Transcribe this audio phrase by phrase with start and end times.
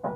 [0.00, 0.06] A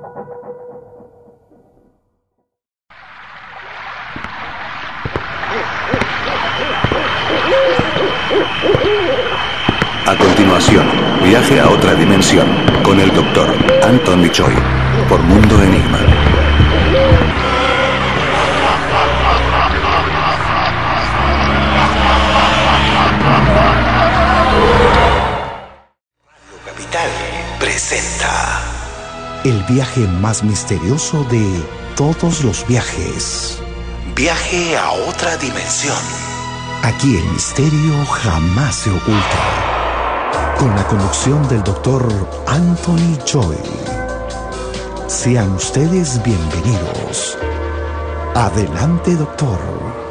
[10.17, 10.89] continuación,
[11.21, 12.47] viaje a otra dimensión
[12.81, 14.53] con el doctor Anthony Choi
[15.09, 15.99] por Mundo Enigma.
[26.37, 27.09] Radio Capital
[27.59, 28.72] presenta
[29.43, 31.45] El viaje más misterioso de
[31.97, 33.59] todos los viajes.
[34.15, 35.97] Viaje a otra dimensión.
[36.81, 40.55] Aquí el misterio jamás se oculta.
[40.57, 42.07] Con la conducción del doctor
[42.47, 43.57] Anthony Choi.
[45.07, 47.37] Sean ustedes bienvenidos.
[48.35, 50.02] Adelante, doctor.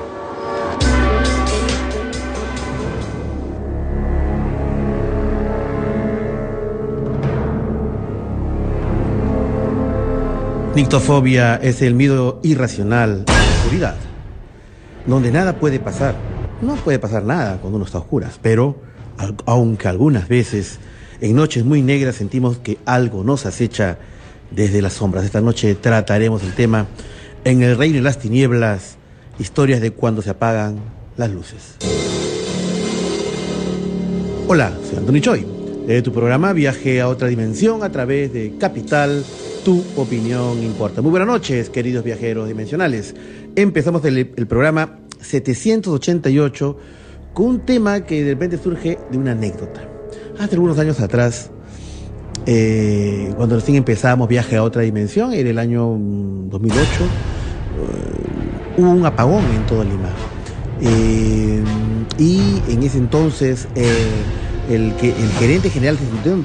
[10.75, 13.95] Nictofobia es el miedo irracional a la oscuridad,
[15.07, 16.15] donde nada puede pasar.
[16.63, 18.81] No puede pasar nada cuando uno está a oscuras, pero
[19.45, 20.79] aunque algunas veces
[21.21, 23.99] en noches muy negras sentimos que algo nos acecha
[24.51, 25.27] desde las sombras.
[25.27, 26.87] Esta noche trataremos el tema
[27.45, 28.97] En el reino de las tinieblas,
[29.39, 30.77] historias de cuando se apagan
[31.19, 31.77] las luces.
[34.49, 35.47] Hola, soy Anthony Choi,
[35.87, 39.23] de tu programa Viaje a otra dimensión a través de Capital,
[39.65, 41.03] tu opinión importa.
[41.03, 43.15] Muy buenas noches, queridos viajeros dimensionales.
[43.55, 46.77] Empezamos el, programa 788
[47.33, 49.89] con un tema que de repente surge de una anécdota.
[50.39, 51.51] Hace algunos años atrás,
[52.47, 57.07] eh, cuando recién empezamos Viaje a otra dimensión, era el año mm, 2008, eh,
[58.79, 60.11] hubo un apagón en todo Lima.
[60.81, 61.63] Eh,
[62.19, 63.69] y en ese entonces,
[64.69, 65.97] el, que, el gerente general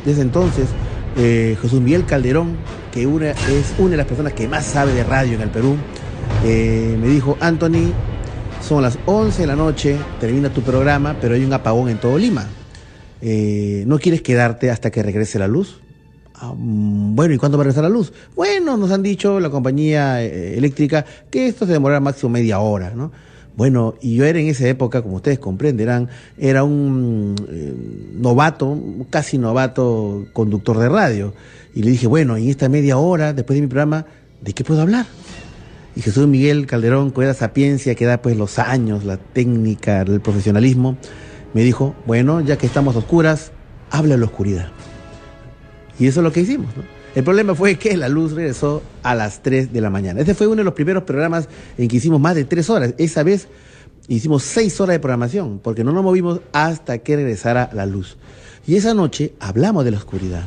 [0.05, 0.67] de ese entonces,
[1.17, 2.55] eh, Jesús Miguel Calderón,
[2.91, 5.75] que es una de las personas que más sabe de radio en el Perú,
[6.43, 7.91] eh, me dijo, Anthony,
[8.61, 12.17] son las 11 de la noche, termina tu programa, pero hay un apagón en todo
[12.17, 12.47] Lima.
[13.21, 15.79] Eh, ¿No quieres quedarte hasta que regrese la luz?
[16.35, 18.13] Ah, mm, bueno, ¿y cuándo va a regresar la luz?
[18.35, 22.91] Bueno, nos han dicho la compañía eh, eléctrica que esto se demorará máximo media hora,
[22.95, 23.11] ¿no?
[23.57, 27.73] Bueno, y yo era en esa época, como ustedes comprenderán, era un eh,
[28.13, 28.79] novato,
[29.09, 31.33] casi novato conductor de radio.
[31.73, 34.05] Y le dije, bueno, en esta media hora, después de mi programa,
[34.41, 35.07] ¿de qué puedo hablar?
[35.95, 40.21] Y Jesús Miguel Calderón, con esa sapiencia que da pues los años, la técnica, el
[40.21, 40.95] profesionalismo,
[41.55, 43.51] me dijo, bueno, ya que estamos a oscuras,
[43.89, 44.69] habla en la oscuridad.
[45.97, 46.67] Y eso es lo que hicimos.
[46.77, 46.96] ¿no?
[47.17, 50.19] El problema fue que la luz regresó a las 3 de la mañana.
[50.19, 52.93] Este fue uno de los primeros programas en que hicimos más de 3 horas.
[52.99, 53.47] Esa vez
[54.07, 58.17] hicimos 6 horas de programación, porque no nos movimos hasta que regresara la luz.
[58.67, 60.45] Y esa noche hablamos de la oscuridad.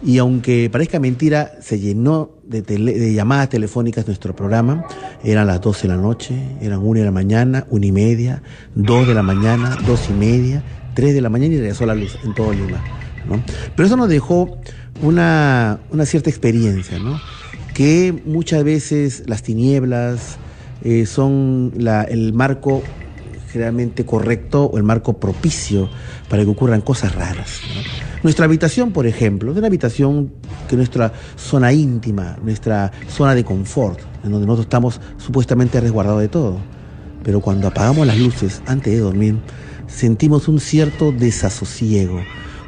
[0.00, 4.86] Y aunque parezca mentira, se llenó de, llamadas telefónicas nuestro programa.
[5.24, 8.44] Eran las 12 de la noche, eran 1 de la mañana, 1 y media,
[8.76, 10.62] 2 de la mañana, 2 y media,
[10.94, 12.80] 3 de la mañana y regresó la luz en todo Lima.
[13.28, 13.42] ¿no?
[13.74, 14.60] Pero eso nos dejó
[15.00, 17.18] una, una cierta experiencia, ¿no?
[17.74, 20.36] que muchas veces las tinieblas
[20.82, 21.72] eh, son
[22.08, 22.82] el marco
[23.50, 25.88] generalmente correcto o el marco propicio
[26.28, 27.60] para que ocurran cosas raras.
[28.22, 30.32] Nuestra habitación, por ejemplo, es una habitación
[30.68, 36.20] que es nuestra zona íntima, nuestra zona de confort, en donde nosotros estamos supuestamente resguardados
[36.20, 36.58] de todo.
[37.22, 39.36] Pero cuando apagamos las luces antes de dormir,
[39.86, 42.20] sentimos un cierto desasosiego,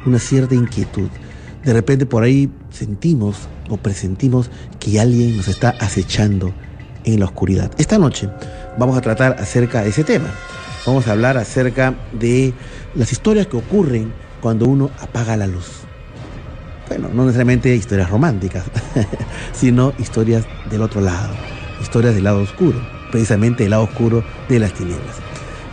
[0.05, 1.09] una cierta inquietud.
[1.65, 6.53] De repente por ahí sentimos o presentimos que alguien nos está acechando
[7.03, 7.71] en la oscuridad.
[7.79, 8.29] Esta noche
[8.77, 10.29] vamos a tratar acerca de ese tema.
[10.85, 12.53] Vamos a hablar acerca de
[12.93, 15.81] las historias que ocurren cuando uno apaga la luz.
[16.87, 18.65] Bueno, no necesariamente historias románticas,
[19.51, 21.33] sino historias del otro lado,
[21.81, 22.79] historias del lado oscuro,
[23.11, 25.15] precisamente el lado oscuro de las tinieblas.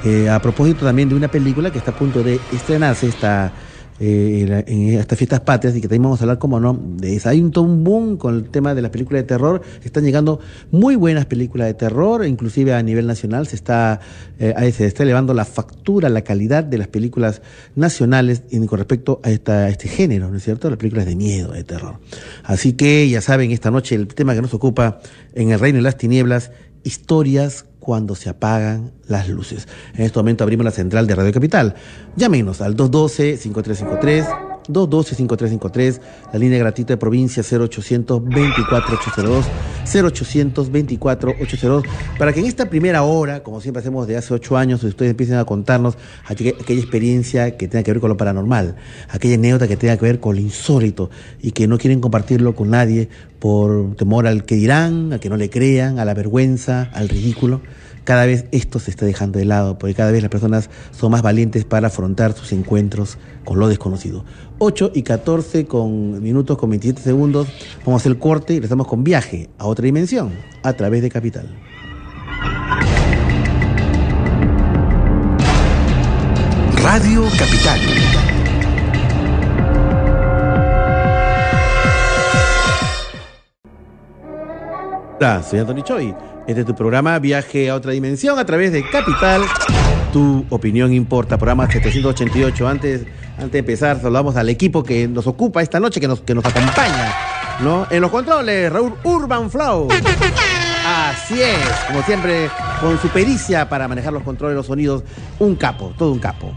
[0.04, 3.52] Eh, a propósito también de una película que está a punto de estrenarse, está
[4.00, 7.28] eh, en estas fiestas patrias y que también vamos a hablar, como no, de eso.
[7.28, 7.50] Hay un,
[7.84, 9.62] boom con el tema de las películas de terror.
[9.84, 10.40] Están llegando
[10.70, 14.00] muy buenas películas de terror, inclusive a nivel nacional se está,
[14.38, 17.42] eh, se está elevando la factura, la calidad de las películas
[17.76, 20.68] nacionales en- con respecto a, esta, a este género, ¿no es cierto?
[20.68, 21.98] Las películas de miedo, de terror.
[22.44, 25.00] Así que ya saben, esta noche el tema que nos ocupa
[25.34, 26.50] en el Reino de las Tinieblas,
[26.84, 29.66] historias cuando se apagan las luces.
[29.94, 31.74] En este momento abrimos la central de Radio Capital.
[32.16, 36.00] Llámenos al 212-5353, 212-5353,
[36.32, 39.44] la línea gratuita de provincia 0800-24802.
[39.84, 41.84] 0800 24 802
[42.18, 45.36] para que en esta primera hora, como siempre hacemos de hace ocho años, ustedes empiecen
[45.36, 48.76] a contarnos aquella, aquella experiencia que tenga que ver con lo paranormal,
[49.08, 51.10] aquella anécdota que tenga que ver con lo insólito
[51.40, 53.08] y que no quieren compartirlo con nadie
[53.38, 57.60] por temor al que dirán, a que no le crean, a la vergüenza, al ridículo
[58.04, 61.22] cada vez esto se está dejando de lado, porque cada vez las personas son más
[61.22, 64.24] valientes para afrontar sus encuentros con lo desconocido.
[64.58, 67.48] 8 y 14 con minutos con 27 segundos,
[67.84, 70.32] vamos a hacer el corte y estamos con viaje a otra dimensión
[70.62, 71.48] a través de Capital.
[76.82, 77.80] Radio Capital.
[85.20, 86.31] Hola, soy Anthony Choi.
[86.46, 89.42] Este es tu programa Viaje a otra dimensión a través de Capital.
[90.12, 91.38] Tu opinión importa.
[91.38, 92.68] Programa 788.
[92.68, 93.02] Antes,
[93.36, 96.44] antes de empezar, saludamos al equipo que nos ocupa esta noche, que nos, que nos
[96.44, 97.14] acompaña.
[97.60, 97.86] ¿no?
[97.90, 99.88] En los controles, Raúl Urban Flow.
[100.84, 102.50] Así es, como siempre,
[102.80, 105.04] con su pericia para manejar los controles, los sonidos,
[105.38, 106.52] un capo, todo un capo.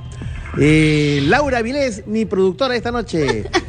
[0.57, 3.49] Eh, Laura Vilés, mi productora esta noche.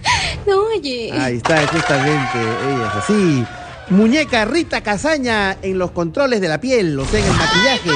[0.47, 1.11] No, oye.
[1.13, 3.45] Ahí está, justamente, ella es así.
[3.89, 7.91] Muñeca Rita Casaña en los controles de la piel, o sea, en el maquillaje.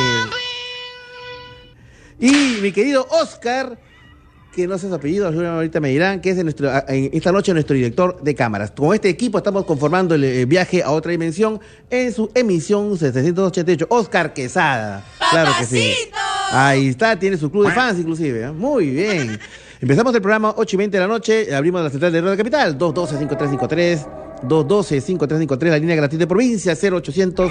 [2.21, 3.77] Y mi querido Oscar,
[4.55, 7.75] que no sé su apellido, ahorita me dirán, que es nuestro, en esta noche nuestro
[7.75, 8.71] director de cámaras.
[8.71, 11.61] Con este equipo estamos conformando el eh, viaje a otra dimensión
[11.91, 13.87] en su emisión 788.
[13.91, 15.05] Oscar Quesada.
[15.31, 15.93] Claro que sí.
[16.53, 18.43] Ahí está, tiene su club de fans inclusive.
[18.45, 18.53] ¿eh?
[18.53, 19.41] Muy bien.
[19.81, 22.79] Empezamos el programa 8 y 20 de la noche, abrimos la central de Radio Capital,
[22.79, 24.30] 212-5353.
[24.43, 27.51] 212-5353, la línea gratis de provincia, 0800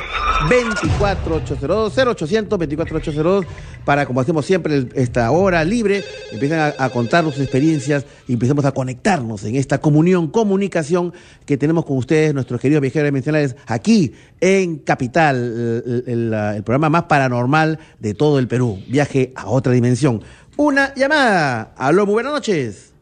[0.50, 3.46] 2482 0800 2482
[3.86, 8.66] para, como hacemos siempre, esta hora libre, empiezan a, a contarnos sus experiencias y empecemos
[8.66, 11.14] a conectarnos en esta comunión, comunicación
[11.46, 16.90] que tenemos con ustedes, nuestros queridos viajeros dimensionales, aquí en Capital, el, el- el programa
[16.90, 20.22] más paranormal de todo el Perú, viaje a otra dimensión.
[20.58, 21.74] Una llamada.
[21.78, 22.94] Aló, muy buenas noches.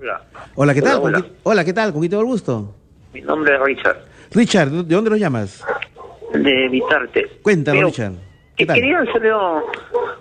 [0.00, 0.22] Hola.
[0.56, 0.92] Hola, ¿qué tal?
[0.94, 1.20] Hola, ¿Con hola.
[1.22, 1.92] quién- Hola, ¿qué tal?
[1.92, 2.74] ¿Con quién tengo el gusto?
[3.12, 3.96] Mi nombre es Richard,
[4.32, 5.64] Richard, ¿de dónde nos llamas?
[6.32, 7.26] de Vitarte.
[7.42, 8.12] Cuéntanos, Pero, Richard.
[8.56, 8.76] ¿Qué tal?
[8.76, 9.32] Quería hacerle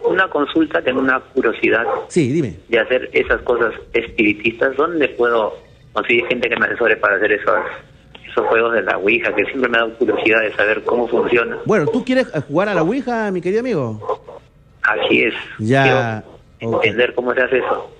[0.05, 2.55] una consulta, tengo una curiosidad Sí, dime.
[2.67, 4.75] de hacer esas cosas espiritistas.
[4.75, 5.55] ¿Dónde puedo
[5.93, 7.59] conseguir gente que me asesore para hacer esos,
[8.27, 9.35] esos juegos de la Ouija?
[9.35, 11.57] Que siempre me ha dado curiosidad de saber cómo funciona.
[11.65, 14.21] Bueno, ¿tú quieres jugar a la Ouija, mi querido amigo?
[14.81, 15.33] Así es.
[15.59, 16.23] Ya,
[16.57, 17.91] Quiero entender cómo se hace eso.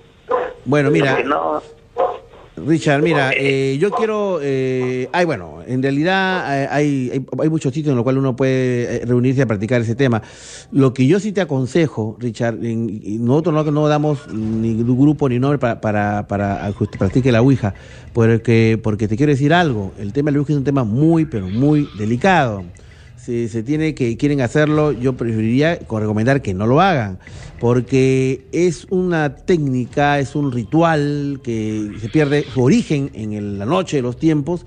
[0.64, 1.62] Bueno, mira, Porque no,
[2.66, 7.72] Richard, mira, eh, yo quiero, eh, ay, bueno, en realidad eh, hay, hay, hay muchos
[7.72, 10.22] sitios en los cuales uno puede eh, reunirse a practicar ese tema.
[10.72, 15.38] Lo que yo sí te aconsejo, Richard, en- nosotros no, no damos ni grupo ni
[15.38, 17.74] nombre para, para, para que usted practique la Ouija,
[18.12, 21.24] porque, porque te quiero decir algo, el tema de la Ouija es un tema muy,
[21.26, 22.64] pero muy delicado.
[23.16, 27.18] Si se tiene que quieren hacerlo, yo preferiría recomendar que no lo hagan,
[27.60, 33.98] porque es una técnica, es un ritual que se pierde su origen en la noche
[33.98, 34.64] de los tiempos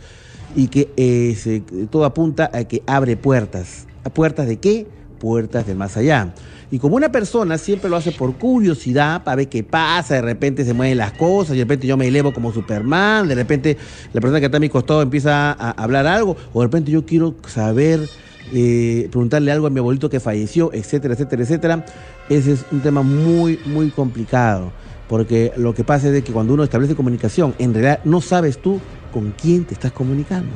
[0.55, 3.87] y que eh, se- todo apunta a que abre puertas.
[4.03, 4.85] ¿A puertas de qué?
[5.19, 6.35] Puertas del más allá.
[6.69, 10.63] Y como una persona siempre lo hace por curiosidad, para ver qué pasa, de repente
[10.63, 13.77] se mueven las cosas, de repente yo me elevo como Superman, de repente
[14.11, 17.05] la persona que está a mi costado empieza a hablar algo, o de repente yo
[17.05, 18.07] quiero saber
[18.53, 21.85] eh, preguntarle algo a mi abuelito que falleció, etcétera, etcétera, etcétera.
[22.29, 24.71] Ese es un tema muy, muy complicado.
[25.09, 28.79] Porque lo que pasa es que cuando uno establece comunicación, en realidad no sabes tú
[29.11, 30.51] con quién te estás comunicando.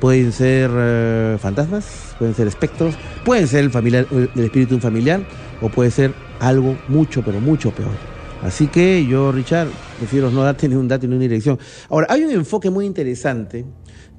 [0.00, 5.20] Pueden ser eh, fantasmas, pueden ser espectros, pueden ser el espíritu de un familiar,
[5.60, 7.90] o puede ser algo mucho, pero mucho peor.
[8.42, 9.68] Así que yo, Richard,
[9.98, 11.58] prefiero no darte ni un dato ni una dirección.
[11.88, 13.64] Ahora, hay un enfoque muy interesante,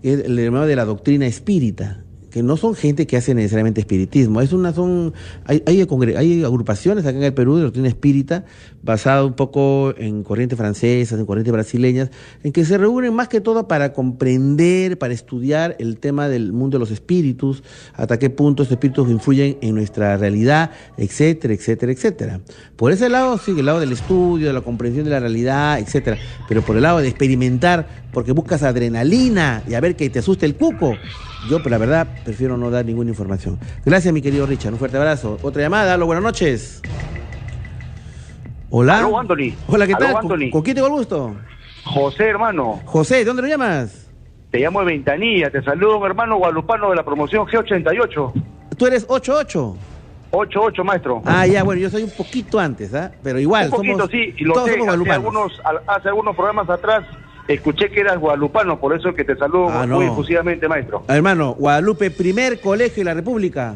[0.02, 3.82] que es el llamado de la doctrina espírita que no son gente que hace necesariamente
[3.82, 5.14] espiritismo, es una son
[5.46, 8.46] hay, hay, hay agrupaciones acá en el Perú de doctrina espírita
[8.82, 12.10] basada un poco en corrientes francesas, en corrientes brasileñas,
[12.44, 16.78] en que se reúnen más que todo para comprender, para estudiar el tema del mundo
[16.78, 22.40] de los espíritus, hasta qué punto estos espíritus influyen en nuestra realidad, etcétera, etcétera, etcétera.
[22.76, 26.18] Por ese lado, sí, el lado del estudio, de la comprensión de la realidad, etcétera,
[26.48, 30.46] pero por el lado de experimentar, porque buscas adrenalina y a ver que te asuste
[30.46, 30.96] el cuco,
[31.48, 33.60] yo, pero la verdad, prefiero no dar ninguna información.
[33.86, 34.74] Gracias, mi querido Richard.
[34.74, 35.38] Un fuerte abrazo.
[35.42, 35.94] Otra llamada.
[35.94, 36.82] Aló, buenas noches.
[38.70, 39.00] Hola.
[39.00, 39.54] Aló, Anthony.
[39.68, 40.16] Hola, ¿qué Aló, tal?
[40.18, 40.50] Anthony.
[40.52, 41.36] ¿Con, quién tengo el gusto?
[41.86, 44.06] José, hermano, José, ¿de dónde lo llamas?
[44.52, 48.34] te llamo de Ventanilla, te saludo, mi hermano guadalupano de la promoción G88.
[48.78, 49.78] Tú eres 88.
[50.32, 51.22] 88, maestro.
[51.26, 53.12] Ah, ya, bueno, yo soy un poquito antes, ¿ah?
[53.24, 55.16] Pero igual, Un poquito, somos, sí, y lo todos sé, somos hace guadalupanos.
[55.16, 57.04] algunos, al- hace algunos programas atrás
[57.50, 60.12] Escuché que eras guadalupano, por eso que te saludo Ah, muy no.
[60.14, 61.04] efusivamente, maestro.
[61.08, 63.74] Hermano, Guadalupe, primer colegio de la República.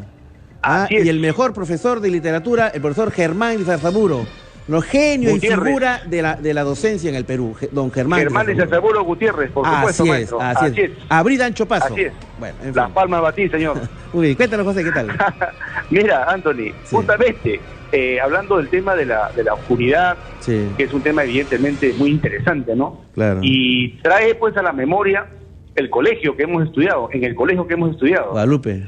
[0.62, 4.26] Ah, y el mejor profesor de literatura, el profesor Germán Zarzamuro.
[4.66, 5.58] No, genio Gutiérrez.
[5.60, 8.20] y figura de la, de la docencia en el Perú, don Germán.
[8.20, 8.80] Germán de Zarzamuro.
[8.88, 10.38] Seguro Gutiérrez, por supuesto, así maestro.
[10.40, 10.90] es, así, es.
[11.10, 11.92] Abrir ancho paso.
[11.92, 12.12] Así es.
[12.38, 12.94] Bueno, en Las fin.
[12.94, 13.76] palmas batí, señor.
[14.14, 15.08] Muy bien, cuéntanos, José, ¿qué tal?
[15.90, 16.96] Mira, Anthony, Sí.
[16.96, 17.60] justamente
[17.92, 21.92] eh, hablando del tema de la, de la oscuridad, Sí, que es un tema evidentemente
[21.98, 23.02] muy interesante, ¿no?
[23.14, 23.40] claro.
[23.42, 25.26] Y trae pues a la memoria
[25.76, 28.30] el colegio que hemos estudiado, en el colegio que hemos estudiado.
[28.30, 28.82] Guadalupe.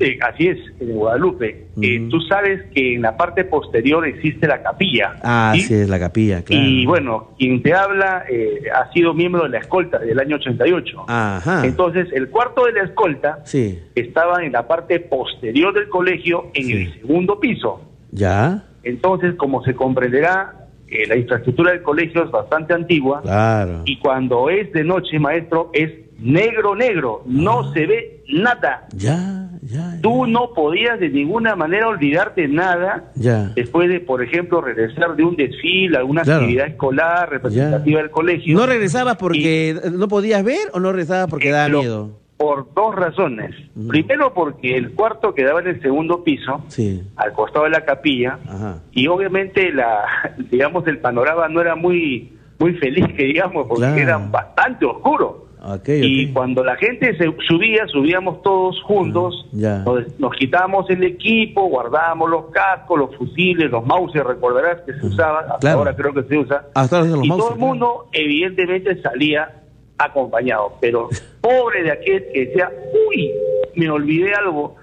[0.00, 1.66] Eh, así es, en Guadalupe.
[1.80, 2.08] Eh, Ujú.
[2.10, 5.16] tú sabes que en la parte posterior existe la capilla.
[5.22, 5.62] Ah, ¿sí?
[5.62, 6.62] sí, es la capilla, claro.
[6.62, 10.36] Y bueno, quien te habla eh, ha sido miembro de la escolta desde el año
[10.36, 11.04] 88.
[11.08, 11.64] Ajá.
[11.66, 16.64] Entonces, el cuarto de la escolta Sí, estaba en la parte posterior del colegio, en
[16.64, 16.72] Sí.
[16.72, 17.80] el segundo piso.
[18.12, 23.82] ya, Entonces, como se comprenderá, eh, la infraestructura del colegio es bastante antigua claro.
[23.84, 27.70] y cuando es de noche, maestro, es negro, negro, no Ah.
[27.74, 28.86] se ve nada.
[28.96, 29.98] Ya, ya.
[30.02, 33.52] Tú no podías de ninguna manera olvidarte nada Ya.
[33.54, 36.40] después de, por ejemplo, regresar de un desfile, alguna Claro.
[36.42, 38.02] actividad escolar representativa Ya.
[38.02, 38.56] del colegio.
[38.56, 42.10] ¿No regresabas porque no podías ver o no regresabas porque Eh, daba lo- miedo?
[42.38, 43.54] Por dos razones.
[43.74, 43.88] Ujú.
[43.88, 47.02] Primero, porque el cuarto quedaba en el segundo piso, Sí.
[47.16, 48.82] al costado de la capilla, Ajá.
[48.92, 50.04] y obviamente la,
[50.50, 53.98] digamos, el panorama no era muy, muy feliz, que digamos, porque Claro.
[53.98, 55.45] era bastante oscuro.
[55.86, 59.78] Y cuando la gente se subía, subíamos todos juntos, ya.
[59.78, 65.06] nos, nos quitábamos el equipo, guardábamos los cascos, los fusiles, los mouses, recordarás que se
[65.06, 65.78] usaban, hasta Claro.
[65.78, 67.56] ahora creo que se usa, Hasta los y todo el claro.
[67.56, 69.62] mundo evidentemente salía
[69.98, 71.08] acompañado, pero
[71.40, 72.70] pobre de aquel que decía,
[73.08, 73.32] uy,
[73.74, 74.76] me olvidé algo,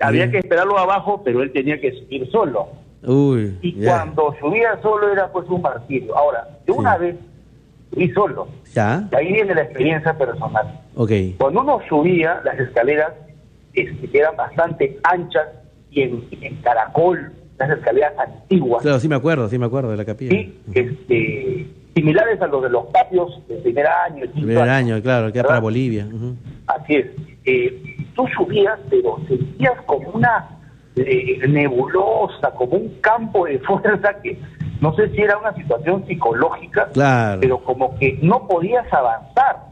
[0.00, 2.68] había que esperarlo abajo, pero él tenía que subir solo.
[3.02, 3.56] Uy.
[3.62, 6.16] Y cuando subía solo era pues un martirio.
[6.16, 7.00] Ahora, de una Sí.
[7.04, 7.16] vez
[7.92, 9.08] subí solo, Ya.
[9.12, 10.80] y ahí viene la experiencia personal.
[10.94, 11.10] Ok.
[11.38, 13.12] Cuando uno subía las escaleras,
[13.74, 15.46] este, que eran bastante anchas
[15.90, 19.96] y en, en caracol, las escaleras antiguas, Claro, sí me acuerdo, sí me acuerdo de
[19.96, 20.30] la capilla.
[20.30, 20.58] ¿sí?
[20.74, 25.38] este, similares a los de los patios del primer año, el Primer año, claro, que
[25.40, 26.06] era para Bolivia.
[26.66, 27.06] Así es.
[27.44, 30.48] Eh, tú subías, pero sentías como una
[30.96, 34.38] eh, nebulosa, como un campo de fuerza que
[34.80, 37.40] no sé si era una situación psicológica, Claro.
[37.40, 39.64] pero como que no podías avanzar.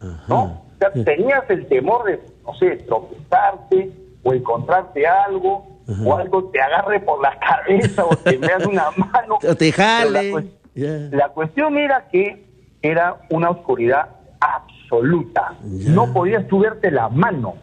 [0.00, 0.24] Ajá.
[0.28, 0.42] ¿no?
[0.44, 3.90] O sea, tenías el temor de, no sé, tropezarte
[4.22, 6.02] o encontrarte algo, Ajá.
[6.04, 9.38] o algo te agarre por la cabeza o te veas una mano.
[9.48, 10.50] O te jale.
[10.74, 12.46] La, cuestión era que
[12.82, 14.08] era una oscuridad
[14.40, 15.54] absoluta.
[15.62, 17.54] No podías tú verte la mano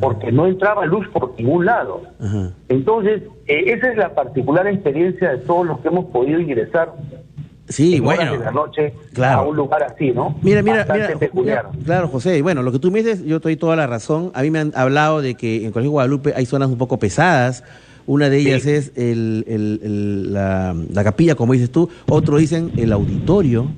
[0.00, 2.02] Porque no entraba luz por ningún lado.
[2.68, 6.92] Entonces, eh, esa es la particular experiencia de todos los que hemos podido ingresar
[7.68, 8.32] Sí, en horas bueno.
[8.32, 9.40] de la noche claro.
[9.40, 10.36] a un lugar así, ¿no?
[10.42, 11.66] Mira, mira, Bastante mira, peculiar.
[11.72, 12.36] mira, claro, José.
[12.38, 14.30] y Bueno, lo que tú me dices, yo te doy toda la razón.
[14.34, 16.98] A mí me han hablado de que en el Colegio Guadalupe hay zonas un poco
[16.98, 17.64] pesadas.
[18.06, 18.70] Una de ellas Sí.
[18.70, 21.88] es el, el- el- la, la capilla, como dices tú.
[22.08, 23.68] Otros dicen el auditorio,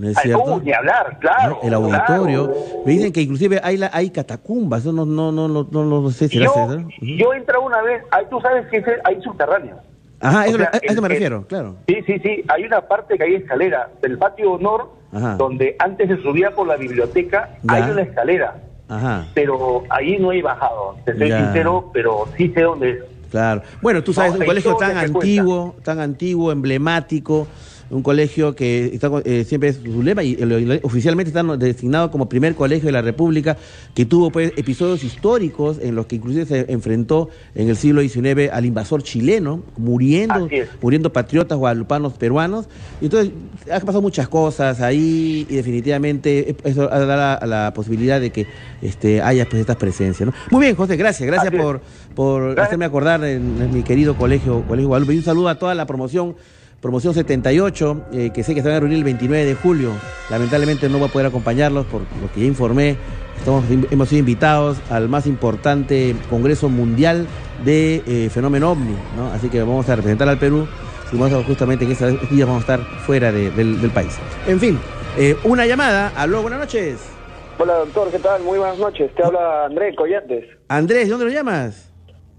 [0.00, 0.42] ¿no es cierto?
[0.44, 1.58] uh, ni hablar, claro.
[1.62, 1.68] ¿No?
[1.68, 2.46] El auditorio.
[2.52, 2.82] claro.
[2.86, 4.84] Me dicen que inclusive hay, la, hay catacumbas.
[4.86, 6.88] No, no, no, no, no, no sé si yo, era cierto.
[7.00, 9.76] yo entré una vez, ahí tú sabes que hay subterráneo.
[10.22, 11.76] Ajá, eso, sea, a eso me el- refiero, claro.
[11.86, 12.44] Sí, sí, sí.
[12.48, 15.36] Hay una parte que hay escalera del patio honor, Ajá.
[15.36, 17.74] donde antes se subía por la biblioteca, Ya.
[17.74, 18.56] hay una escalera.
[18.88, 19.26] Ajá.
[19.34, 21.44] Pero ahí no he bajado, te soy Ya.
[21.44, 22.98] sincero, pero sí sé dónde es.
[23.30, 23.62] Claro.
[23.80, 27.46] Bueno, tú sabes, No, un colegio tan antiguo, tan antiguo, emblemático,
[27.90, 32.28] un colegio que está, eh, siempre es su lema y eh, oficialmente está designado como
[32.28, 33.56] primer colegio de la República,
[33.94, 38.50] que tuvo pues episodios históricos en los que inclusive se enfrentó en el siglo XIX
[38.52, 40.48] al invasor chileno, muriendo,
[40.80, 42.66] muriendo patriotas guadalupanos peruanos.
[43.00, 43.32] Y entonces,
[43.70, 48.46] han pasado muchas cosas ahí y definitivamente eso da la, la posibilidad de que
[48.82, 50.26] este, haya pues estas presencias.
[50.28, 50.34] ¿no?
[50.50, 51.80] Muy bien, José, gracias, gracias Así por,
[52.14, 52.66] por Gracias.
[52.66, 55.14] hacerme acordar en, en mi querido colegio, colegio Guadalupe.
[55.14, 56.36] Y un saludo a toda la promoción,
[56.80, 59.92] promoción 78, eh, que sé que se van a reunir el 29 de julio.
[60.30, 62.96] Lamentablemente no voy a poder acompañarlos por lo que ya informé.
[63.38, 67.26] Estamos, hemos sido invitados al más importante Congreso Mundial
[67.64, 69.26] de eh, Fenómeno OVNI, ¿no?
[69.32, 70.66] Así que vamos a representar al Perú.
[71.12, 74.16] Y vamos a- justamente en estos días vamos a estar fuera de- del, del país.
[74.46, 74.78] En fin,
[75.18, 76.12] eh, una llamada.
[76.16, 77.10] Aló, buenas noches.
[77.58, 78.42] Hola doctor, ¿qué tal?
[78.42, 79.14] Muy buenas noches.
[79.14, 80.44] Te habla André Collantes.
[80.68, 81.90] Andrés, ¿de dónde lo llamas?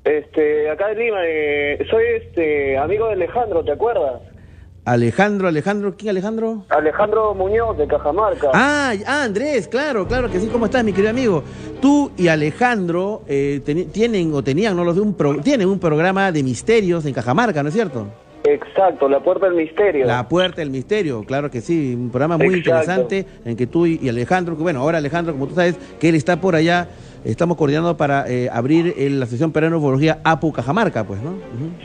[0.03, 4.19] Este, acá de Lima, eh, soy este amigo de Alejandro, ¿te acuerdas?
[4.83, 6.65] Alejandro, Alejandro, ¿quién Alejandro?
[6.69, 8.49] Alejandro Muñoz de Cajamarca.
[8.53, 10.47] Ah, ah, Andrés, claro, claro que sí.
[10.47, 11.43] ¿Cómo estás, mi querido amigo?
[11.79, 13.61] Tú y Alejandro eh,
[13.93, 17.61] tienen o tenían, no lo sé, un pro- tienen un programa de misterios en Cajamarca,
[17.61, 18.07] ¿no es cierto?
[18.43, 20.07] Exacto, La Puerta del Misterio.
[20.07, 22.69] La Puerta del Misterio, claro que sí, un programa muy Exacto.
[22.71, 26.09] interesante en que tú y y Alejandro, que bueno, ahora Alejandro, como tú sabes, que
[26.09, 26.87] él está por allá,
[27.23, 31.33] estamos coordinando para eh, abrir el- la sesión peruana de ufología APU Cajamarca, pues, ¿no?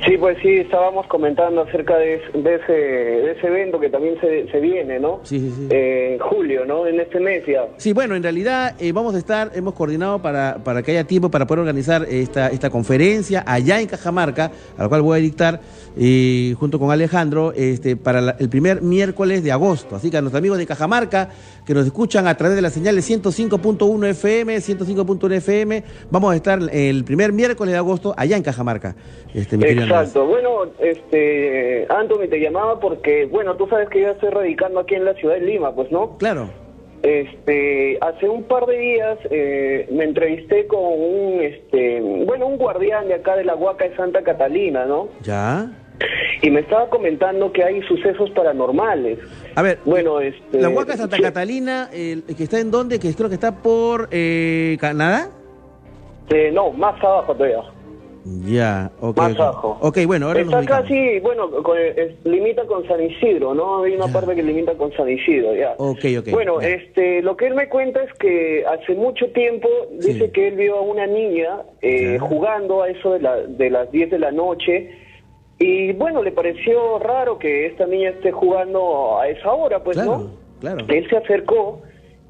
[0.07, 4.61] Sí, pues sí, estábamos comentando acerca de ese, de ese evento que también se, se
[4.61, 5.21] viene, ¿no?
[5.25, 5.69] Sí, sí, sí.
[5.71, 6.87] Eh, en julio, ¿no?
[6.87, 7.67] En este mes ya.
[7.77, 11.31] Sí, bueno, en realidad eh, vamos a estar, hemos coordinado para, para que haya tiempo
[11.31, 15.61] para poder organizar esta, esta conferencia allá en Cajamarca, a la cual voy a dictar
[15.99, 19.97] eh, junto con Alejandro este, para la- el primer miércoles de agosto.
[19.97, 21.31] Así que a nuestros amigos de Cajamarca
[21.67, 26.59] que nos escuchan a través de las señales 105.1 FM, 105.1 FM, vamos a estar
[26.73, 28.95] el primer miércoles de agosto allá en Cajamarca.
[29.35, 29.57] Este.
[29.57, 30.27] Exacto.
[30.27, 35.05] Bueno, este, Anthony te llamaba porque, bueno, tú sabes que yo estoy radicando aquí en
[35.05, 36.17] la ciudad de Lima, pues, ¿no?
[36.19, 36.49] Claro.
[37.03, 43.07] Este, hace un par de días eh, me entrevisté con un, este, bueno, un guardián
[43.09, 45.09] de acá de la Huaca de Santa Catalina, ¿no?
[45.23, 45.71] ¿Ya?
[46.43, 49.19] Y me estaba comentando que hay sucesos paranormales.
[49.55, 51.23] A ver, Bueno, este, la Huaca Santa sí.
[51.23, 55.31] Catalina, el- que está en dónde, que creo que está por eh, Canadá.
[56.29, 57.63] Eh, no, más abajo todavía.
[58.45, 59.17] Ya, ok.
[59.19, 59.79] Más abajo.
[59.81, 63.85] Ok, bueno, ahora Está nos casi, bueno, con- es- limita con San Isidro, ¿no?
[63.85, 64.13] Hay una Ya.
[64.13, 65.75] parte que limita con San Isidro, ya.
[65.79, 66.69] Ok, ok, Bueno, ya.
[66.71, 69.69] este, lo que él me cuenta es que hace mucho tiempo
[70.01, 70.13] Sí.
[70.15, 73.91] dice que él vio a una niña eh, jugando a eso de, la, de las
[73.93, 74.91] 10 de la noche
[75.59, 80.19] y bueno, le pareció raro que esta niña esté jugando a esa hora, pues, claro,
[80.19, 80.31] ¿no?
[80.61, 80.85] claro.
[80.89, 81.81] Él se acercó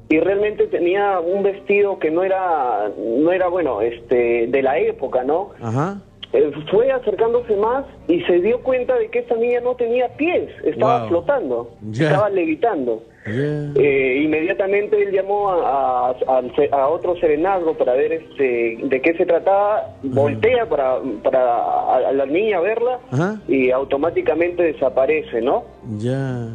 [0.09, 5.23] y realmente tenía un vestido que no era, no era bueno, este, de la época,
[5.23, 5.49] ¿no?
[5.61, 6.01] Ajá.
[6.33, 10.49] Eh, fue acercándose más y se dio cuenta de que esta niña no tenía pies,
[10.63, 11.07] estaba Wow.
[11.09, 13.03] flotando, estaba levitando.
[13.75, 19.83] Eh, inmediatamente él llamó a, a- otro serenazgo para ver este, de qué se trataba,
[20.03, 22.99] voltea para, para a, a la niña verla
[23.47, 25.63] y automáticamente desaparece, ¿no?
[25.99, 26.47] Ya.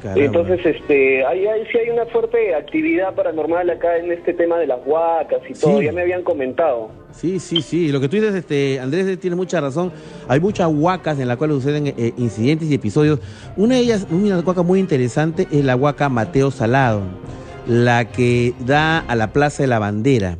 [0.00, 0.24] Caramba.
[0.24, 4.66] Entonces, este, hay, hay, sí hay una fuerte actividad paranormal acá en este tema de
[4.66, 5.84] las huacas y todo, Sí.
[5.86, 6.90] ya me habían comentado.
[7.12, 7.90] Sí, sí, sí.
[7.90, 9.92] Lo que tú dices, este, Andrés, tiene mucha razón.
[10.28, 13.20] Hay muchas huacas en las cuales suceden eh, incidentes y episodios.
[13.56, 17.02] Una de ellas, una huaca muy interesante, es la huaca Mateo Salado,
[17.66, 20.38] la que da a la Plaza de la Bandera.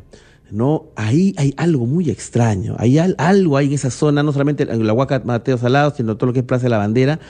[0.52, 0.86] ¿no?
[0.96, 2.74] Ahí hay algo muy extraño.
[2.80, 6.16] Hay al- algo ahí en esa zona, no solamente en la Huaca Mateo Salado, sino
[6.16, 7.20] todo lo que es Plaza de la Bandera.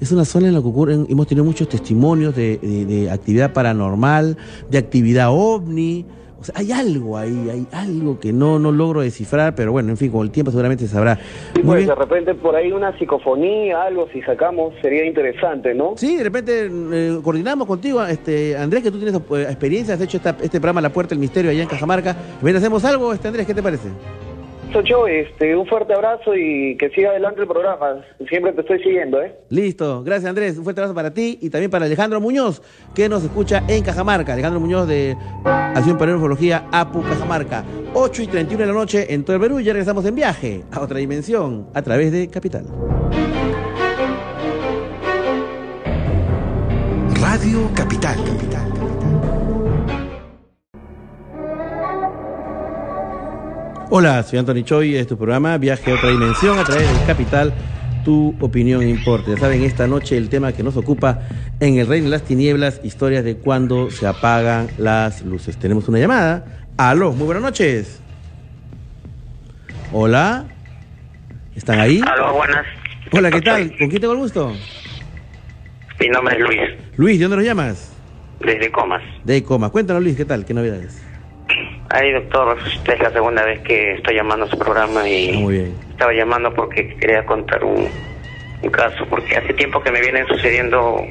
[0.00, 3.52] Es una zona en la que ocurren, hemos tenido muchos testimonios de, de- de actividad
[3.52, 4.36] paranormal,
[4.70, 6.06] de actividad ovni.
[6.40, 9.98] O sea, hay algo ahí, hay algo que no, no logro descifrar, pero bueno, en
[9.98, 11.18] fin, con el tiempo seguramente se sabrá.
[11.56, 11.88] Muy Pues bien.
[11.88, 15.92] de repente por ahí una psicofonía, algo, si sacamos, sería interesante, ¿no?
[15.98, 20.16] Sí, de repente eh, coordinamos contigo, este Andrés, que tú tienes eh, experiencia, has hecho
[20.16, 22.16] esta- este programa La Puerta del Misterio allá en Cajamarca.
[22.40, 23.88] Ven, hacemos algo, este Andrés, ¿qué te parece?
[24.72, 28.04] Socho, este, un fuerte abrazo y que siga adelante el programa.
[28.28, 29.34] Siempre te estoy siguiendo, ¿eh?
[29.48, 32.62] Listo, gracias Andrés, un fuerte abrazo para ti y también para Alejandro Muñoz,
[32.94, 34.32] que nos escucha en Cajamarca.
[34.32, 37.64] Alejandro Muñoz de Acción para Ufología APU Cajamarca.
[37.94, 40.62] 8 y 31 de la noche en todo el Perú y ya regresamos en viaje
[40.70, 42.64] a otra dimensión a través de Capital.
[47.20, 48.16] Radio Capital.
[53.92, 57.06] Hola, soy Anthony Choi, este es tu programa Viaje a otra dimensión a través de
[57.06, 57.52] Capital.
[58.04, 59.32] Tu opinión importa.
[59.32, 61.22] Ya saben, esta noche el tema que nos ocupa
[61.58, 65.56] en el Reino de las Tinieblas, historias de cuando se apagan las luces.
[65.56, 66.44] Tenemos una llamada.
[66.76, 68.00] Aló, muy buenas noches.
[69.92, 70.44] Hola.
[71.56, 72.00] ¿Están ahí?
[72.06, 72.64] Aló, buenas.
[73.10, 73.76] Hola, ¿qué tal?
[73.76, 74.52] ¿Con quién tengo el gusto?
[75.98, 76.60] Mi nombre es Luis,
[76.96, 77.92] Luis, ¿de dónde nos llamas?
[78.38, 79.02] desde Comas.
[79.24, 79.70] De Coma.
[79.70, 80.44] Cuéntanos, Luis, ¿qué tal?
[80.44, 81.09] ¿Qué novedades?
[81.92, 85.54] Ay, doctor, esta es la segunda vez que estoy llamando a su programa y muy
[85.54, 85.74] bien.
[85.90, 87.88] estaba llamando porque quería contar un,
[88.62, 91.04] un caso, porque hace tiempo que me vienen sucediendo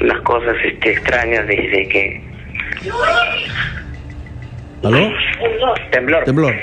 [0.00, 2.22] unas cosas este, extrañas desde que...
[4.82, 5.08] ¿Aló?
[5.92, 6.24] Temblor.
[6.24, 6.54] Temblor.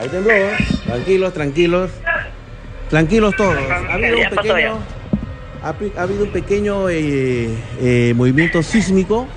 [0.00, 0.32] Ahí tembló.
[0.32, 0.56] ¿eh?
[0.86, 1.90] Tranquilos, tranquilos.
[2.88, 3.56] Tranquilos todos.
[3.70, 4.78] Ha habido un pequeño,
[5.62, 7.48] ha habido un pequeño eh,
[7.80, 9.28] eh, movimiento sísmico.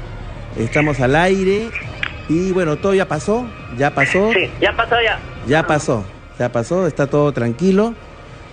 [0.58, 1.70] Estamos al aire.
[2.30, 3.46] Y bueno, todo ya pasó.
[3.78, 4.32] Ya pasó.
[4.34, 5.20] Sí, ya pasó ya.
[5.48, 6.04] Ya pasó.
[6.40, 6.88] Ya pasó.
[6.88, 7.94] Está todo tranquilo.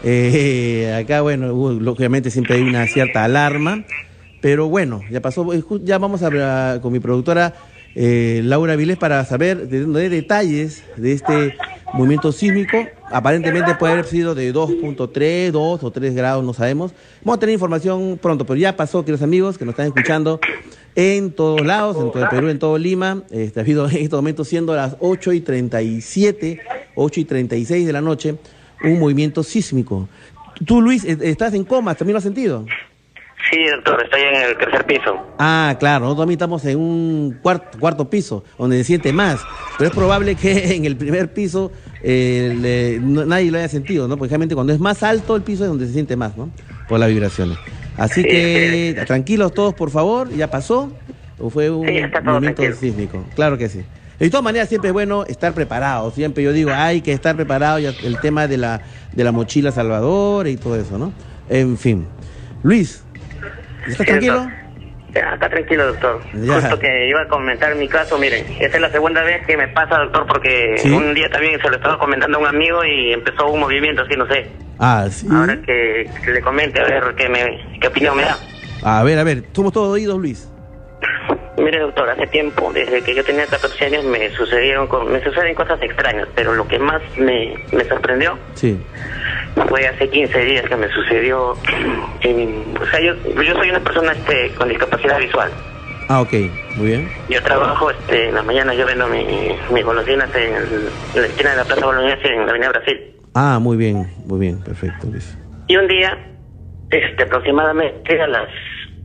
[0.03, 3.85] Eh, acá, bueno, lógicamente siempre hay una cierta alarma.
[4.41, 5.47] Pero bueno, ya pasó.
[5.83, 7.55] Ya vamos a hablar con mi productora
[7.95, 11.57] eh, Laura Vilés para saber de, de detalles de este
[11.93, 12.87] movimiento sísmico.
[13.11, 16.93] Aparentemente puede haber sido de 2.3, 2 o 3 grados, no sabemos.
[17.25, 20.41] Vamos a tener información pronto, pero ya pasó, queridos amigos que nos están escuchando
[20.97, 23.23] en todos lados, en todo el Perú, en todo Lima.
[23.31, 26.61] Este, ha habido en este momento siendo las 8 y 37,
[26.95, 28.37] 8 y 36 de la noche,
[28.85, 30.09] un movimiento sísmico.
[30.67, 32.67] Tú, Luis, eh, estás en coma, ¿también lo has sentido?
[33.51, 35.17] Sí, doctor, estoy en el tercer piso.
[35.39, 39.41] Ah, claro, nosotros también estamos en un cuarto, cuarto piso, donde se siente más.
[39.79, 41.73] Pero es probable que en el primer piso
[42.03, 44.19] eh, le- no- nadie lo haya sentido, ¿no?
[44.19, 46.51] Porque realmente cuando es más alto el piso es donde se siente más, ¿no?
[46.89, 47.57] Por las vibraciones.
[48.01, 50.91] Así que tranquilos todos, por favor, ya pasó.
[51.39, 52.75] ¿O fue un Sí, movimiento tranquilo.
[52.75, 53.25] sísmico?
[53.35, 53.83] Claro que sí.
[54.19, 56.11] De todas maneras, siempre es bueno estar preparado.
[56.11, 57.79] Siempre yo digo, hay que estar preparado.
[57.79, 58.81] El tema de la,
[59.15, 61.13] de la mochila salvadora y todo eso, ¿no?
[61.49, 62.07] En fin.
[62.63, 63.03] Luis,
[63.87, 64.51] ¿estás Sí, tranquilo?
[65.15, 66.23] Ya, está tranquilo, doctor.
[66.35, 66.55] Ya.
[66.55, 69.69] Justo que iba a comentar mi caso, miren, esta es la segunda vez que me
[69.69, 70.91] pasa, doctor, porque ¿Sí?
[70.91, 74.17] un día también se lo estaba comentando a un amigo y empezó un movimiento así,
[74.17, 74.47] no sé.
[74.79, 75.27] Ah, sí.
[75.31, 78.39] Ahora que, que le comente, a ver qué, me, qué opinión me da.
[78.83, 80.49] A ver, a ver, somos todos oídos, Luis.
[81.59, 85.81] Mire, doctor, hace tiempo, desde que yo tenía 14 años, me sucedieron me suceden cosas
[85.83, 88.81] extrañas, pero lo que más me, me sorprendió Sí.
[89.69, 91.55] fue hace 15 días que me sucedió.
[92.23, 95.51] en- o sea, yo, yo soy una persona este, con discapacidad visual.
[96.09, 96.33] Ah, ok,
[96.77, 97.09] muy bien.
[97.29, 100.55] Yo trabajo este, en la mañana, yo vendo mi- mis golosinas en,
[101.15, 103.01] la esquina de la Plaza Bolognesi en la Avenida Brasil.
[103.35, 105.37] Ah, muy bien, muy bien, perfecto, Luis.
[105.69, 106.19] Y un día,
[106.91, 108.49] este, aproximadamente a las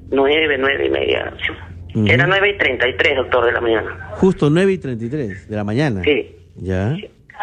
[0.09, 1.53] nueve, nueve y media, sí.
[1.95, 2.05] Ujú.
[2.07, 4.09] era nueve y treinta y tres, doctor, de la mañana.
[4.11, 6.01] Justo 9 y 33 de la mañana.
[6.03, 6.35] Sí.
[6.57, 6.95] ¿Ya?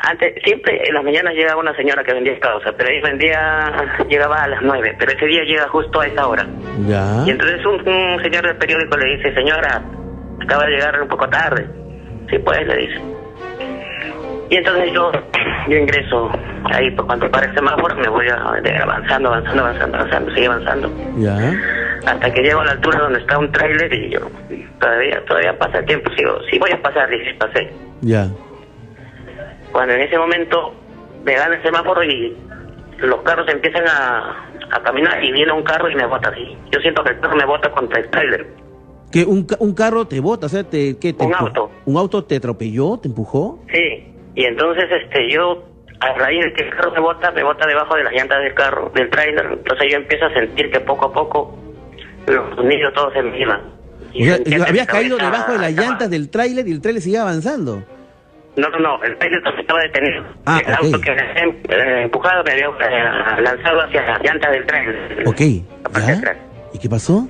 [0.04, 4.42] Antes, siempre en las mañanas llegaba una señora que vendía causa, pero ella vendía, llegaba
[4.42, 6.46] a las nueve, pero ese día llega justo a esa hora.
[6.88, 7.24] ¿Ya?
[7.26, 9.82] Y entonces un, un señor del periódico le dice, señora,
[10.40, 11.66] acaba de llegar un poco tarde.
[12.30, 13.00] Sí, pues, le dice.
[14.52, 15.10] Y entonces yo,
[15.66, 16.30] yo ingreso
[16.64, 20.90] ahí, pues, cuando para el semáforo me voy avanzando, avanzando, avanzando, avanzando, sigue avanzando.
[21.16, 21.54] ¿Ya?
[22.04, 24.20] Hasta que llego a la altura donde está un tráiler y yo,
[24.78, 27.72] todavía, todavía pasa el tiempo, sigo, sí voy a pasar, dije, pasé.
[28.02, 28.28] ¿Ya?
[29.72, 30.74] Cuando en ese momento
[31.24, 32.36] me gana el semáforo y
[32.98, 36.58] los carros empiezan a, a caminar y viene un carro y me bota así.
[36.70, 38.48] Yo siento que el carro me bota contra el tráiler.
[39.10, 40.44] ¿Que un, un carro te bota?
[40.44, 41.70] O sea, te, ¿qué, te Un auto.
[41.86, 42.98] ¿Un auto te atropelló?
[42.98, 43.58] ¿Te empujó?
[43.72, 45.64] Sí, y entonces este yo
[46.01, 48.55] a raíz de que el carro me bota, me bota debajo de las llantas del
[48.55, 51.59] carro, del tráiler, entonces yo empiezo a sentir que poco a poco
[52.27, 53.61] los sonidos todos se me iban.
[54.14, 56.81] O sea, sentía que habías caído debajo de las estaba- llantas del tráiler y el
[56.83, 57.83] tráiler seguía avanzando.
[58.57, 60.25] No, no, no, el tráiler estaba detenido.
[60.45, 64.66] Ah, el auto que me había empujado me había eh, lanzado hacia las llantas del
[64.66, 65.23] tráiler.
[65.27, 65.40] Ok.
[66.75, 67.29] ¿Y qué pasó?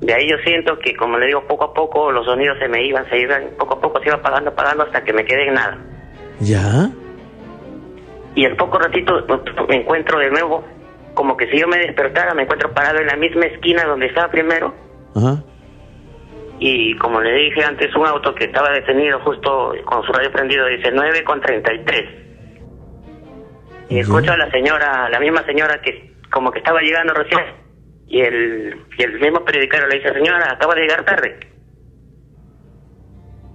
[0.00, 2.84] De ahí yo siento que, como le digo, poco a poco los sonidos se me
[2.84, 5.54] iban, se iban, poco a poco se iba apagando, apagando hasta que me quedé en
[5.54, 5.78] nada.
[6.40, 6.90] ¿Ya?
[8.34, 9.24] Y al poco ratito
[9.68, 10.64] me encuentro de nuevo,
[11.14, 14.30] como que si yo me despertara, me encuentro parado en la misma esquina donde estaba
[14.30, 14.74] primero.
[15.14, 15.42] Ajá.
[16.58, 20.66] Y como le dije antes, un auto que estaba detenido justo con su radio prendido
[20.66, 22.24] dice 9 con 33.
[23.90, 27.40] Y escucho a la señora, la misma señora que como que estaba llegando recién.
[28.06, 31.38] Y el, y el mismo periodicario le dice, señora, acaba de llegar tarde.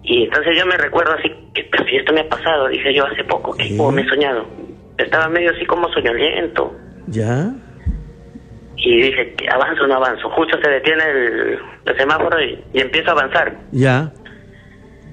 [0.10, 3.06] Y entonces yo me recuerdo así, que, pero si esto me ha pasado, dije yo
[3.06, 3.78] hace poco, ¿Qué?
[3.78, 4.43] o me he soñado.
[4.98, 6.74] Estaba medio así como soñoliento.
[7.06, 7.52] ¿Ya?
[8.76, 10.28] Y dije, ¿que ¿avanzo o no avanzo?
[10.32, 13.56] Justo se detiene el, el semáforo y, y empiezo a avanzar.
[13.72, 14.12] ¿Ya?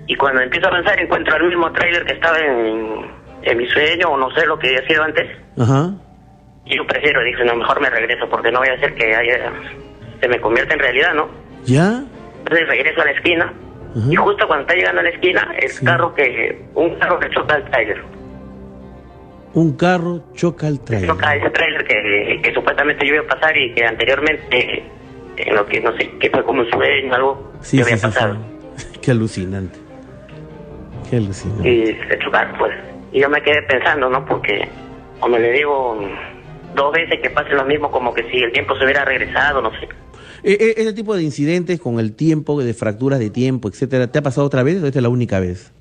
[0.07, 3.11] Y cuando empiezo a avanzar encuentro el mismo trailer que estaba en,
[3.43, 5.27] en mi sueño o no sé lo que había sido antes.
[5.59, 5.91] Ajá.
[6.65, 9.53] Y yo prefiero, dije, no, mejor me regreso porque no voy a hacer que haya,
[10.23, 11.29] se me convierta en realidad, ¿no?
[11.67, 12.03] ¿Ya?
[12.39, 13.53] Entonces regreso a la esquina
[14.11, 15.85] Y justo cuando está llegando a la esquina, el Sí.
[15.85, 18.03] carro que, un carro que choca al trailer.
[19.55, 21.09] Un carro choca el tráiler.
[21.09, 24.85] Choca ese trailer que, que supuestamente yo iba a pasar y que anteriormente,
[25.39, 27.97] en lo que no sé, que fue como un sueño, algo Sí, que sí, había
[27.97, 28.37] sí, pasado.
[28.77, 28.87] sí.
[29.01, 29.79] Qué alucinante.
[31.09, 31.69] Qué alucinante.
[31.69, 32.75] y se chocaron, pues.
[33.13, 34.27] Y yo me quedé pensando, ¿no?
[34.27, 34.69] Porque,
[35.21, 35.99] como le digo,
[36.75, 39.71] dos veces que pase lo mismo, como que si el tiempo se hubiera regresado, no
[39.81, 39.89] sé.
[40.49, 44.23] Eh, ese tipo de incidentes con el tiempo, de fracturas de tiempo, etcétera, ¿te ha
[44.23, 45.73] pasado otra vez o esta es la única vez?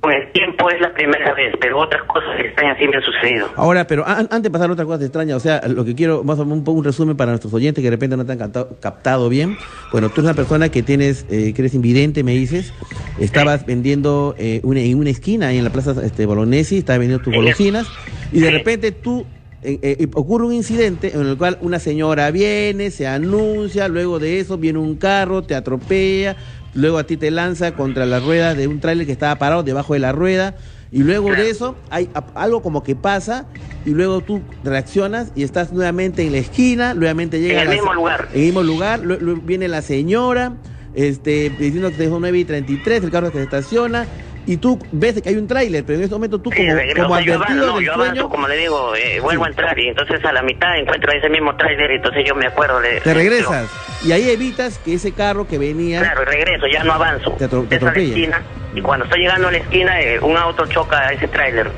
[0.00, 3.48] Con el tiempo es la primera vez, pero otras cosas extrañas sí me han sucedido.
[3.54, 6.24] Ahora, pero an- antes de pasar a otra cosa extraña, o sea, lo que quiero,
[6.24, 8.38] más o menos un, un resumen para nuestros oyentes que de repente no te han
[8.38, 9.58] captado, captado bien.
[9.92, 12.72] Bueno, tú eres una persona que tienes, eh, que eres invidente, me dices,
[13.20, 17.22] estabas vendiendo eh, una- en una esquina ahí en la plaza este, Bolognesi, estabas vendiendo
[17.22, 17.36] tus Sí.
[17.38, 17.86] golosinas,
[18.32, 18.52] y de Sí.
[18.54, 19.24] repente tú,
[19.62, 24.40] eh, eh, ocurre un incidente en el cual una señora viene, se anuncia, luego de
[24.40, 26.36] eso viene un carro, te atropella,
[26.74, 29.94] luego a ti te lanza contra la rueda de un tráiler que estaba parado debajo
[29.94, 30.56] de la rueda,
[30.90, 33.46] y luego de eso hay algo como que pasa
[33.84, 37.94] y luego tú reaccionas y estás nuevamente en la esquina, nuevamente llega el la- mismo
[37.94, 38.28] lugar.
[38.32, 39.00] En el mismo lugar,
[39.44, 40.56] viene la señora,
[40.94, 44.06] este, diciendo que te dejó 9 y 33, el carro se estaciona
[44.46, 46.96] y tú ves que hay un tráiler, pero en este momento tú Sí, como, regreso,
[46.96, 49.88] yo advertido avanzo, del yo avanzo, sueño, como le digo, eh, vuelvo a entrar y
[49.88, 53.00] entonces a la mitad encuentro ese mismo tráiler y entonces yo me acuerdo de...
[53.00, 53.70] te regresas.
[54.04, 56.00] Y ahí evitas que ese carro que venía...
[56.00, 57.32] Claro, regreso, ya no avanzo.
[57.38, 58.42] Te atro- te esquina
[58.74, 61.70] y cuando estoy llegando a la esquina eh, un auto choca a ese tráiler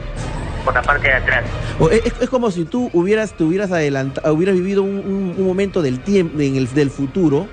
[0.64, 1.44] por la parte de atrás.
[1.78, 5.44] o es, es como si tú hubieras, te hubieras adelantado, hubieras vivido un, un- un
[5.46, 7.48] momento del tiempo, en el, del futuro,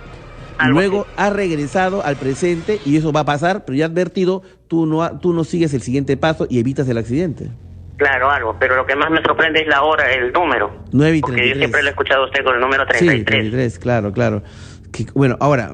[0.62, 1.12] Algo luego así.
[1.18, 5.20] has regresado al presente y eso va a pasar, pero ya advertido, tú no, ha-
[5.20, 7.50] tú no sigues el siguiente paso y evitas el accidente.
[7.98, 10.72] Claro, algo, pero lo que más me sorprende es la hora, el número.
[10.92, 11.54] 9 y Porque 33.
[11.56, 13.26] yo siempre lo he escuchado a usted con el número Sí, 33.
[13.26, 14.42] 33, claro, claro.
[14.92, 15.74] Que, bueno, ahora,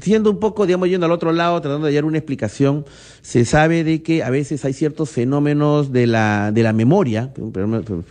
[0.00, 2.86] siendo un poco, digamos, yendo al otro lado, tratando de hallar una explicación,
[3.20, 7.30] se sabe de que a veces hay ciertos fenómenos de la, de la memoria,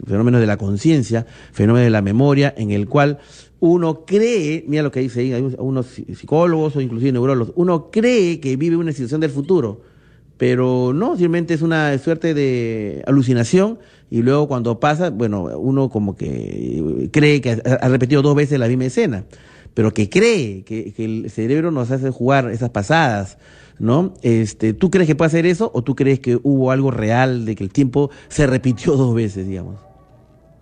[0.06, 3.20] fenómenos de la conciencia, fenómenos de la memoria, en el cual
[3.66, 8.42] uno cree, mira lo que dice ahí, hay unos psicólogos o inclusive neurólogos, uno cree
[8.42, 9.80] que vive una situación del futuro,
[10.36, 13.80] pero no, simplemente es una suerte de alucinación
[14.12, 18.68] y luego cuando pasa, bueno, uno como que cree que ha, repetido dos veces la
[18.68, 19.24] misma escena,
[19.74, 23.38] pero que cree que, que el cerebro nos hace jugar esas pasadas,
[23.80, 24.14] ¿no?
[24.24, 27.56] Este, ¿Tú crees que puede hacer eso o tú crees que hubo algo real de
[27.56, 29.93] que el tiempo se repitió dos veces, digamos?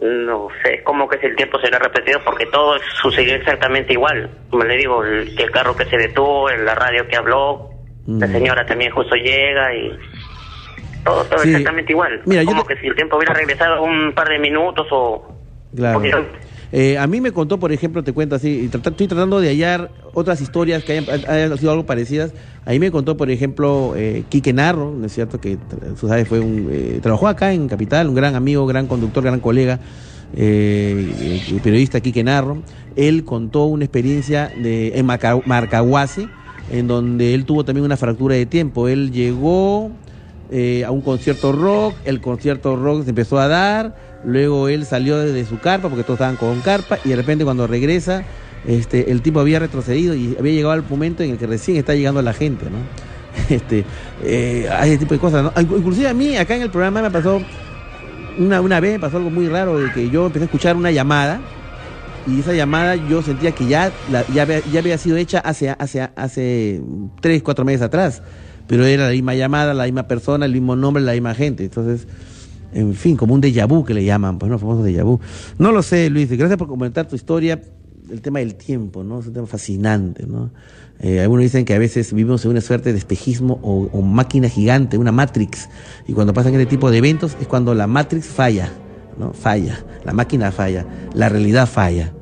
[0.01, 3.93] No sé, es como que si el tiempo se ha repetido porque todo sucedió exactamente
[3.93, 4.29] igual.
[4.49, 7.69] Como le digo, el, carro que se detuvo, la radio que habló,
[8.07, 8.31] la Mm.
[8.31, 9.91] señora también justo llega y
[11.03, 11.49] todo, todo Sí.
[11.49, 12.19] exactamente igual.
[12.25, 15.35] Mira, yo como que si el tiempo hubiera regresado un par de minutos o...
[15.75, 15.99] Claro.
[15.99, 16.25] Porque-
[16.73, 19.91] Eh, a mí me contó, por ejemplo, te cuento así, y estoy tratando de hallar
[20.13, 20.93] otras historias que
[21.27, 22.31] hayan, sido algo parecidas.
[22.65, 25.41] Ahí me contó, por ejemplo, eh, Quique Narro, ¿no es cierto?
[25.41, 29.23] Que, tra- tú fue un, eh, trabajó acá en Capital, un gran amigo, gran conductor,
[29.23, 29.79] gran colega,
[30.33, 32.61] eh, eh, periodista Quique Narro.
[32.95, 36.29] Él contó una experiencia de, en Marcahuasi,
[36.71, 38.87] en donde él tuvo también una fractura de tiempo.
[38.87, 39.91] Él llegó
[40.51, 45.17] eh, a un concierto rock, el concierto rock se empezó a dar, luego él salió
[45.19, 48.23] de su carpa, porque todos estaban con carpa, y de repente cuando regresa,
[48.67, 51.95] este, el tipo había retrocedido y había llegado al momento en el que recién está
[51.95, 52.77] llegando la gente, ¿no?
[53.49, 53.85] Este,
[54.23, 57.41] eh, hay ese tipo de cosas, Inclusive a mí, acá en el programa me pasó,
[58.37, 60.91] una, una vez me pasó algo muy raro, de que yo empecé a escuchar una
[60.91, 61.41] llamada,
[62.27, 65.69] y esa llamada yo sentía que ya, la- ya, había, ya había sido hecha hace,
[65.71, 66.81] hace, hace
[67.19, 68.21] tres, cuatro meses atrás.
[68.67, 71.63] Pero era la misma llamada, la misma persona, el mismo nombre, la misma gente.
[71.63, 72.07] Entonces,
[72.73, 75.19] en fin, como un déjà vu que le llaman, pues no, famoso déjà vu.
[75.57, 77.61] No lo sé, Luis, gracias por comentar tu historia.
[78.09, 79.19] El tema del tiempo, ¿no?
[79.19, 80.51] Es un tema fascinante, ¿no?
[80.99, 84.97] Eh, algunos dicen que a veces vivimos en una suerte de espejismo o, máquina gigante,
[84.97, 85.69] una Matrix.
[86.07, 88.71] Y cuando pasan este tipo de eventos es cuando la Matrix falla,
[89.17, 89.33] ¿no?
[89.33, 89.83] Falla.
[90.05, 90.85] La máquina falla.
[91.13, 92.13] La realidad falla.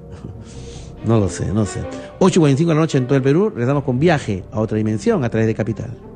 [1.05, 1.79] No lo sé, no sé.
[2.19, 5.29] 8.45 de la noche en todo el Perú, regresamos con viaje a otra dimensión a
[5.29, 6.08] través de Capital.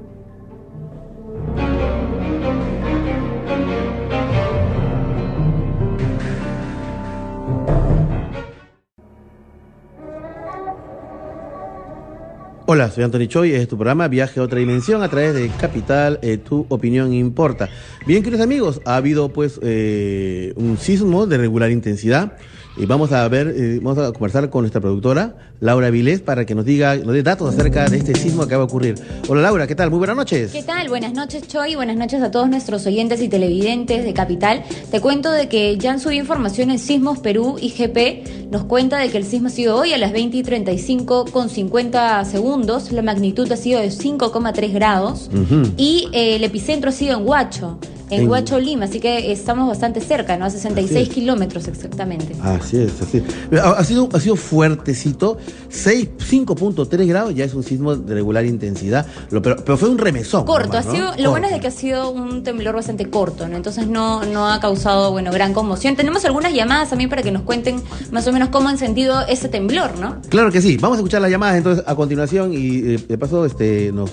[12.65, 15.49] Hola, soy Anthony Choi, este es tu programa Viaje a otra dimensión a través de
[15.49, 17.67] Capital, eh, tu opinión importa.
[18.08, 22.38] Bien, queridos amigos, ha habido pues eh, un sismo de regular intensidad
[22.76, 26.56] y vamos a ver, eh, vamos a conversar con nuestra productora Laura Vilés para que
[26.56, 28.96] nos diga, nos dé datos acerca de este sismo que acaba de ocurrir.
[29.28, 29.90] Hola Laura, ¿qué tal?
[29.90, 30.52] Muy buenas noches.
[30.52, 30.90] ¿Qué tal?
[30.90, 31.76] Buenas noches, Choy.
[31.76, 34.64] Buenas noches a todos nuestros oyentes y televidentes de Capital.
[34.92, 38.52] Te cuento de que ya han subido información en Sismos Perú IGP.
[38.52, 41.50] Nos cuenta de que el sismo ha sido hoy a las 20 y 35 con
[41.50, 42.92] 50 segundos.
[42.92, 45.30] La magnitud ha sido de 5,3 grados.
[45.34, 45.72] Ujú.
[45.78, 47.78] Y eh, el epicentro ha sido en Huacho,
[48.15, 48.86] en, Huacho, Lima.
[48.86, 50.45] Así que estamos bastante cerca, ¿no?
[50.45, 51.13] A Así 66 es.
[51.13, 52.36] kilómetros exactamente.
[52.41, 53.60] Así es, así es.
[53.62, 55.38] Ha, ha sido, ha sido fuertecito,
[55.69, 59.97] 6, 5.3 grados, ya es un sismo de regular intensidad, lo- pero, pero fue un
[59.97, 60.45] remesón.
[60.45, 63.47] Corto, nomás, ha sido, lo bueno es de que ha sido un temblor bastante corto,
[63.47, 63.56] ¿no?
[63.58, 65.95] Entonces no, no ha causado, bueno, gran conmoción.
[65.95, 69.49] Tenemos algunas llamadas también para que nos cuenten más o menos cómo han sentido ese
[69.49, 70.17] temblor, ¿no?
[70.30, 73.45] Claro que sí, vamos a escuchar las llamadas entonces a continuación y eh, de paso
[73.45, 74.12] este, nos,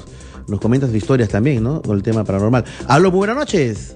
[0.51, 1.81] nos comentas historias también, ¿no?
[1.83, 2.65] Con el tema paranormal.
[2.89, 3.93] Aló, muy buenas noches.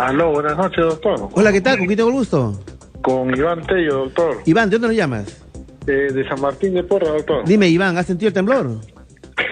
[0.00, 1.28] Aló, buenas noches, doctor.
[1.32, 1.78] Hola, ¿qué tal?
[1.78, 2.58] ¿Con quién tengo el gusto?
[3.02, 4.36] Con Iván Tello, doctor.
[4.46, 5.44] Iván, ¿de dónde nos llamas?
[5.86, 7.44] Eh, de San Martín de Porra, doctor.
[7.46, 8.78] Dime, Iván, ¿has sentido el temblor?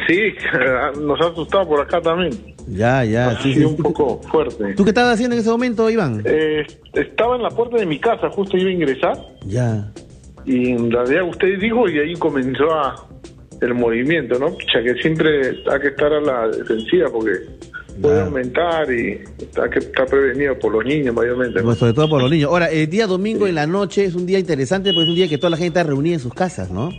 [0.06, 0.20] Sí,
[1.00, 2.30] nos ha asustado por acá también.
[2.66, 3.74] Ya, ya, ha sí, sido sí.
[3.76, 4.74] un poco fuerte.
[4.74, 6.22] ¿Tú qué estabas haciendo en ese momento, Iván?
[6.26, 9.90] Eh, estaba en la puerta de mi casa, justo iba a ingresar, Ya.
[10.44, 13.06] y en realidad usted dijo y ahí comenzó a
[13.60, 14.56] el movimiento, ¿no?
[14.74, 15.40] Ya que siempre
[15.70, 17.32] hay que estar a la defensiva porque
[18.00, 19.18] puede aumentar y
[19.60, 21.60] hay que estar prevenido por los niños, mayormente.
[21.62, 22.48] Pues sobre todo por los niños.
[22.50, 25.28] Ahora, el día domingo en la noche es un día interesante porque es un día
[25.28, 26.90] que toda la gente está reunida en sus casas, ¿no?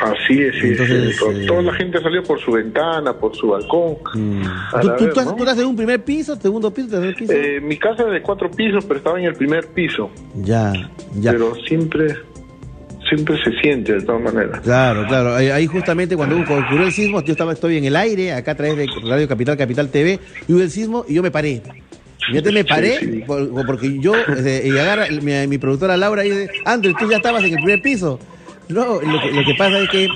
[0.00, 1.24] Así es, sí, Entonces, sí.
[1.42, 3.96] Eh, Toda la gente salió por su ventana, por su balcón.
[4.72, 5.34] a ¿Tú, la tú- ver, tú- ¿no?
[5.36, 7.32] tú estás en un primer piso, segundo piso, tercer piso?
[7.32, 10.10] Eh, mi casa es de cuatro pisos, pero estaba en el primer piso.
[10.42, 10.72] ya,
[11.20, 11.32] ya.
[11.32, 12.14] Pero siempre,
[13.08, 14.60] siempre se siente de todas maneras.
[14.60, 15.34] Claro, claro.
[15.34, 18.76] Ahí, justamente cuando ocurrió el sismo, yo estaba, estoy en el aire, acá a través
[18.76, 21.62] de Radio Capital, Capital TV, y hubo el sismo y yo me paré.
[22.32, 23.18] Yo te me paré Sí, sí.
[23.26, 27.16] por- porque yo, eh, y agarra mi, mi productora Laura y dice, Andrés, tú ya
[27.16, 28.18] estabas en el primer piso.
[28.68, 30.08] No, lo que, lo que pasa es que,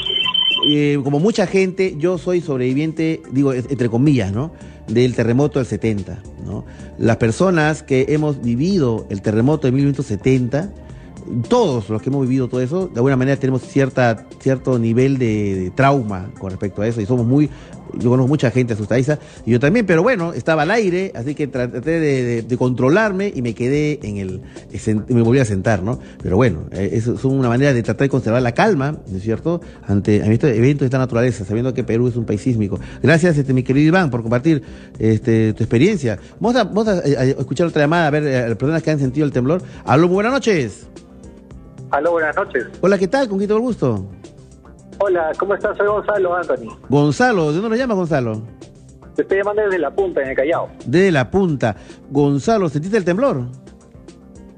[0.68, 4.52] eh, como mucha gente, yo soy sobreviviente, digo, entre comillas, ¿no?
[4.88, 6.66] Del terremoto del 70, ¿no?
[6.98, 10.70] Las personas que hemos vivido el terremoto de 1970,
[11.48, 15.72] todos los que hemos vivido todo eso, de alguna manera tenemos cierta, cierto nivel de,
[15.74, 17.48] trauma con respecto a eso y somos muy,
[17.94, 21.46] yo conozco mucha gente asustadiza y yo también, pero bueno, estaba al aire, así que
[21.46, 24.40] traté de, controlarme y me quedé en el,
[25.08, 25.98] me volví a sentar, ¿no?
[26.22, 29.22] Pero bueno, eh, eso es una manera de tratar de conservar la calma, ¿no es
[29.22, 29.60] cierto?
[29.86, 32.78] Ante, eventos de esta naturaleza, sabiendo que Perú es un país sísmico.
[33.02, 34.62] Gracias, este, mi querido Iván, por compartir
[34.98, 36.18] este, tu experiencia.
[36.38, 38.82] Vamos a, vamos a, eh, a escuchar otra llamada, a ver, eh, a las personas
[38.82, 39.62] que han sentido el temblor.
[39.84, 40.86] Aló, buenas noches.
[41.92, 42.66] Aló, buenas noches.
[42.80, 43.28] Hola, ¿qué tal?
[43.28, 44.06] ¿Con quién tengo el gusto?
[44.98, 45.76] Hola, ¿cómo estás?
[45.76, 46.76] Soy Gonzalo Anthony.
[46.88, 48.42] Gonzalo, ¿de dónde nos llamas, Gonzalo?
[49.14, 50.68] Te estoy llamando desde La Punta, en el Callao.
[50.86, 51.76] De la punta.
[52.10, 53.42] Gonzalo, ¿sentiste el temblor?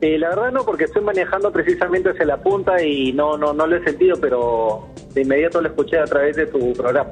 [0.00, 3.66] Eh, la verdad no, porque estoy manejando precisamente hacia La Punta y no, no, no
[3.66, 7.10] lo he sentido, pero de inmediato lo escuché a través de tu programa.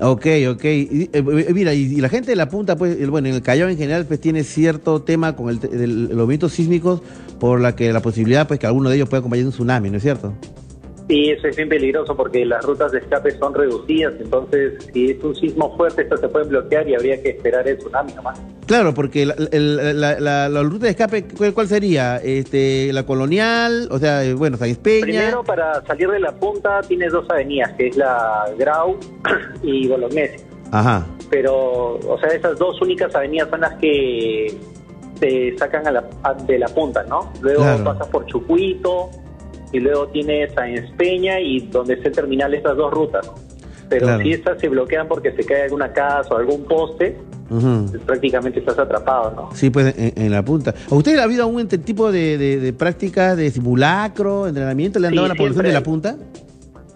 [0.00, 0.64] Ok, ok.
[0.64, 3.34] Y, eh, eh, mira, y, y la gente de la punta, pues, el- bueno, en
[3.34, 7.02] el Callao en general, pues tiene cierto tema con el, del- los movimientos sísmicos
[7.40, 9.96] por la que la posibilidad, pues, que alguno de ellos pueda acompañar un tsunami, ¿no
[9.98, 10.32] es cierto?
[11.10, 15.24] Y eso es bien peligroso porque las rutas de escape son reducidas, entonces si es
[15.24, 18.38] un sismo fuerte, estas se pueden bloquear y habría que esperar el tsunami nomás.
[18.66, 22.18] Claro, porque la, el- la- la- la ruta de escape, ¿cuál, cuál sería?
[22.18, 25.00] Este, la colonial, o sea, eh, bueno, San Peña.
[25.06, 28.98] Primero, para salir de La Punta tienes dos avenidas, que es la Grau
[29.62, 30.44] y Bolognesi.
[30.70, 31.06] Ajá.
[31.30, 34.54] pero, o sea, esas dos únicas avenidas son las que
[35.18, 37.32] te sacan a la, a- de la punta, ¿no?
[37.40, 37.84] Luego Claro.
[37.84, 39.10] pasas por Chucuito
[39.72, 43.30] y luego tienes a Espeña y donde el terminal estas dos rutas.
[43.88, 44.22] Pero Claro.
[44.22, 47.16] si estas se bloquean porque se cae alguna casa o algún poste,
[47.48, 49.48] pues prácticamente estás atrapado, ¿no?
[49.54, 50.74] Sí, pues en, en la punta.
[50.90, 54.98] ¿A usted ha habido algún tipo de, de, de prácticas de simulacro, entrenamiento?
[54.98, 56.16] ¿Le han Sí, dado a la población de la punta?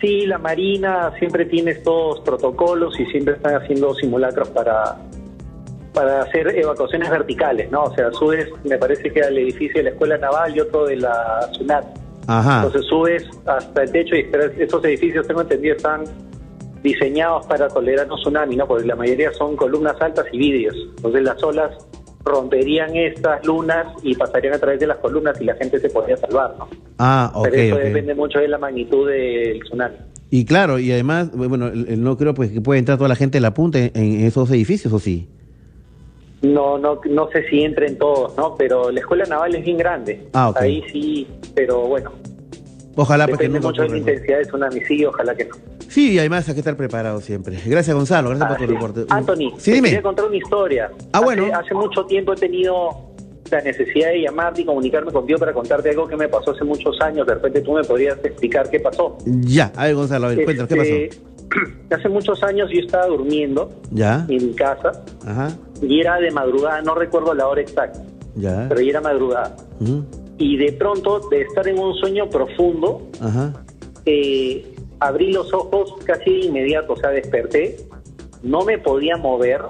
[0.01, 4.97] Sí, la Marina siempre tiene estos protocolos y siempre están haciendo simulacros para
[5.93, 7.85] para hacer evacuaciones verticales, ¿no?
[7.85, 10.97] O sea, subes, me parece que al edificio de la Escuela Naval y otro de
[10.97, 11.85] la SUNAT.
[12.27, 12.57] Ajá.
[12.65, 16.05] Entonces subes hasta el techo y esperas- esos edificios, tengo entendido, están
[16.83, 18.67] diseñados para tolerar un tsunami, ¿no?
[18.67, 20.75] Porque la mayoría son columnas altas y vidrios.
[20.97, 21.71] Entonces las olas
[22.25, 26.17] romperían estas lunas y pasarían a través de las columnas y la gente se podría
[26.17, 26.69] salvar, ¿no?
[26.99, 29.97] Ah, ok, Pero eso depende mucho de la magnitud del tsunami.
[30.31, 33.43] Y claro, y además, bueno, no creo pues que pueda entrar toda la gente de
[33.43, 35.29] la punta en, en esos edificios, ¿o sí?
[36.43, 38.57] No, no, no sé si entren todos, ¿no?
[38.57, 40.27] Pero la escuela naval es bien grande.
[40.33, 40.57] Ah, ok.
[40.61, 42.13] Ahí sí, pero bueno.
[42.97, 45.55] Ojalá pues, que Depende no mucho de la intensidad de tsunami, sí, ojalá que no.
[45.89, 47.57] Sí, y además hay que estar preparado siempre.
[47.65, 48.31] Gracias, Gonzalo.
[48.31, 49.05] Gracias por tu reporte.
[49.09, 49.89] Anthony, Sí, te dime.
[49.89, 50.91] quería contar una historia.
[51.13, 51.47] Ah, Hace- bueno.
[51.55, 53.12] Hace, mucho tiempo he tenido
[53.53, 57.01] la necesidad de llamarte y comunicarme contigo para contarte algo que me pasó hace muchos
[57.01, 57.27] años.
[57.27, 59.17] De repente tú me podrías explicar qué pasó.
[59.27, 60.91] Ya, a ver, Gonzalo, a ver, cuéntanos, ¿qué pasó?
[60.95, 61.33] Este,
[61.95, 65.51] Hace muchos años yo estaba durmiendo Ya, en mi casa ajá,
[65.83, 68.03] y era de madrugada, no recuerdo la hora exacta,
[68.37, 68.67] ya.
[68.71, 69.55] pero ya era madrugada.
[69.81, 70.03] ujú,
[70.39, 73.53] Y de pronto, de estar en un sueño profundo, Ajá,
[74.07, 77.77] eh, abrí los ojos casi de inmediato, o sea, desperté,
[78.43, 79.61] no me podía mover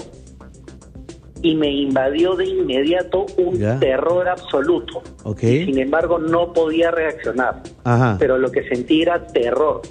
[1.42, 3.78] y me invadió de inmediato un Ya.
[3.78, 5.02] terror absoluto.
[5.24, 9.82] ok, Sin embargo, no podía reaccionar, ajá, pero lo que sentí era terror.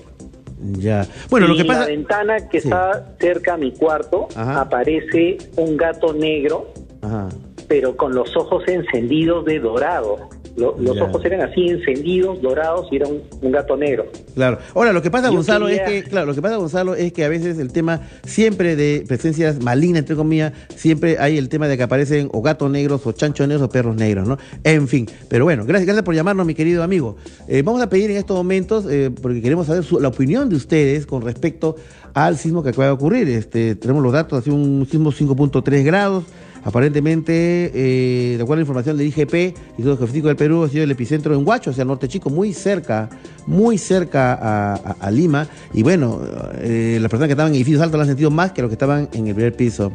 [0.73, 1.05] ya.
[1.29, 1.79] Bueno, lo que en pasa...
[1.81, 2.67] la ventana que Sí.
[2.67, 4.61] está cerca a mi cuarto Ajá.
[4.61, 6.67] aparece un gato negro,
[7.01, 7.29] Ajá,
[7.67, 10.29] pero con los ojos encendidos de dorado.
[10.57, 11.03] Lo- los Ya.
[11.05, 14.05] ojos eran así encendidos, dorados y era un, un gato negro.
[14.35, 14.57] Claro.
[14.75, 17.13] Ahora, lo que pasa, Yo Gonzalo, quería- es que, claro, lo que pasa, Gonzalo, es
[17.13, 21.67] que a veces el tema siempre de presencias malignas, entre comillas, siempre hay el tema
[21.67, 24.37] de que aparecen o gatos negros, o chanchos negros, o perros negros, ¿no?
[24.63, 25.07] En fin.
[25.29, 27.15] Pero bueno, gracias, gracias por llamarnos, mi querido amigo.
[27.47, 30.55] Eh, vamos a pedir en estos momentos, eh, porque queremos saber su- la opinión de
[30.57, 31.75] ustedes con respecto
[32.13, 33.29] al sismo que acaba de ocurrir.
[33.29, 36.25] Este, tenemos los datos, ha sido un sismo 5.3 grados.
[36.63, 39.33] Aparentemente, eh, de acuerdo a la información del IGP,
[39.77, 42.53] Instituto Geofísico del Perú, ha sido el epicentro en Huacho, o sea, Norte Chico, muy
[42.53, 43.09] cerca,
[43.47, 45.47] muy cerca a, Lima.
[45.73, 46.21] Y bueno,
[46.59, 48.75] eh, las personas que estaban en edificios altos lo han sentido más que los que
[48.75, 49.91] estaban en el primer piso.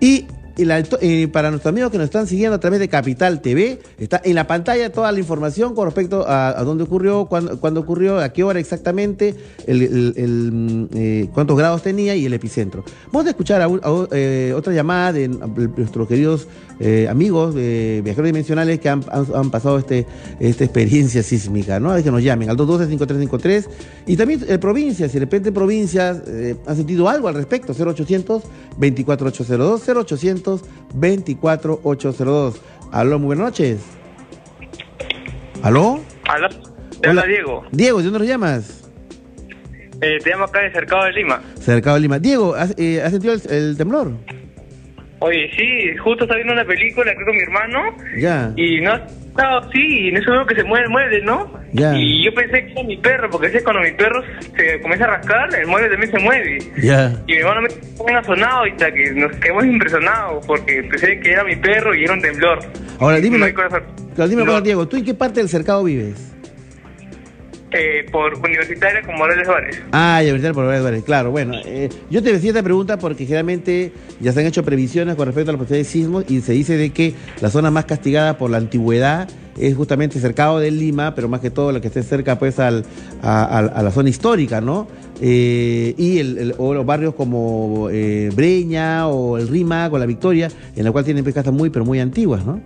[0.00, 0.26] Y
[0.56, 3.80] y la- eh, para nuestros amigos que nos están siguiendo a través de Capital TV,
[3.98, 8.18] está en la pantalla toda la información con respecto a, dónde ocurrió, cuándo, cuándo ocurrió,
[8.20, 9.34] a qué hora exactamente,
[9.66, 12.84] el, el- el, mm, eh, cuántos grados tenía y el epicentro.
[13.12, 13.68] Vamos a escuchar a
[14.12, 16.46] eh, otra llamada de nuestros queridos
[16.80, 20.06] eh, amigos viajeros dimensionales que han, han- pasado este,
[20.40, 21.90] esta experiencia sísmica, ¿no?
[21.90, 23.66] A ver que nos llamen al 212-5353
[24.06, 26.22] y también provincias, si de repente provincias
[26.66, 28.42] han sentido algo al respecto, 0800
[28.76, 32.60] 24802 0800 24802
[32.92, 33.80] Aló, muy buenas noches.
[35.62, 36.00] ¿Aló?
[36.28, 36.48] Aló,
[37.00, 37.64] te habla Diego.
[37.72, 38.90] Diego, ¿de dónde nos llamas?
[40.00, 41.40] Eh, te llamo acá de Cercado de Lima.
[41.58, 42.18] Cercado de Lima.
[42.18, 44.12] Diego, ¿has, eh, ¿has sentido el, el temblor?
[45.20, 48.52] Oye, sí, justo estaba viendo una película creo con mi hermano Ya.
[48.56, 49.00] y no
[49.36, 51.52] así y en eso veo que se mueve el mueble, ¿no?
[51.72, 51.96] Ya.
[51.96, 54.22] Y yo pensé que era mi perro, porque a veces cuando mi perro
[54.56, 56.58] se comienza a rascar, el mueble también se mueve.
[56.82, 57.12] Ya.
[57.26, 57.68] Y mi hermano me
[58.04, 62.04] bien sonado y hasta que nos quedamos impresionados porque pensé que era mi perro y
[62.04, 62.58] era un temblor.
[63.00, 66.33] Ahora, dime, No dime cosa, Diego, ¿tú en qué parte del cercado vives?
[67.76, 69.82] Eh, por universitaria con Morales Vares.
[69.90, 71.02] Ah, verdad, por varias varias.
[71.02, 75.16] Claro, bueno, eh, yo te decía esta pregunta porque generalmente ya se han hecho previsiones
[75.16, 77.86] con respecto a la posibilidad de sismos y se dice de que la zona más
[77.86, 81.88] castigada por la antigüedad es justamente cercado de Lima, pero más que todo la que
[81.88, 82.84] esté cerca pues al,
[83.22, 84.86] a, la zona histórica, ¿no?
[85.20, 90.48] Eh, y el, o los barrios como eh, Breña o el Rima con la Victoria,
[90.76, 92.60] en la cual tienen casas muy, pero muy antiguas, ¿no?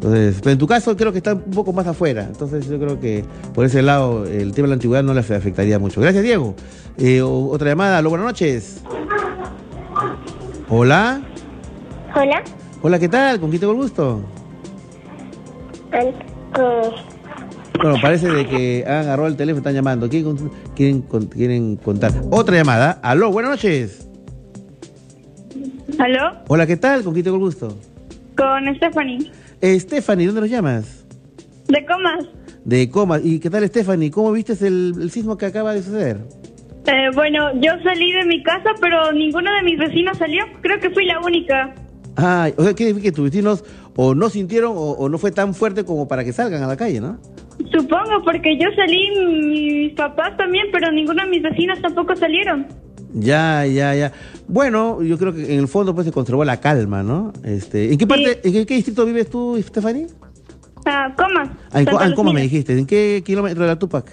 [0.00, 2.22] Entonces, pero en tu caso creo que está un poco más afuera.
[2.24, 3.22] Entonces yo creo que
[3.52, 6.00] por ese lado el tema de la antigüedad no le afectaría mucho.
[6.00, 6.54] Gracias, Diego.
[6.96, 7.98] Eh, otra llamada.
[7.98, 8.82] Aló, buenas noches.
[10.70, 11.20] Hola.
[12.16, 12.42] Hola,
[12.82, 13.38] Hola, ¿qué tal?
[13.40, 14.22] ¿Con quién tengo el gusto?
[17.82, 20.08] Bueno, parece de que han agarrado el teléfono, están llamando.
[20.08, 22.12] ¿Quieren, con- quieren, con- quieren contar?
[22.30, 22.98] Otra llamada.
[23.02, 24.08] Aló, buenas noches.
[25.98, 26.32] ¿Aló?
[26.48, 27.02] Hola, ¿qué tal?
[27.04, 27.76] ¿Con quién tengo el gusto?
[28.36, 29.30] Con Stephanie.
[29.62, 31.06] Stephanie, ¿dónde nos llamas?
[31.68, 32.26] ¿De comas?
[32.64, 33.18] De Coma.
[33.22, 34.10] ¿Y qué tal, Stephanie?
[34.10, 36.18] ¿Cómo viste el, el sismo que acaba de suceder?
[36.86, 40.44] Eh, bueno, yo salí de mi casa, pero ninguno de mis vecinos salió.
[40.62, 41.74] Creo que fui la única.
[42.16, 43.64] Ay, o sea, quiere decir que tus vecinos
[43.96, 46.76] o no sintieron o, o no fue tan fuerte como para que salgan a la
[46.76, 47.18] calle, ¿no?
[47.70, 49.10] Supongo, porque yo salí,
[49.44, 52.66] mis papás también, pero ninguno de mis vecinos tampoco salieron.
[53.14, 54.12] Ya, ya, ya.
[54.46, 57.32] Bueno, yo creo que en el fondo pues se conservó la calma, ¿no?
[57.44, 60.06] Este, ¿En qué parte, en qué, qué distrito vives tú, Stephanie?
[60.86, 61.50] Ah, comas.
[61.72, 62.78] Ah, en, ah, en Coma me dijiste.
[62.78, 64.10] ¿En qué kilómetro de la Tupac?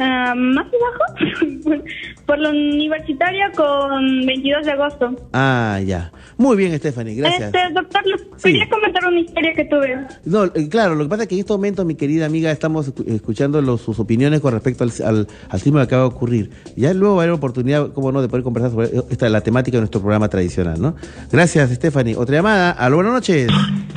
[0.00, 1.82] Ah, ¿Más abajo?
[2.26, 5.16] Por la universitaria con 22 de agosto.
[5.32, 6.12] Ah, ya.
[6.36, 7.52] Muy bien, Stephanie, gracias.
[7.54, 9.98] Este, doctor, le quería comentar una historia que tuve.
[10.24, 12.94] No, eh, claro, lo que pasa es que en este momento, mi querida amiga, estamos
[12.94, 16.50] escu- escuchando los- sus opiniones con respecto al, al, al sismo que acaba de ocurrir.
[16.76, 19.78] Ya luego va a haber oportunidad, como no, de poder conversar sobre esta, la temática
[19.78, 20.94] de nuestro programa tradicional, ¿no?
[21.32, 22.14] Gracias, Stephanie.
[22.14, 22.70] Otra llamada.
[22.72, 23.48] Aló, buenas noches.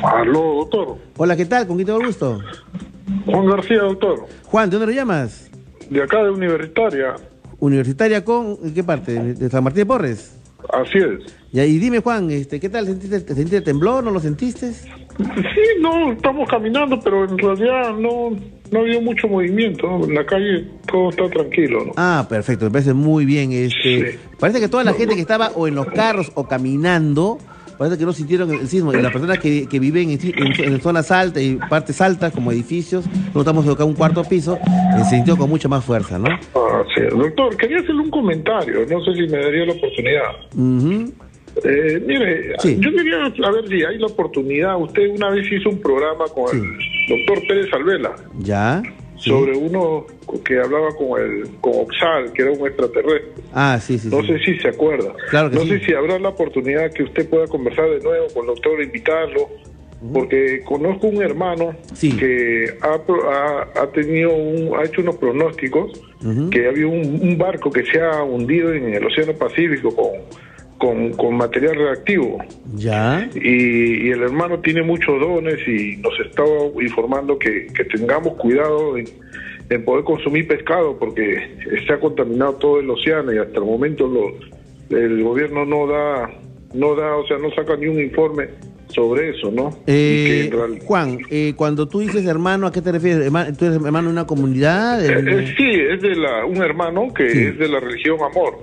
[0.01, 0.97] Aló, doctor.
[1.17, 1.67] Hola, ¿qué tal?
[1.67, 2.39] ¿Con quién tengo el gusto?
[3.25, 4.25] Juan García, doctor.
[4.45, 5.50] Juan, ¿de dónde lo llamas?
[5.91, 7.15] De acá de Universitaria.
[7.59, 9.11] Universitaria con, ¿en qué parte?
[9.33, 10.37] ¿De San Martín de Porres?
[10.71, 11.35] Así es.
[11.51, 12.85] Ya, y dime, Juan, este, ¿qué tal?
[12.85, 14.01] ¿Sentiste, ¿Sentiste temblor?
[14.01, 14.71] ¿No lo sentiste?
[14.71, 18.29] Sí, no, estamos caminando, pero en realidad no,
[18.71, 19.85] no ha habido mucho movimiento.
[19.85, 20.05] ¿no?
[20.05, 21.91] En la calle todo está tranquilo, ¿no?
[21.97, 23.51] Ah, perfecto, me parece muy bien.
[23.51, 27.37] Este, Parece que toda la gente que estaba o en los carros o caminando,
[27.81, 28.93] parece que no sintieron el sismo.
[28.93, 32.51] Y las personas que, que viven en, en- en zonas altas y partes altas, como
[32.51, 36.27] edificios, no estamos acá un cuarto piso, eh, se sintió con mucha más fuerza, ¿no?
[36.55, 37.01] Ah, sí.
[37.09, 38.81] Doctor, quería hacerle un comentario.
[38.87, 40.29] No sé si me daría la oportunidad.
[41.65, 44.79] Eh, mire, yo quería saber si hay la oportunidad.
[44.79, 46.63] Usted una vez hizo un programa con el
[47.09, 48.81] doctor Pérez Alvela ¿Ya?
[49.21, 50.05] Sobre uno
[50.43, 53.43] que hablaba con el con Oxal, que era un extraterrestre.
[53.53, 54.09] Ah, sí, sí.
[54.09, 54.27] No sí.
[54.27, 55.13] sé si se acuerda.
[55.29, 55.69] Claro que no sí.
[55.69, 59.49] sé si habrá la oportunidad que usted pueda conversar de nuevo con el doctor, invitarlo,
[60.11, 66.01] porque conozco un hermano que ha, ha, ha tenido un, ha hecho unos pronósticos
[66.51, 70.11] que había un, un barco que se ha hundido en el Océano Pacífico con,
[70.81, 72.39] con, con material reactivo.
[72.75, 73.29] ¿Ya?
[73.35, 76.49] Y, y el hermano tiene muchos dones y nos estaba
[76.81, 79.05] informando que, que tengamos cuidado en,
[79.69, 81.55] en poder consumir pescado porque
[81.85, 84.33] se ha contaminado todo el océano y hasta el momento lo-
[84.97, 86.29] el gobierno no da,
[86.73, 88.49] no da, o sea, no saca ni un informe
[88.87, 89.69] sobre eso, ¿no?
[89.87, 90.49] Eh,
[90.83, 93.31] Juan, eh, cuando tú dices hermano, ¿a qué te refieres?
[93.57, 95.05] ¿Tú eres hermano de una comunidad?
[95.05, 98.57] Eh, eh, sí, es de la, un hermano que es de la religión Amor.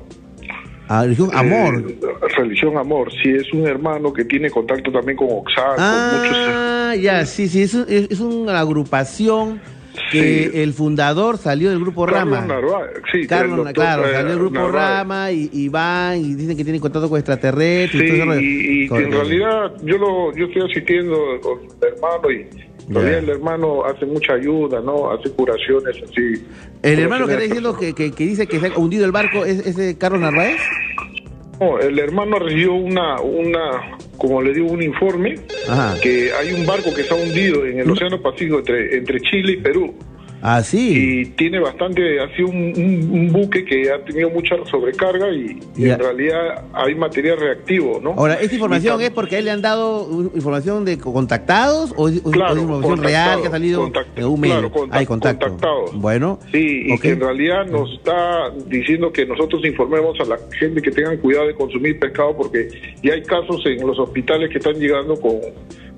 [0.88, 1.84] Ah, religión Amor.
[1.86, 1.98] Eh,
[2.36, 6.94] religión Amor, sí, es un hermano que tiene contacto también con Oxal, con muchos Ah,
[7.00, 9.60] ya, sí, sí, es, un- es- una agrupación
[10.12, 12.46] que el fundador salió del grupo Carlos Rama.
[12.46, 14.74] Narváez, sí, Carlos, doctor, claro, eh, salió del grupo Narváez.
[14.98, 18.02] Rama y, y van y dicen que tienen contacto con extraterrestres.
[18.02, 18.40] y todo rollo.
[18.40, 22.46] y, y que en realidad yo lo yo estoy asistiendo con el hermano y
[22.92, 25.10] todavía el hermano hace mucha ayuda, ¿no?
[25.10, 26.46] Hace curaciones así.
[26.82, 29.44] El hermano que está diciendo que, que, que dice que se ha hundido el barco
[29.44, 30.60] es ese Carlos Narváez.
[31.60, 35.96] No, el hermano recibió una, una, como le digo, un informe Ajá.
[36.00, 39.56] que hay un barco que está hundido en el Océano Pacífico entre, entre Chile y
[39.56, 39.94] Perú.
[40.40, 41.20] Ah, sí.
[41.22, 45.58] Y tiene bastante, ha sido un, un- un buque que ha tenido mucha sobrecarga y,
[45.76, 48.10] en realidad hay material reactivo, ¿no?
[48.12, 52.22] Ahora, ¿esta información es porque a él le han dado información de contactados o es,
[52.24, 54.54] o es Claro, información real que ha salido en un medio?
[54.54, 55.46] claro, contact- Hay contacto.
[55.48, 56.00] contactados.
[56.00, 60.80] Bueno, Sí, y que en realidad nos está diciendo que nosotros informemos a la gente
[60.80, 62.68] que tengan cuidado de consumir pescado porque
[63.02, 65.40] ya hay casos en los hospitales que están llegando con,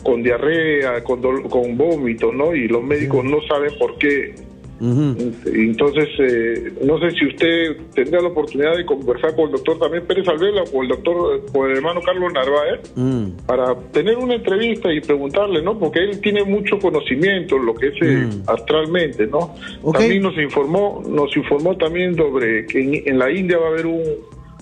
[0.02, 2.54] con diarrea, con, con vómitos, ¿no?
[2.54, 4.34] Y los médicos no saben por qué.
[4.80, 10.06] Entonces, eh, no sé si usted tendría la oportunidad de conversar con el doctor también
[10.06, 13.46] Pérez Alvela o el doctor, o el hermano Carlos Narváez, Mm.
[13.46, 15.78] para tener una entrevista y preguntarle, ¿no?
[15.78, 19.54] Porque él tiene mucho conocimiento en lo que es eh, astralmente, ¿no?
[19.92, 23.86] También nos informó, nos informó también sobre que en, en la India va a haber
[23.86, 24.02] un,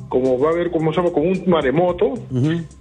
[0.08, 2.14] como va a haber, como se llama, como un maremoto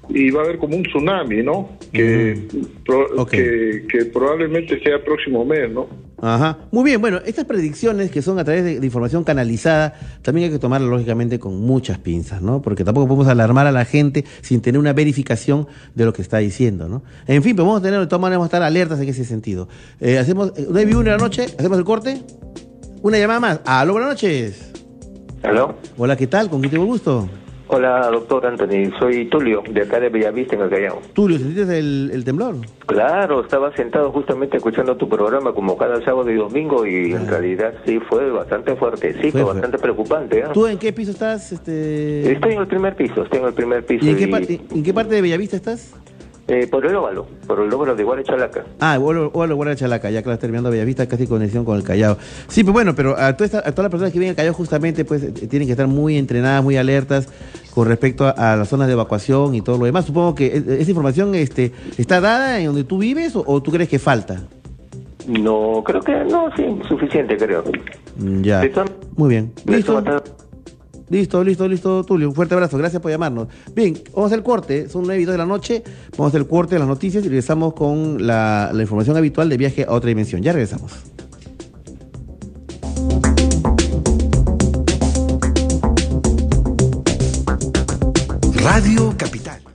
[0.09, 1.69] y va a haber como un tsunami, ¿no?
[1.91, 2.47] Que,
[2.85, 5.87] pro- que, que probablemente sea el próximo mes, ¿no?
[6.19, 6.57] Ajá.
[6.71, 10.53] Muy bien, bueno, estas predicciones que son a través de, de información canalizada, también hay
[10.53, 12.61] que tomarlas lógicamente con muchas pinzas, ¿no?
[12.61, 16.37] Porque tampoco podemos alarmar a la gente sin tener una verificación de lo que está
[16.39, 17.03] diciendo, ¿no?
[17.27, 19.67] En fin, a tener, de todas maneras, vamos a estar alertas en ese sentido.
[19.99, 22.21] Eh, hacemos, eh, una una de la noche, hacemos el corte.
[23.03, 23.61] Una llamada más.
[23.65, 24.71] Aló, buenas noches.
[25.43, 25.75] ¿Aló?
[25.97, 26.49] Hola, ¿qué tal?
[26.49, 27.27] ¿Con quién tengo gusto?
[27.69, 28.97] Hola, doctor Anthony.
[28.97, 31.01] Soy Tulio, de acá de Bellavista, en el Callao.
[31.13, 32.55] Tulio, ¿sentiste el, el temblor?
[32.85, 37.73] Claro, estaba sentado justamente escuchando tu programa como cada sábado y domingo y en realidad
[37.85, 40.43] sí fue bastante fuerte, sí, Fue fue, bastante preocupante.
[40.43, 40.51] ¿ah?
[40.53, 41.51] ¿Tú en qué piso estás?
[41.51, 42.31] Este...
[42.31, 44.05] Estoy en el primer piso, estoy en el primer piso.
[44.05, 45.93] ¿Y en qué, parte, en qué parte de Bellavista estás?
[46.47, 48.63] Eh, por el óvalo, por el óvalo de Guarachalaca.
[48.79, 51.83] Ah, vuelo, vuelo, vuelo a Chalaca, ya que estás terminando Bellavista, casi conexión con el
[51.83, 52.17] Callao.
[52.47, 54.53] Sí, pues bueno, pero a, todas estas- a todas las personas que vienen al Callao
[54.53, 57.27] justamente, pues eh, tienen que estar muy entrenadas, muy alertas
[57.73, 60.05] con respecto a, a las zonas de evacuación y todo lo demás.
[60.05, 63.71] Supongo que eh, esa información este, está dada en donde tú vives o, o tú
[63.71, 64.41] crees que falta.
[65.27, 67.63] No, creo que no, sí, suficiente creo.
[68.17, 68.61] Mm, Ya.
[68.71, 69.51] Todas- Muy bien.
[69.65, 70.01] Listo.
[71.09, 72.29] Listo, listo, listo, Tulio.
[72.29, 72.77] Un fuerte abrazo.
[72.77, 73.47] Gracias por llamarnos.
[73.73, 74.89] Bien, vamos a hacer el corte.
[74.89, 75.83] Son 9 y 2 de la noche.
[76.11, 79.49] Vamos a hacer el corte de las noticias y regresamos con la, la información habitual
[79.49, 80.41] de viaje a otra dimensión.
[80.41, 80.91] Ya regresamos.
[88.55, 89.66] Radio Capital.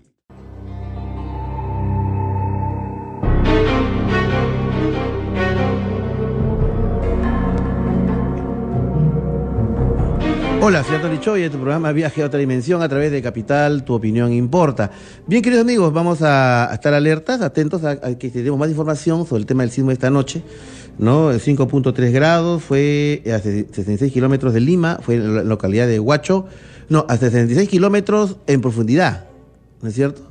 [10.64, 13.94] Hola, soy Antonio Choy, tu programa Viaje a otra dimensión a través de Capital, tu
[13.94, 14.92] opinión importa.
[15.26, 19.46] Bien, queridos amigos, vamos a, estar alertas, atentos a, que tenemos más información sobre el
[19.46, 20.40] tema del sismo esta noche.
[21.00, 21.32] ¿no?
[21.32, 26.46] 5.3 grados, fue a 66 kilómetros de Lima, fue en la localidad de Huacho,
[26.88, 29.24] no, a 66 kilómetros en profundidad,
[29.80, 30.30] ¿no es cierto?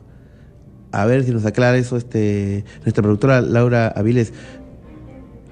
[0.93, 4.31] A ver si nos aclara eso este, nuestra productora Laura Aviles.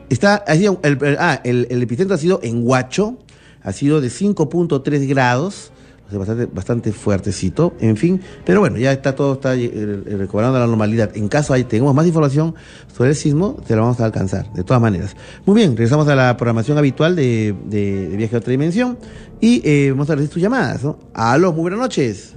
[0.10, 0.80] Está, ha sido
[1.20, 3.18] ah, el, el epicentro ha sido en Huacho,
[3.64, 5.72] ha sido de 5.3 grados,
[6.08, 10.16] o sea, bastante, bastante fuertecito, en fin, pero bueno, ya está todo está eh, eh,
[10.18, 11.16] recobrando la normalidad.
[11.16, 12.56] En caso hay, tengamos más información
[12.92, 15.16] sobre el sismo, se la vamos a alcanzar, de todas maneras.
[15.46, 18.98] Muy bien, regresamos a la programación habitual de, de- de Viaje a otra dimensión
[19.40, 20.98] y eh, vamos a recibir tus llamadas, ¿no?
[21.14, 22.36] Aló, muy buenas noches.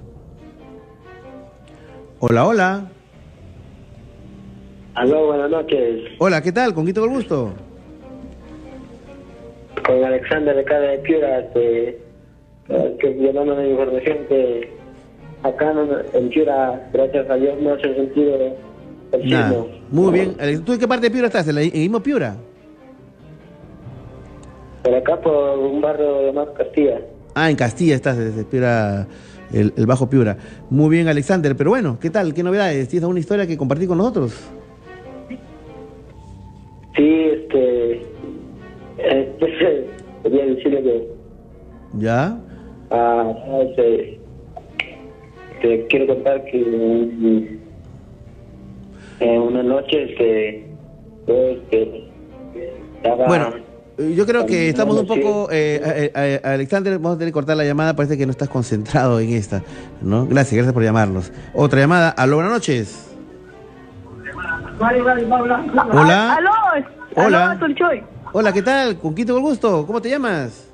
[2.18, 2.88] Hola, hola.
[4.94, 6.02] Aló, buenas noches.
[6.18, 6.74] Hola, ¿qué tal?
[6.74, 7.54] ¿Con tengo el gusto?
[9.87, 11.89] Con Alexander de Cara de Piura, este,
[12.68, 14.70] eh, que llamando la información que
[15.43, 18.37] acá no- en Piura, gracias a Dios, no se ha sentido
[19.12, 19.49] el Nada.
[19.49, 19.68] sismo.
[19.91, 20.37] Muy bien.
[20.39, 21.49] Alex, ¿Tú en qué parte de Piura estás?
[21.49, 22.37] ¿En el mismo Piura?
[24.85, 27.01] Por acá, por un barrio llamado Castilla.
[27.35, 29.07] Ah, en Castilla estás, desde Piura,
[29.53, 30.37] el, el Bajo Piura.
[30.70, 31.57] Muy bien, Alexander.
[31.57, 32.35] Pero bueno, ¿qué tal?
[32.35, 32.89] ¿Qué novedades?
[32.89, 34.33] ¿Tienes alguna historia que compartir con nosotros?
[36.97, 37.91] Sí, este.
[39.12, 39.86] Eh,
[40.22, 41.08] quería decirle que.
[41.98, 42.38] ¿Ya?
[42.90, 43.32] Ah,
[43.68, 44.20] este,
[45.60, 47.58] te quiero contar que
[49.20, 50.66] en una noche este,
[51.26, 52.10] este,
[52.96, 53.52] estaba Bueno,
[53.98, 55.48] eh, yo creo que estamos un poco...
[55.50, 57.94] eh, eh, eh, Alexander, vamos a tener que cortar la llamada.
[57.94, 59.62] Parece que no estás concentrado en esta,
[60.00, 60.26] ¿no?
[60.26, 61.32] Gracias, gracias por llamarnos.
[61.54, 62.10] Otra llamada.
[62.10, 63.08] Aló, buenas noches.
[65.92, 66.34] Hola.
[66.34, 66.50] Aló,
[67.14, 67.58] Hola.
[68.33, 68.99] Hola, ¿qué tal?
[68.99, 69.87] ¿Con tengo el gusto?
[69.87, 70.68] ¿Cómo te llamas?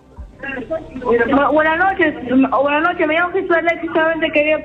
[1.01, 2.15] Bu- Buenas noches,
[2.63, 4.59] buenas noches, me llamo Jesús Alexis, solamente quería...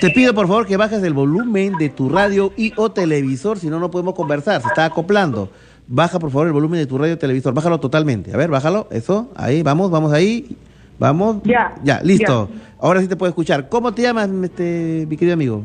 [0.00, 3.68] Te pido por favor que bajes el volumen de tu radio y o televisor, si
[3.70, 5.48] no, no podemos conversar, se está acoplando.
[5.86, 8.34] Baja por favor el volumen de tu radio o televisor, bájalo totalmente.
[8.34, 10.56] A ver, bájalo, eso, ahí, vamos, vamos ahí,
[10.98, 11.38] vamos.
[11.44, 11.74] Ya.
[11.84, 12.50] Ya, listo.
[12.80, 13.68] Ahora sí te puedo escuchar.
[13.68, 15.62] ¿Cómo te llamas, este, mi querido amigo?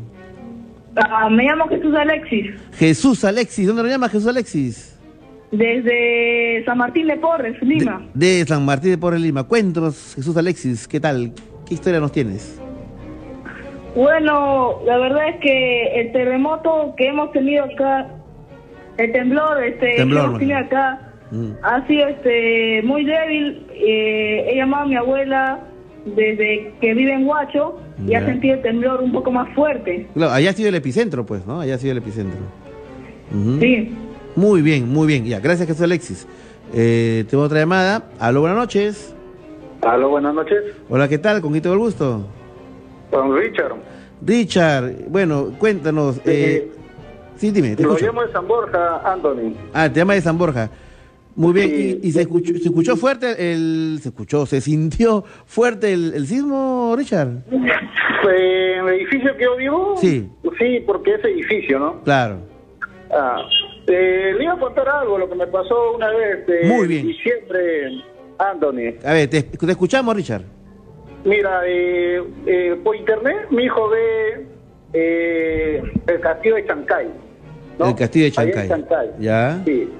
[0.96, 4.87] ah, me llamo Jesús Alexis, Jesús Alexis, ¿dónde lo llamas Jesús Alexis?
[5.50, 8.06] Desde San Martín de Porres, Lima.
[8.14, 9.44] De San Martín de Porres Lima.
[9.44, 11.32] Cuéntanos, Jesús Alexis, ¿qué tal?
[11.66, 12.60] ¿Qué historia nos tienes?
[13.94, 18.08] Bueno, la verdad es que el terremoto que hemos tenido acá,
[18.96, 21.12] el temblor, este, Temblor, que hemos tenido acá,
[21.62, 23.66] ha sido este muy débil.
[23.72, 25.60] Eh, he llamado a mi abuela
[26.04, 30.06] desde que vive en Huacho y ha sentido el temblor un poco más fuerte.
[30.14, 31.60] Claro, allá ha sido el epicentro, pues, ¿no?
[31.60, 32.40] Allá ha sido el epicentro.
[33.60, 33.94] Sí.
[34.38, 35.24] Muy bien, muy bien.
[35.24, 36.24] Ya, gracias Jesús Alexis.
[36.72, 38.04] Eh, tengo otra llamada.
[38.20, 39.12] Aló, buenas noches.
[39.82, 40.62] Aló, buenas noches.
[40.88, 41.40] Hola, ¿qué tal?
[41.40, 42.24] ¿Con quién tengo el gusto?
[43.10, 43.72] Con Richard.
[44.24, 46.20] Richard, bueno, cuéntanos.
[46.24, 46.70] Eh,
[47.34, 48.06] sí, dime, te Lo escucho.
[48.06, 49.54] llamo de San Borja, Anthony.
[49.74, 50.70] Ah, te llama de San Borja.
[51.34, 51.70] Muy bien,
[52.02, 53.98] ¿y, y se, escuchó, se escuchó fuerte el...
[54.00, 57.28] Se escuchó, se sintió fuerte el, el sismo, Richard?
[57.50, 59.94] Eh, ¿En el edificio que yo vivo?
[59.96, 60.28] Sí.
[60.60, 62.00] Sí, porque es edificio, ¿no?
[62.02, 62.38] Claro.
[63.10, 63.36] Ah,
[63.88, 67.06] eh, le iba a contar algo, lo que me pasó una vez de Muy bien.
[67.06, 68.02] diciembre,
[68.38, 68.94] Anthony.
[69.04, 70.42] A ver, te, te escuchamos, Richard.
[71.24, 74.46] Mira, eh, eh, por internet mi hijo ve
[74.92, 77.08] eh, el castillo de Chancay.
[77.78, 77.88] ¿no?
[77.88, 78.68] El castillo de Chancay.
[78.68, 79.10] Chancay.
[79.18, 79.60] Ya.
[79.64, 79.92] Sí.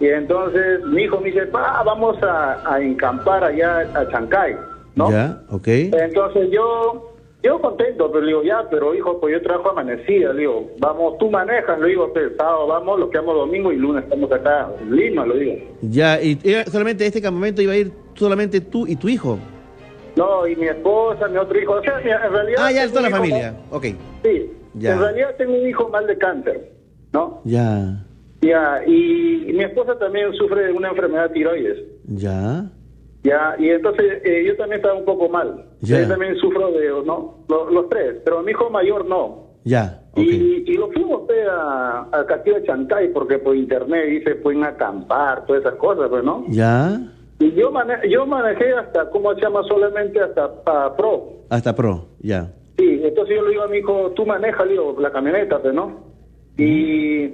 [0.00, 4.56] Y entonces mi hijo me dice, pa, vamos a, a encampar allá a Chancay,
[4.96, 5.10] ¿no?
[5.10, 5.68] Ya, ok.
[5.68, 7.13] Entonces yo,
[7.44, 11.18] yo contento, pero le digo, ya, pero hijo, pues yo trabajo amanecida, le digo, vamos,
[11.18, 15.26] tú manejas, le digo, sábado vamos, lo quedamos domingo y lunes estamos acá en Lima,
[15.26, 15.54] lo digo.
[15.82, 19.38] Ya, y eh, solamente este campamento iba a ir solamente tú y tu hijo.
[20.16, 22.58] No, y mi esposa, mi otro hijo, o sea, en realidad...
[22.64, 23.52] Ah, ya, toda la familia.
[23.52, 23.84] mal- Ok.
[24.22, 24.92] Sí, Ya.
[24.94, 26.70] en realidad tengo un hijo mal de cáncer,
[27.12, 27.40] ¿no?
[27.44, 28.04] Ya,
[28.40, 31.78] Ya, y, y mi esposa también sufre de una enfermedad tiroides.
[32.06, 32.64] ya.
[33.24, 35.64] Ya, y entonces eh, yo también estaba un poco mal.
[35.80, 37.38] Yo también sufro de, ¿no?
[37.48, 39.44] Los, los tres, pero mi hijo mayor no.
[39.64, 44.34] Ya, Y, y lo fuimos pues, a, al castillo de Chancay porque por internet dice
[44.34, 46.44] pueden acampar, todas esas cosas, pues, ¿no?
[46.48, 47.00] ya.
[47.40, 49.62] Y yo, mane yo manejé hasta, ¿cómo se llama?
[49.64, 51.32] Solamente hasta Pro.
[51.48, 52.52] Hasta pro, ya.
[52.78, 55.74] Sí, entonces yo le digo a mi hijo, tú maneja, le digo, la camioneta, pues,
[55.74, 55.98] ¿no?
[56.58, 57.24] Y,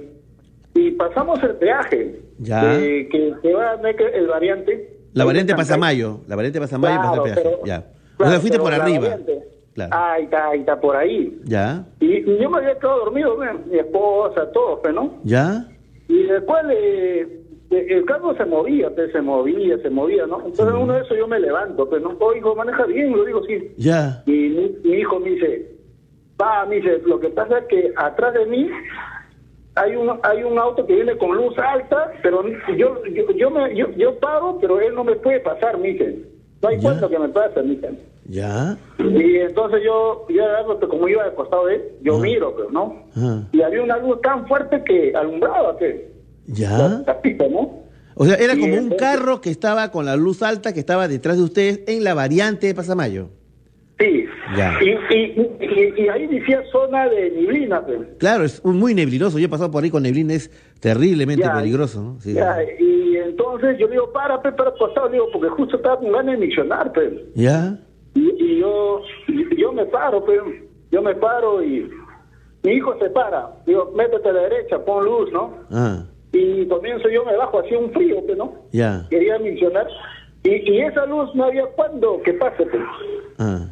[0.73, 2.19] y pasamos el peaje.
[2.39, 2.79] Ya.
[2.79, 5.00] eh, que, que va a el variante.
[5.13, 5.55] La variante.
[5.55, 6.19] Pasamayo.
[6.27, 7.49] La variante Pasamayo Claro, pasa peaje.
[7.65, 7.79] ya.
[7.79, 8.99] o claro, sea, fuiste por arriba.
[9.09, 9.43] variante-
[9.73, 9.95] Claro.
[9.95, 11.39] Ahí está, ahí está, por ahí.
[11.45, 13.37] Ya, Y, yo me había quedado dormido,
[13.69, 15.17] mi esposa, todos, pues, ¿no?
[15.23, 15.65] ya.
[16.09, 20.45] Y después eh, el carro se movía, pues, se movía, se movía, ¿no?
[20.45, 22.17] Entonces uno de esos yo me levanto, pues, ¿no?
[22.19, 23.71] Oh, hijo, maneja bien, lo digo, sí.
[23.77, 24.21] Ya.
[24.25, 25.71] Y mi, mi hijo me dice,
[26.35, 28.69] pa, me dice, lo que pasa es que atrás de mí
[29.75, 32.43] hay un hay un auto que viene con luz alta, pero
[32.77, 36.25] yo yo yo, me, yo, yo paro, pero él no me puede pasar, dice.
[36.61, 37.89] No hay cuento que me pasa, dice.
[38.25, 38.77] Ya.
[38.99, 43.03] Y entonces yo, yo pues, como iba de costado de él, yo miro, pero no.
[43.15, 45.95] Ah, Y había una luz tan fuerte que alumbraba, pues,
[46.45, 46.77] ya.
[46.77, 47.81] la ¿no?
[48.13, 50.79] O sea, era Y como un entonces- carro que estaba con la luz alta que
[50.79, 53.29] estaba detrás de ustedes en la variante de Pasamayo.
[54.01, 54.25] Sí.
[54.57, 54.73] Ya.
[54.81, 57.99] Y, y, y, y ahí decía zona de neblina, pues.
[58.19, 59.37] Claro, es un- muy neblinoso.
[59.39, 60.49] Yo he pasado por ahí con neblina, es
[60.79, 61.53] terriblemente Ya.
[61.53, 62.01] peligroso.
[62.01, 62.19] ¿no?
[62.19, 62.33] Sí.
[62.33, 65.99] Ya, y entonces yo le digo, para, pe, para costado, le digo, porque justo estaba
[65.99, 67.11] con ganas de misionar, pues.
[67.35, 67.77] Ya.
[68.15, 69.01] Y, yo,
[69.57, 70.39] yo me paro, pues,
[70.91, 71.89] yo me paro y
[72.63, 73.49] mi hijo se para.
[73.65, 75.53] Digo, métete a la derecha, pon luz, ¿no?
[75.71, 78.53] Ah, Y comienzo yo me bajo, hacía un frío, pues, ¿no?
[78.71, 79.05] ya.
[79.09, 79.87] Quería misionar.
[80.43, 82.81] Y, y esa luz no había cuándo que pase, pues.
[83.37, 83.65] Ah,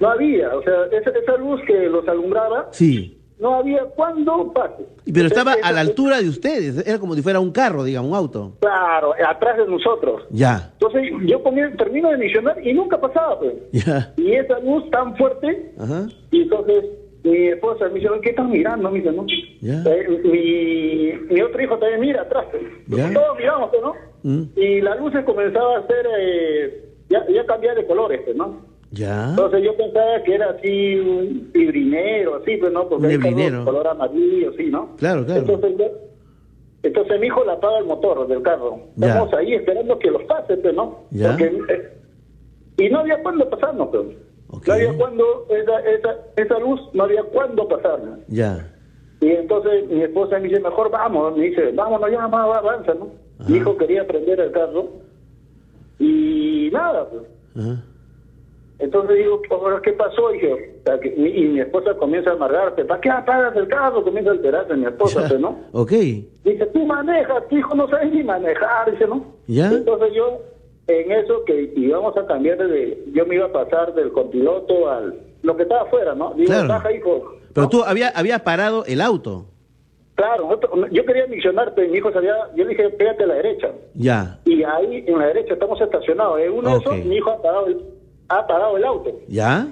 [0.00, 3.18] No había, o sea, esa, esa luz que los alumbraba, sí.
[3.38, 4.84] no había cuándo pase.
[5.12, 6.86] Pero estaba a la altura de ustedes.
[6.86, 8.52] Era como si fuera un carro, digamos, un auto.
[8.60, 10.22] Claro, atrás de nosotros.
[10.30, 10.70] Ya.
[10.74, 11.40] Entonces yo
[11.78, 13.54] termino de misionar y nunca pasaba, pues.
[13.72, 14.12] Ya.
[14.16, 16.06] Y esa luz tan fuerte, Ajá.
[16.30, 16.84] y entonces
[17.24, 18.90] mi esposa me dice, ¿qué estás mirando?
[18.90, 19.26] Me dice, ¿no?
[19.60, 19.82] Ya.
[19.84, 22.44] Eh, mi, mi otro hijo también mira atrás.
[22.50, 22.62] pues.
[22.88, 23.12] Ya.
[23.12, 23.94] Todos miramos, pues, ¿no?
[24.22, 28.75] Mm, Y las luces comenzaba a hacer, eh, ya, ya cambiar de colores, pues, ¿no?
[28.96, 29.30] Ya.
[29.30, 32.88] Entonces yo pensaba que era así un fibrinero, así, pues, ¿no?
[32.88, 33.06] Porque
[33.58, 34.96] de color amarillo, sí, ¿no?
[34.96, 35.40] Claro, claro.
[35.42, 35.98] Entonces, yo-
[36.82, 38.78] entonces mi hijo le apaga el motor del carro.
[38.96, 39.08] Ya.
[39.08, 41.00] Estamos ahí esperando que los pase, pues, ¿no?
[41.10, 41.28] Ya.
[41.30, 41.44] Porque,
[41.74, 41.92] eh,
[42.78, 44.02] y no había cuándo pasarnos, pues.
[44.66, 48.18] No había cuándo, esa, esa, esa luz, no había cuándo pasarnos.
[48.28, 48.72] Ya.
[49.20, 51.36] Y entonces mi esposa me dice, mejor vamos.
[51.36, 53.08] Me dice, vámonos ya, vamos, avanza, ¿no?
[53.48, 54.88] Mi hijo quería prender el carro.
[55.98, 57.22] Y nada, pues.
[57.56, 57.82] Ajá.
[58.78, 60.30] Entonces digo, ahora qué pasó?
[60.32, 62.84] Y, dije, o sea, que- y mi esposa comienza a amargarse.
[62.84, 64.04] ¿Para qué apagas el carro?
[64.04, 65.58] Comienza a alterarse mi esposa, pues, ¿no?
[65.72, 65.92] Ok.
[65.92, 69.24] Dice, tú manejas, tu hijo no sabe ni manejar, dice, ¿no?
[69.46, 69.72] ¿Ya?
[69.72, 70.40] Entonces yo,
[70.88, 75.20] en eso que íbamos a cambiar de, yo me iba a pasar del copiloto al,
[75.42, 76.34] lo que estaba afuera, ¿no?
[76.34, 76.68] Digo, Claro.
[76.68, 77.32] baja, hijo.
[77.54, 79.46] Pero tú había, había parado el auto.
[80.16, 80.48] Claro,
[80.90, 83.68] yo quería miccionarte, mi hijo sabía, yo le dije, pégate a la derecha.
[83.94, 84.38] Ya.
[84.46, 86.40] Y ahí, en la derecha, estamos estacionados.
[86.40, 86.84] En uno Ok.
[86.88, 87.84] de esos, mi hijo ha parado el,
[88.28, 89.10] ha parado el auto.
[89.28, 89.66] ¿Ya?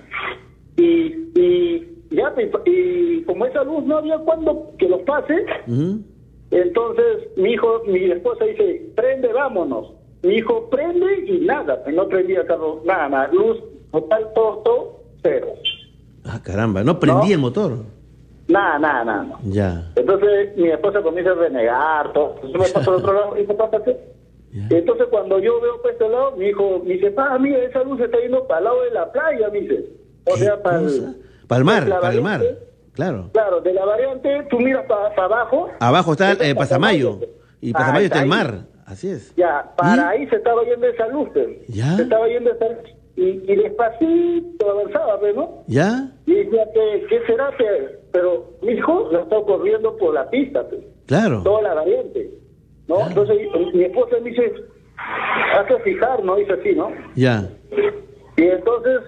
[0.77, 2.33] Y, y ya,
[2.65, 5.35] y, como esa luz no había cuando que los pase,
[6.51, 9.93] entonces mi hijo, mi esposa dice, prende, vámonos.
[10.23, 13.59] Mi hijo prende y nada, no prendía el carro, nada, nada, luz
[13.91, 15.49] total, todo, todo, cero.
[16.25, 17.73] Ah, caramba, no prendí el motor.
[18.49, 19.39] Nada, nada, nada.
[19.45, 19.93] Ya.
[19.97, 22.41] Entonces mi esposa comienza a renegar, todo.
[22.43, 24.14] Yo me paso al otro lado y papá, ¿qué?
[24.55, 28.01] Entonces cuando yo veo para este lado, mi hijo me dice, pa, mira, esa luz
[28.01, 29.87] está yendo para el lado de la playa, me dice.
[30.27, 31.17] O sea, para el...
[31.49, 32.43] Para el mar, para el mar.
[32.93, 33.31] Claro.
[33.33, 35.69] Claro, de la variante, tú miras para abajo.
[35.81, 37.19] Abajo está eh, Pasamayo.
[37.61, 38.61] Y Ah, Pasamayo está está el mar.
[38.87, 39.35] Así es.
[39.37, 41.67] Ya, para ahí se estaba yendo esa luz, pues.
[41.69, 41.97] Ya.
[41.97, 42.67] Se estaba yendo esa
[43.17, 45.63] y, y despacito avanzaba, pues, ¿no?
[45.67, 46.11] ¿Ya?
[46.27, 47.99] Y decía que, ¿qué será que?
[48.13, 50.83] Pero mi hijo lo está corriendo por la pista, pues.
[51.07, 51.43] Claro.
[51.43, 52.31] Toda la variante,
[52.89, 53.07] ¿no?
[53.09, 53.39] Entonces
[53.73, 54.53] mi esposa me dice,
[55.59, 56.37] hace fijar, ¿no?
[56.37, 56.91] Dice así, ¿no?
[57.15, 57.49] Ya.
[58.37, 59.01] Y entonces,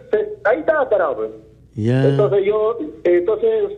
[0.44, 1.30] ahí estaba parado, pues.
[1.74, 2.08] Ya.
[2.08, 3.72] Entonces yo, entonces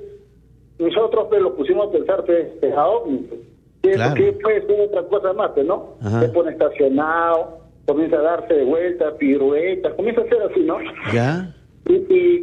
[0.78, 2.46] nosotros pues lo pusimos a pensar pues,
[2.76, 3.40] a ovni, pues.
[3.82, 4.14] ¿Qué, Claro.
[4.16, 5.94] qué puede ser otra cosa más, pues, no?
[6.02, 6.20] Ajá.
[6.20, 10.76] Se pone estacionado, comienza a darse de vuelta, pirueta, comienza a ser así, ¿no?
[11.12, 11.54] Ya.
[11.88, 11.94] Y,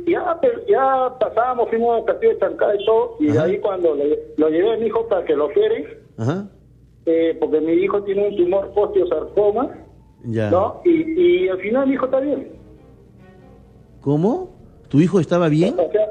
[0.06, 3.58] y ya, pues, ya pasábamos, fuimos a Castillo de Chancada y todo, y de ahí
[3.60, 5.86] cuando le- lo llevé a mi hijo para que lo operen,
[6.18, 6.48] Ajá.
[7.06, 9.70] Eh, porque mi hijo tiene un tumor osteosarcoma,
[10.24, 10.50] Ya.
[10.50, 10.82] ¿no?
[10.86, 12.48] Y, y al final mi hijo está bien.
[14.02, 14.50] ¿Cómo?
[14.90, 15.76] ¿Tu hijo estaba bien?
[15.78, 16.06] O sea,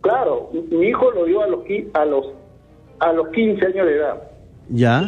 [0.00, 1.60] claro, mi hijo lo dio a los,
[1.94, 2.26] a los,
[3.00, 4.22] a los 15 años de edad.
[4.70, 5.02] Ya.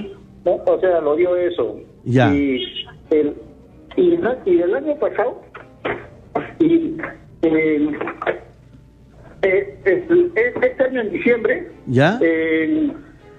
[0.45, 0.53] ¿no?
[0.67, 1.77] O sea, lo dio eso.
[2.05, 2.35] Ya.
[2.35, 2.63] Y
[3.11, 3.35] el,
[3.97, 5.41] y, el- y el año pasado,
[6.61, 6.97] y
[7.43, 7.97] el-
[9.43, 12.19] eh, el- este año en diciembre, ¿Ya?
[12.23, 12.93] eh,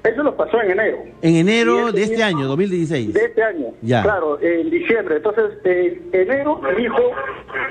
[0.03, 0.97] eso nos pasó en enero.
[1.21, 3.13] En enero de este año, 2016.
[3.13, 3.67] De este año.
[3.81, 4.01] Ya.
[4.03, 5.17] Claro, en diciembre.
[5.17, 7.11] Entonces, en enero mi hijo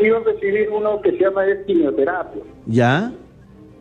[0.01, 2.43] iba a recibir uno que se llama quimioterapia.
[2.67, 3.13] ¿Ya?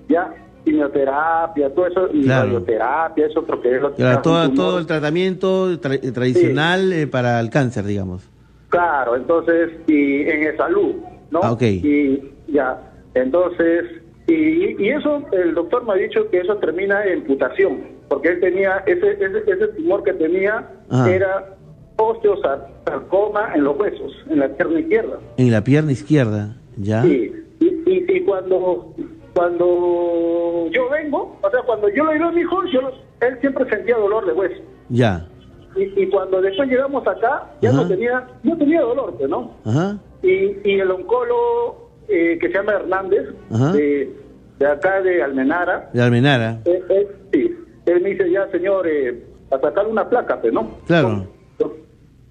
[0.07, 0.33] Ya,
[0.65, 2.45] quimioterapia, todo eso, y Claro.
[2.45, 7.39] radioterapia, eso porque es lo que Claro, todo, todo el tratamiento tra- tradicional eh, para
[7.39, 8.27] el cáncer, digamos.
[8.69, 10.95] Claro, entonces, y en el salud,
[11.31, 11.39] ¿no?
[11.43, 11.61] Ah, ok.
[11.63, 12.79] Y ya,
[13.13, 13.85] entonces,
[14.27, 18.39] y, y eso, el doctor me ha dicho que eso termina en putación, porque él
[18.41, 21.07] tenía, ese, ese, ese tumor que tenía Ah.
[21.09, 21.55] era
[21.97, 25.19] osteosarcoma en los huesos, en la pierna izquierda.
[25.37, 26.55] En la pierna izquierda.
[26.77, 27.01] ¿Ya?
[27.03, 28.93] Sí, y, y, y cuando
[29.33, 32.79] cuando yo vengo, o sea, cuando yo lo digo a mi hijo, yo,
[33.21, 34.61] él siempre sentía dolor de hueso.
[34.89, 35.27] Ya.
[35.75, 37.89] Y, y cuando después llegamos acá, ya no Ajá.
[37.89, 39.51] tenía, no tenía dolor, pues, ¿no?
[39.65, 39.97] Ajá.
[40.23, 43.71] Y, y el oncólogo eh, que se llama Hernández, Ajá.
[43.73, 44.11] de,
[44.57, 46.59] de acá de Almenara, De Almenara.
[46.65, 47.55] eh, eh, sí,
[47.91, 49.15] él me dice, ya señor, eh,
[49.51, 50.77] a sacarle una placa, pues, ¿no?
[50.87, 51.25] Claro.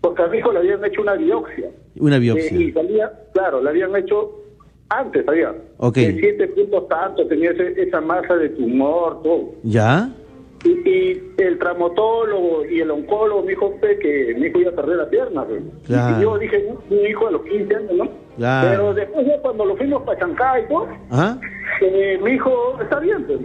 [0.01, 1.71] Porque a mi hijo le habían hecho una biopsia.
[1.99, 2.57] Una biopsia.
[2.57, 4.31] Eh, y salía, claro, le habían hecho
[4.89, 5.53] antes, sabía.
[5.79, 5.97] Ok.
[5.97, 9.51] De siete puntos tanto, tenía ese- esa masa de tumor, todo.
[9.65, 10.09] ¿Ya?
[10.65, 14.97] Y, y el traumatólogo y el oncólogo me dijo que mi hijo iba a perder
[14.97, 15.45] la pierna.
[15.45, 15.63] pues.
[15.87, 16.19] Claro.
[16.19, 18.09] Y yo dije, mi hijo a los 15 años, ¿no?
[18.37, 18.69] Claro.
[18.71, 20.89] Pero después ya cuando lo fuimos para Chancay y todo,
[21.81, 23.25] eh, mi hijo está bien.
[23.27, 23.41] pues.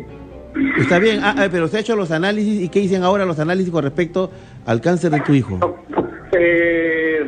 [0.80, 3.40] Está bien, ah, ah, pero se ha hecho los análisis y qué dicen ahora los
[3.40, 4.30] análisis con respecto
[4.66, 5.60] al cáncer de tu hijo.
[6.32, 7.28] Eh,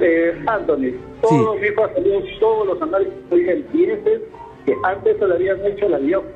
[0.00, 3.12] eh, Anthony, todo mi hijo ha salido, todos los análisis
[4.64, 6.32] que antes se le habían hecho la biopsia.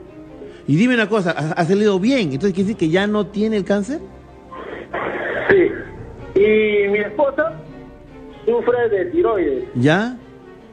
[0.66, 2.32] Y dime una cosa, ¿ha, ha salido bien?
[2.32, 4.00] Entonces quiere decir que ya no tiene el cáncer?
[5.48, 6.40] Sí.
[6.40, 7.52] Y mi esposa
[8.44, 9.64] sufre de tiroides.
[9.76, 10.16] ¿Ya?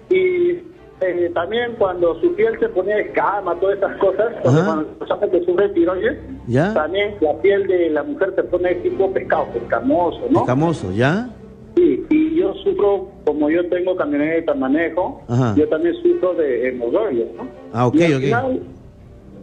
[0.09, 5.43] Y eh, también cuando su piel se ponía escama, todas esas cosas, cuando persona que
[5.45, 6.17] sufre de tiroides,
[6.47, 6.73] ¿Ya?
[6.73, 10.39] también la piel de la mujer se pone tipo pescado, escamoso, ¿no?
[10.41, 11.29] Escamoso, ¿ya?
[11.75, 15.55] Sí, y yo sufro, como yo tengo camioneta, manejo, Ajá.
[15.57, 17.47] yo también sufro de hemorroides, ¿no?
[17.73, 18.21] Ah, ok, y ok.
[18.21, 18.59] final,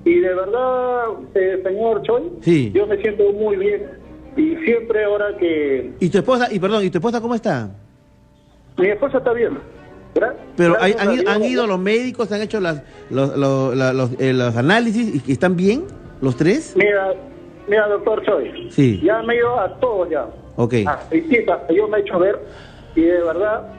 [0.05, 2.71] y de verdad, eh, señor Choi, Sí.
[2.75, 3.83] yo me siento muy bien.
[4.37, 7.69] Y siempre ahora que ¿Y tu esposa, y perdón, ¿y tu esposa cómo está?
[8.79, 9.59] mi esposa está bien,
[10.57, 14.33] Pero hay- han, Dios, han ido los médicos, han hecho las, los, los, los, eh,
[14.33, 15.85] los análisis y están bien.
[16.21, 16.75] ¿Los tres?
[16.77, 17.15] Mira,
[17.67, 18.71] mira, doctor Choi.
[18.71, 19.01] Sí.
[19.03, 20.27] Ya me he ido a todos ya.
[20.57, 20.75] Ok.
[20.87, 22.39] A visita, yo me he hecho ver
[22.95, 23.73] y de verdad,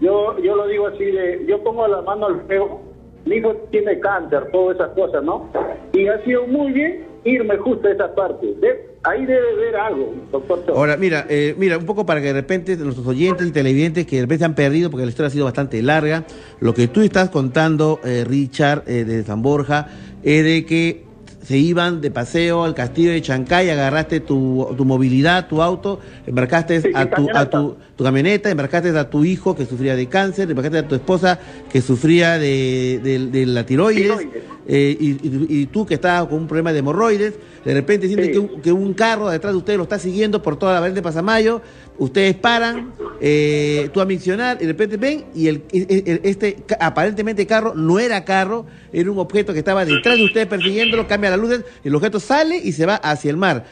[0.00, 2.80] yo yo lo digo así de, yo pongo la mano al fuego,
[3.26, 5.50] mi hijo tiene cáncer, todas esas cosas, ¿no?
[5.92, 8.54] Y ha sido muy bien irme justo a esa parte.
[9.04, 10.64] Ahí debe haber algo, doctor.
[10.68, 14.16] Ahora, mira, eh, mira, un poco para que de repente nuestros oyentes y televidentes que
[14.16, 16.24] de repente han perdido, porque la historia ha sido bastante larga,
[16.60, 19.88] lo que tú estás contando, eh, Richard, eh, de San Borja,
[20.22, 21.04] es de que
[21.42, 26.92] se iban de paseo al castillo de Chancay, agarraste tu, tu movilidad, tu auto, embarcaste
[26.94, 30.78] a, tu, a tu, tu camioneta, embarcaste a tu hijo que sufría de cáncer, embarcaste
[30.78, 31.40] a tu esposa
[31.70, 34.06] que sufría de, de- de la tiroides,
[34.68, 37.34] eh, y, y- y tú que estabas con un problema de hemorroides,
[37.64, 40.56] de repente sientes que, un, que un carro detrás de ustedes lo está siguiendo por
[40.56, 41.60] toda la variante de Pasamayo,
[42.04, 47.74] ustedes paran, eh, tú a miccionar, y de repente ven, y el, este aparentemente carro
[47.74, 51.64] no era carro, era un objeto que estaba detrás de ustedes persiguiéndolo, cambia las luces,
[51.84, 53.64] el objeto sale y se va hacia el mar.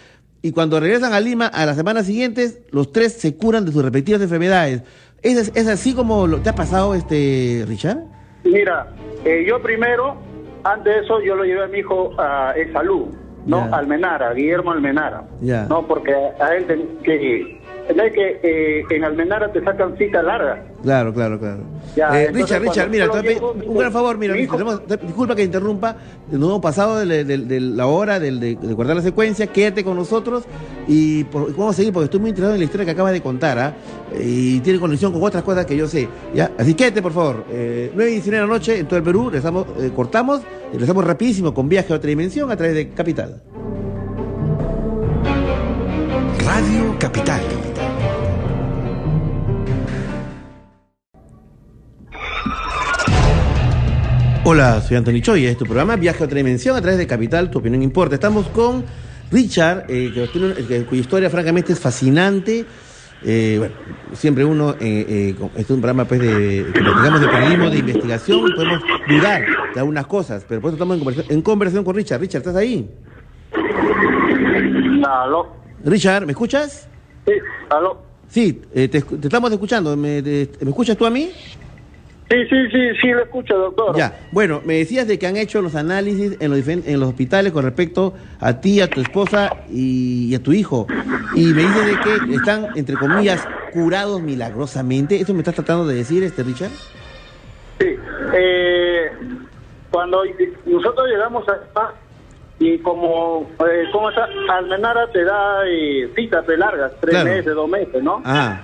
[0.42, 3.82] Y cuando regresan a Lima a las semanas siguientes, los tres se curan de sus
[3.82, 4.82] respectivas enfermedades.
[5.22, 7.98] ¿Es, así como lo, te ha pasado, este Richard?
[8.44, 10.16] Mira, eh, yo primero,
[10.64, 13.08] antes de eso, yo lo llevé a mi hijo a Salud,
[13.44, 13.68] ¿no?
[13.68, 13.76] Ya.
[13.76, 15.24] Almenara, Guillermo Almenara.
[15.42, 15.66] Ya.
[15.68, 16.64] No, porque a él
[17.02, 20.62] que, es que eh, en Almenara te sacan cita larga.
[20.82, 21.62] Claro, claro, claro.
[21.96, 25.42] Ya, Eh, entonces, Richard, Richard, mira, llevo, un gran favor, mira, hijo- tenemos- disculpa que
[25.42, 25.96] interrumpa,
[26.30, 29.96] nos hemos pasado de, de- de la hora de, de guardar la secuencia, quédate con
[29.96, 30.44] nosotros
[30.86, 33.20] y por- vamos a seguir porque estoy muy interesado en la historia que acabas de
[33.20, 33.74] contar, ¿ah?
[34.18, 36.50] Y tiene conexión con otras cosas que yo sé, ¿ya?
[36.58, 37.44] Así quédate, por favor.
[37.50, 40.74] Eh, 9 y 19 de la noche en todo el Perú, regresamos, eh, cortamos y
[40.74, 43.42] regresamos rapidísimo con viaje a otra dimensión a través de Capital.
[46.61, 47.40] Radio Capital.
[54.44, 57.06] Hola, soy Anthony Choi, este es tu programa Viaje a otra dimensión a través de
[57.06, 58.14] Capital, tu opinión importa.
[58.14, 58.84] Estamos con
[59.30, 62.64] Richard, eh, que tiene un- que- cuya historia francamente es fascinante.
[63.22, 63.74] Eh, bueno,
[64.14, 67.78] siempre uno, eh, eh, este es un programa pues de, que digamos de periodismo, de
[67.78, 69.42] investigación, podemos dudar
[69.74, 72.20] de algunas cosas, pero por eso estamos en conversación, en conversación con Richard.
[72.20, 72.90] Richard, ¿estás ahí?
[75.06, 75.59] Aló.
[75.84, 76.88] Richard, ¿me escuchas?
[77.26, 77.32] Sí,
[77.70, 78.02] aló.
[78.28, 79.96] Sí, eh, te, te estamos escuchando.
[79.96, 81.30] ¿Me, te- ¿Me escuchas tú a mí?
[82.30, 83.96] Sí, sí, sí, sí, lo escucho, doctor.
[83.96, 87.52] Ya, bueno, me decías de que han hecho los análisis en los, en los hospitales
[87.52, 90.86] con respecto a ti, a tu esposa y, y a tu hijo.
[91.34, 95.20] Y me dices de que están, entre comillas, curados milagrosamente.
[95.20, 96.70] ¿Eso me estás tratando de decir, este Richard?
[97.80, 97.96] Sí.
[98.32, 99.06] Eh,
[99.90, 100.18] cuando
[100.66, 101.90] nosotros llegamos a
[102.61, 104.28] y como, eh, ¿cómo está?
[104.50, 107.30] Almenara te da eh, citas de largas, tres Claro.
[107.30, 108.22] meses, dos meses, ¿no?
[108.24, 108.61] Ah,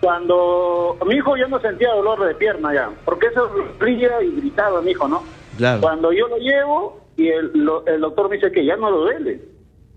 [0.00, 4.80] Cuando mi hijo ya no sentía dolor de pierna ya, porque eso brilla y gritaba
[4.80, 5.24] mi hijo, ¿no?
[5.58, 5.80] claro.
[5.82, 9.00] Cuando yo lo llevo y el, lo- el doctor me dice que ya no lo
[9.00, 9.40] duele,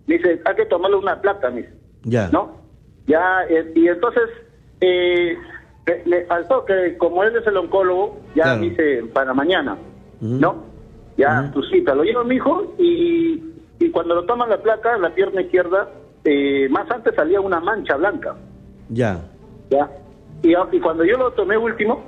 [0.08, 1.74] me dice, hay que tomarle una placa, me dice,
[2.04, 2.30] Ya.
[2.34, 2.58] ¿no?
[3.08, 4.24] Ya, eh, y entonces,
[4.82, 5.38] eh,
[5.86, 8.62] le- le- al toque, como él es el oncólogo, ya Claro.
[8.62, 9.78] dice, para mañana,
[10.20, 10.72] ¿no?
[11.18, 13.41] Ya, tu cita, lo lleva mi hijo y,
[13.80, 15.89] y cuando lo toman la placa, la pierna izquierda,
[16.26, 18.36] eh, más antes salía una mancha blanca.
[18.89, 19.22] Ya.
[19.70, 19.89] ¿ya?
[20.41, 22.03] Y, a- y cuando yo lo tomé último,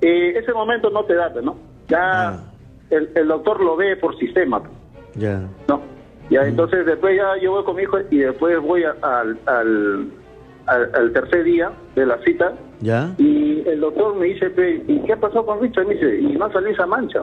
[0.00, 1.56] eh, ese momento no te da, ¿no?
[1.88, 2.40] Ya
[2.90, 4.62] el, el doctor lo ve por sistema,
[5.14, 5.40] Ya.
[5.68, 5.80] ¿no?
[6.30, 10.10] Ya, entonces después ya yo voy con mi hijo y después voy a- al, al,
[10.66, 13.14] al, al tercer día de la cita Ya.
[13.16, 15.86] y el doctor me dice, "Pe, ¿y qué pasó con Richard?
[15.86, 17.22] Me dice, y no salió esa mancha,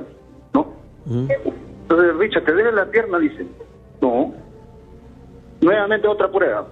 [0.54, 0.74] ¿no?
[1.08, 3.20] Entonces, Richard, ¿te duele la pierna?
[3.20, 3.46] Dice,
[4.02, 4.34] no.
[5.62, 6.68] Nuevamente otra prueba.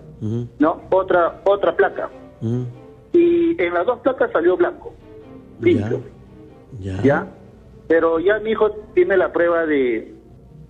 [0.60, 0.82] ¿no?
[0.92, 2.10] Otra, otra placa.
[3.14, 4.94] Y en las dos placas salió blanco,
[5.60, 6.02] limpio,
[6.80, 7.02] Ya.
[7.04, 7.28] ¿ya?
[7.88, 10.14] Pero ya mi hijo tiene la prueba de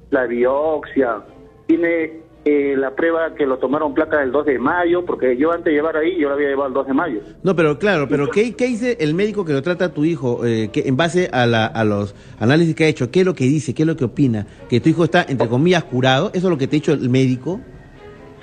[0.10, 1.22] la biopsia,
[1.68, 5.66] tiene eh, la prueba que lo tomaron placa el 2 de mayo, porque yo antes
[5.66, 7.20] de llevar ahí, yo lo había llevado el 2 de mayo.
[7.42, 10.46] No, pero claro, pero ¿qué, qué dice el médico que lo trata a tu hijo?
[10.46, 13.34] Eh, que en base a, la, a los análisis que ha hecho, ¿qué es lo
[13.34, 13.74] que dice?
[13.74, 14.46] ¿Qué es lo que opina?
[14.70, 16.32] ¿Que tu hijo está, entre comillas, curado?
[16.34, 17.62] ¿Eso es lo que te ha dicho el médico?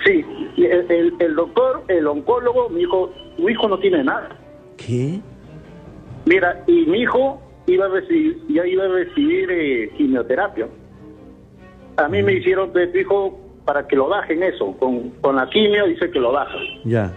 [0.03, 0.25] Sí,
[0.57, 4.29] el, el- el doctor, el oncólogo, mi hijo, tu hijo no tiene nada.
[4.77, 5.19] ¿Qué?
[6.25, 10.67] Mira, y mi hijo iba a recibir, ya iba a recibir eh, quimioterapia.
[11.97, 15.49] A mí me hicieron de tu hijo para que lo bajen eso, con, con la
[15.49, 16.61] quimio dice que lo bajan.
[16.85, 17.11] Ya,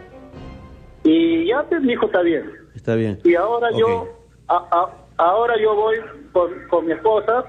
[1.05, 2.51] Y ya pues mi hijo está bien.
[2.75, 3.19] está bien.
[3.25, 4.09] Y ahora yo,
[4.49, 5.97] a- a- ahora yo voy
[6.33, 7.45] con, con mi esposa,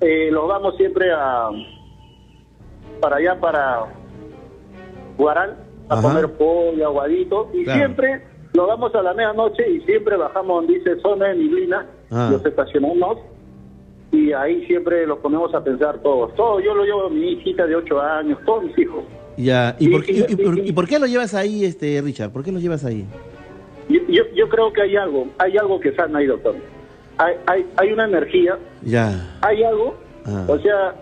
[0.00, 1.48] eh, lo vamos siempre a
[3.00, 3.84] para allá para
[5.16, 5.56] Guaral
[5.88, 6.02] a Ajá.
[6.02, 7.78] comer pollo, aguadito y Claro.
[7.78, 12.28] siempre lo vamos a la medianoche y siempre bajamos donde dice zona de Miglina, Ah.
[12.32, 13.18] nos estacionamos
[14.12, 16.34] y ahí siempre los ponemos a pensar todos.
[16.34, 19.04] Todos, yo lo llevo a mi hijita de 8 años, todos mis hijos.
[19.36, 22.30] Ya, ¿y, por, y- y- y por- y por qué lo llevas ahí, este Richard?
[22.30, 23.04] ¿Por qué lo llevas ahí?
[23.88, 26.54] Yo, yo, yo creo que hay algo, hay algo que sana ahí, doctor.
[27.18, 30.44] Hay, hay, hay una energía, Ya, hay algo, Ah.
[30.48, 30.94] o sea,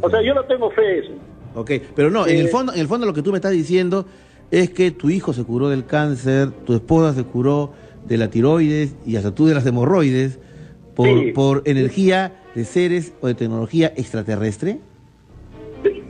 [0.00, 1.12] o sea, yo no tengo fe eso.
[1.54, 1.70] ok.
[1.94, 4.06] Pero no, en Eh, el fondo, en el fondo lo que tú me estás diciendo
[4.50, 7.72] es que tu hijo se curó del cáncer, tu esposa se curó
[8.06, 10.38] de la tiroides y hasta tú de las hemorroides
[10.94, 11.32] por, Sí.
[11.32, 14.78] por energía de seres o de tecnología extraterrestre.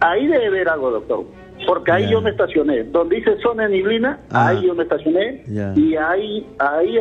[0.01, 1.25] Ahí debe haber algo, doctor.
[1.67, 2.85] Porque ahí yo me estacioné.
[2.85, 4.49] Donde dice zona de neblina, Ah.
[4.49, 5.45] ahí yo me estacioné.
[5.77, 6.99] Y ahí, ahí,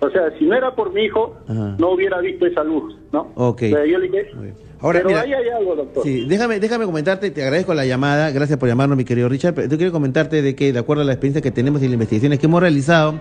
[0.00, 1.76] o sea, si no era por mi hijo, Ajá.
[1.78, 3.30] no hubiera visto esa luz, ¿no?
[3.36, 3.62] Ok.
[3.64, 4.30] O sea, yo le dije,
[4.80, 6.02] Ahora, pero mira, ahí hay algo, doctor.
[6.02, 9.68] Sí, déjame, déjame comentarte, te agradezco la llamada, gracias por llamarnos, mi querido Richard, pero
[9.68, 12.38] yo quiero comentarte de que, de acuerdo a la experiencia que tenemos y las investigaciones
[12.38, 13.14] que hemos realizado,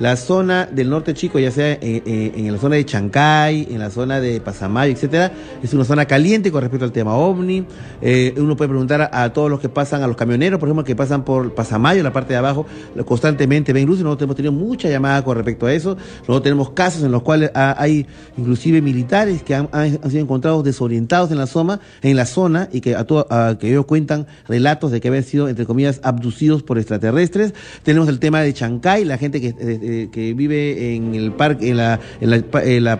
[0.00, 3.78] la zona del norte chico, ya sea en, en- en la zona de Chancay, en
[3.78, 5.30] la zona de Pasamayo, etcétera,
[5.62, 7.66] es una zona caliente con respecto al tema ovni.
[8.00, 10.96] Eh, uno puede preguntar a, todos los que pasan, a los camioneros, por ejemplo, que
[10.96, 12.64] pasan por Pasamayo, la parte de abajo,
[13.04, 14.02] constantemente ven luces.
[14.02, 15.96] Nosotros hemos tenido mucha llamada con respecto a eso.
[16.20, 18.06] Nosotros tenemos casos en los cuales ha- hay
[18.38, 19.68] inclusive militares que han,
[20.10, 23.84] sido encontrados desorientados en la zona, en la zona y que a a- que ellos
[23.84, 27.52] cuentan relatos de que habían sido, entre comillas, abducidos por extraterrestres.
[27.82, 31.70] Tenemos el tema de Chancay, la gente que, eh, eh, que vive en el parque,
[31.70, 32.36] en la, en la,
[32.66, 32.98] en la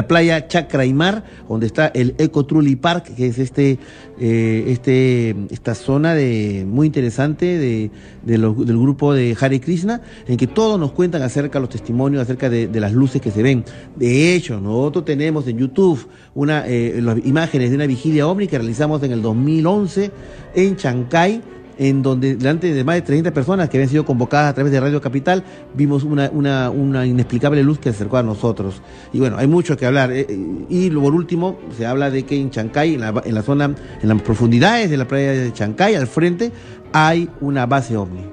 [0.00, 3.78] el- playa Chacraimar, donde está el Eco Trulli Park, que es este,
[4.20, 7.90] eh, este, esta zona de muy interesante de,
[8.24, 11.70] de lo- del grupo de Hare Krishna, en que todos nos cuentan acerca de los
[11.70, 13.64] testimonios, acerca de, de las luces que se ven.
[13.96, 18.58] De hecho, nosotros tenemos en YouTube una, eh, las imágenes de una vigilia ovni que
[18.58, 20.10] realizamos en el 2011
[20.54, 21.40] en Chancay,
[21.78, 24.80] en donde delante de más de 30 personas que habían sido convocadas a través de
[24.80, 28.80] Radio Capital, vimos una, una, una inexplicable luz que se acercó a nosotros.
[29.12, 30.10] Y bueno, hay mucho que hablar.
[30.12, 33.42] eh, eh, y por último, se habla de que en Chancay, en la, en la
[33.42, 36.52] zona, en las profundidades de la playa de Chancay, al frente,
[36.92, 38.24] hay una base ovni.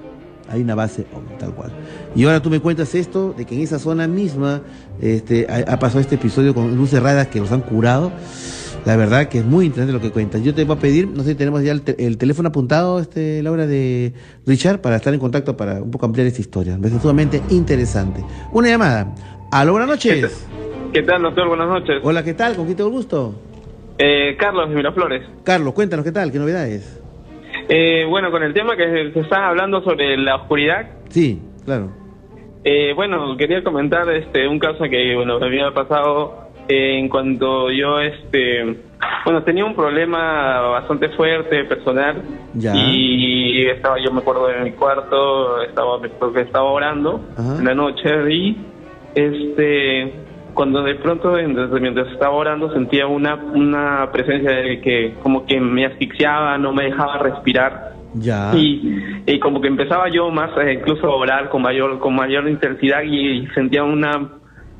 [0.50, 1.72] Hay una base ovni, tal cual.
[2.16, 4.62] Y ahora tú me cuentas esto, de que en esa zona misma
[5.02, 8.12] este, ha, ha pasado este episodio con luces raras que los han curado.
[8.86, 10.44] La verdad que es muy interesante lo que cuentas.
[10.44, 13.00] Yo te voy a pedir, no sé si tenemos ya el, te- el teléfono apuntado,
[13.00, 14.12] este, Laura, de
[14.46, 16.74] Richard, para estar en contacto, para un poco ampliar esta historia.
[16.76, 18.22] Me parece sumamente interesante.
[18.52, 19.16] Una llamada.
[19.52, 20.48] Aló, buenas noches.
[20.92, 21.48] ¿Qué tal, doctor?
[21.48, 22.02] Buenas noches.
[22.04, 22.56] Hola, ¿qué tal?
[22.56, 23.34] ¿Con quién tengo el gusto?
[23.98, 25.24] Eh, Carlos de Miraflores.
[25.46, 26.32] Carlos, cuéntanos, ¿qué tal?
[26.32, 27.00] ¿Qué novedades?
[27.70, 31.90] Eh, bueno, con el tema que se está hablando sobre la oscuridad, Sí, claro.
[32.66, 37.70] eh, bueno, quería comentar este un caso que bueno me había pasado eh, en cuanto
[37.72, 38.78] yo este
[39.26, 42.22] bueno tenía un problema bastante fuerte personal
[42.54, 42.74] Ya.
[42.76, 47.58] y estaba yo me acuerdo en mi cuarto estaba me acuerdo que estaba orando Ajá.
[47.60, 48.58] en la noche y
[49.16, 50.14] este
[50.54, 55.60] cuando de pronto mientras, mientras estaba orando sentía una una presencia de que como que
[55.60, 58.52] me asfixiaba no me dejaba respirar Ya.
[58.56, 62.48] y, y como que empezaba yo más eh, incluso a orar con mayor con mayor
[62.48, 64.30] intensidad y, sentía una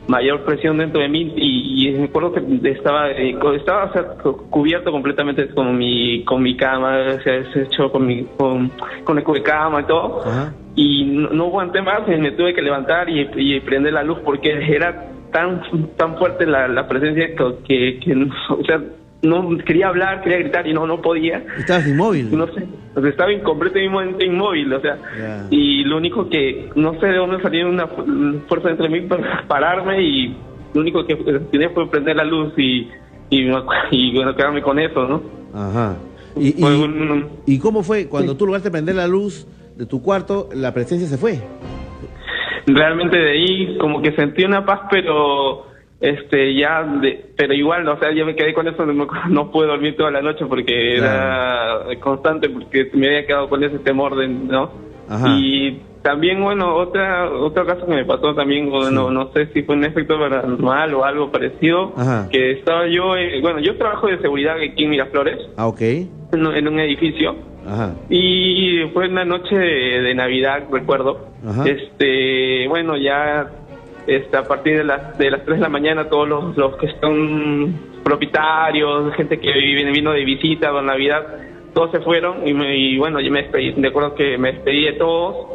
[0.08, 4.04] mayor presión dentro de mí y, y me acuerdo que estaba eh, estaba o sea,
[4.22, 8.70] cu- cubierto completamente con mi con mi cama o sea, hecho con mi con,
[9.06, 10.54] con el cubrecama y todo Ajá.
[10.76, 14.20] y no, no aguanté más y me tuve que levantar y, y prender la luz
[14.26, 15.62] porque era tan
[15.96, 18.14] tan fuerte la, la presencia que, que, que
[18.50, 18.82] o sea
[19.24, 22.30] no quería hablar quería gritar y no no podía Estabas inmóvil.
[22.38, 24.98] no sé, o sea, estaba completamente inmóvil, o sea,
[25.50, 28.06] y lo único que, no sé de dónde salió una fu-
[28.48, 30.36] fuerza entre mí para pararme y
[30.74, 31.16] lo único que
[31.52, 32.88] tenía fue prender la luz y,
[33.30, 33.50] y,
[33.92, 35.24] y bueno, quedarme con eso, ¿no?
[35.54, 35.96] Ajá.
[36.36, 39.48] ¿Y, y, un- ¿y cómo fue cuando tú lograste prender la luz
[39.78, 41.40] de tu cuarto, la presencia se fue?
[42.66, 45.66] realmente de ahí como que sentí una paz, pero
[46.04, 49.68] este ya, de, pero igual, o sea, yo me quedé con eso, no, no pude
[49.68, 54.28] dormir toda la noche porque era constante, porque me había quedado con ese temor de,
[54.28, 54.70] ¿no?
[55.10, 55.28] Ajá.
[55.30, 59.76] Y también, bueno, otra otro caso que me pasó también, bueno, no sé si fue
[59.76, 62.28] un efecto paranormal o algo parecido, Ajá.
[62.30, 65.82] que estaba yo, eh, bueno, yo trabajo de seguridad aquí en Miraflores, Ah, ok.
[65.82, 67.36] en, un- en un edificio,
[67.66, 67.94] Ajá.
[68.10, 71.28] y fue una noche de, de Navidad, recuerdo.
[71.48, 71.64] Ajá.
[71.70, 73.50] Este, bueno, ya
[74.08, 76.88] este, a partir de las de las 3 de la mañana todos los, los que
[77.02, 77.74] son
[78.04, 81.26] propietarios, gente que viene, vino de visita con Navidad,
[81.74, 84.86] todos se fueron y, me- y bueno, yo me despedí, de acuerdo que me despedí
[84.86, 85.48] de todos.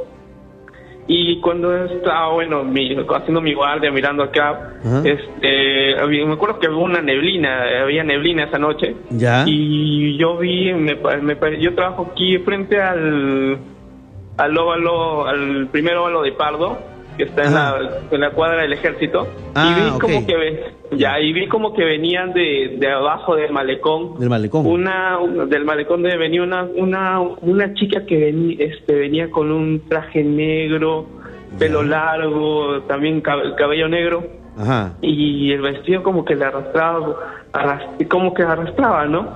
[1.11, 5.03] Y cuando estaba, bueno, mi- haciendo mi guardia, mirando acá, Ajá.
[5.07, 8.95] este, me acuerdo que hubo una neblina, había neblina esa noche.
[9.11, 9.45] Ya.
[9.47, 13.57] Y yo vi, me, me yo trabajo aquí frente al,
[14.37, 16.79] al óvalo, al primer óvalo de Pardo.
[17.19, 17.77] Que está en la,
[18.11, 20.01] en la cuadra del ejército, Ah, y vi ok.
[20.01, 20.65] como que
[20.97, 24.19] ya, y vi como que venían de, de abajo del malecón.
[24.19, 24.65] Del malecón.
[24.67, 29.51] Una, una- del malecón de venía una, una, una chica que venía, este, venía con
[29.53, 31.07] un traje negro,
[31.59, 34.25] pelo largo, también cab- cabello negro
[34.57, 34.95] Ajá.
[35.03, 37.17] y el vestido como que le arrastraba,
[37.53, 39.35] arras- como que arrastraba, ¿no?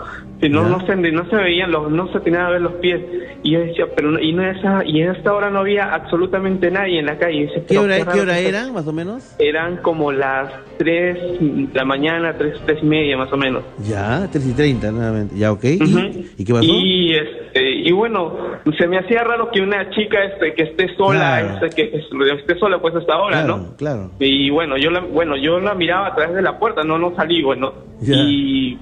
[0.51, 3.01] No, no se, no se veían los, no se tenían a ver los pies.
[3.43, 6.99] Y yo decía, pero y no esa, y en esta hora no había absolutamente nadie
[7.01, 7.47] en la calle.
[7.47, 9.35] Decía, ¿Qué hora, ¿Qué hora eran, más o menos?
[9.39, 13.63] Eran como las 3 de la mañana, 3, tres y media más o menos.
[13.87, 15.37] Ya, 3 y 30 nuevamente.
[15.37, 15.65] Ya, ok.
[15.65, 16.65] ¿Y, ¿y qué pasó?
[16.65, 18.37] Y este, y bueno,
[18.79, 21.67] se me hacía raro que una chica este que esté sola, Claro.
[21.67, 21.97] este, que
[22.39, 23.77] esté sola pues hasta ahora, claro, ¿no?
[23.77, 24.11] claro.
[24.19, 27.15] Y bueno, yo la, bueno, yo la miraba a través de la puerta, no, no
[27.15, 27.73] salí, bueno.
[28.01, 28.15] Ya.
[28.17, 28.79] Y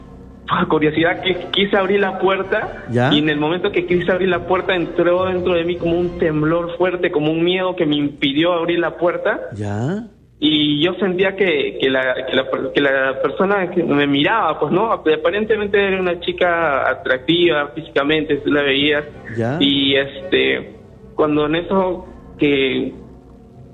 [0.68, 3.12] curiosidad que quise abrir la puerta Ya.
[3.12, 6.18] y en el momento que quise abrir la puerta entró dentro de mí como un
[6.18, 10.04] temblor fuerte, como un miedo que me impidió abrir la puerta Ya.
[10.38, 12.44] y yo sentía que, que, la, que, la,
[12.74, 18.50] que la persona que me miraba, pues no, aparentemente era una chica atractiva físicamente, tú
[18.52, 19.04] la veías
[19.36, 19.56] Ya.
[19.60, 20.76] y este
[21.14, 22.06] cuando en eso
[22.38, 22.94] que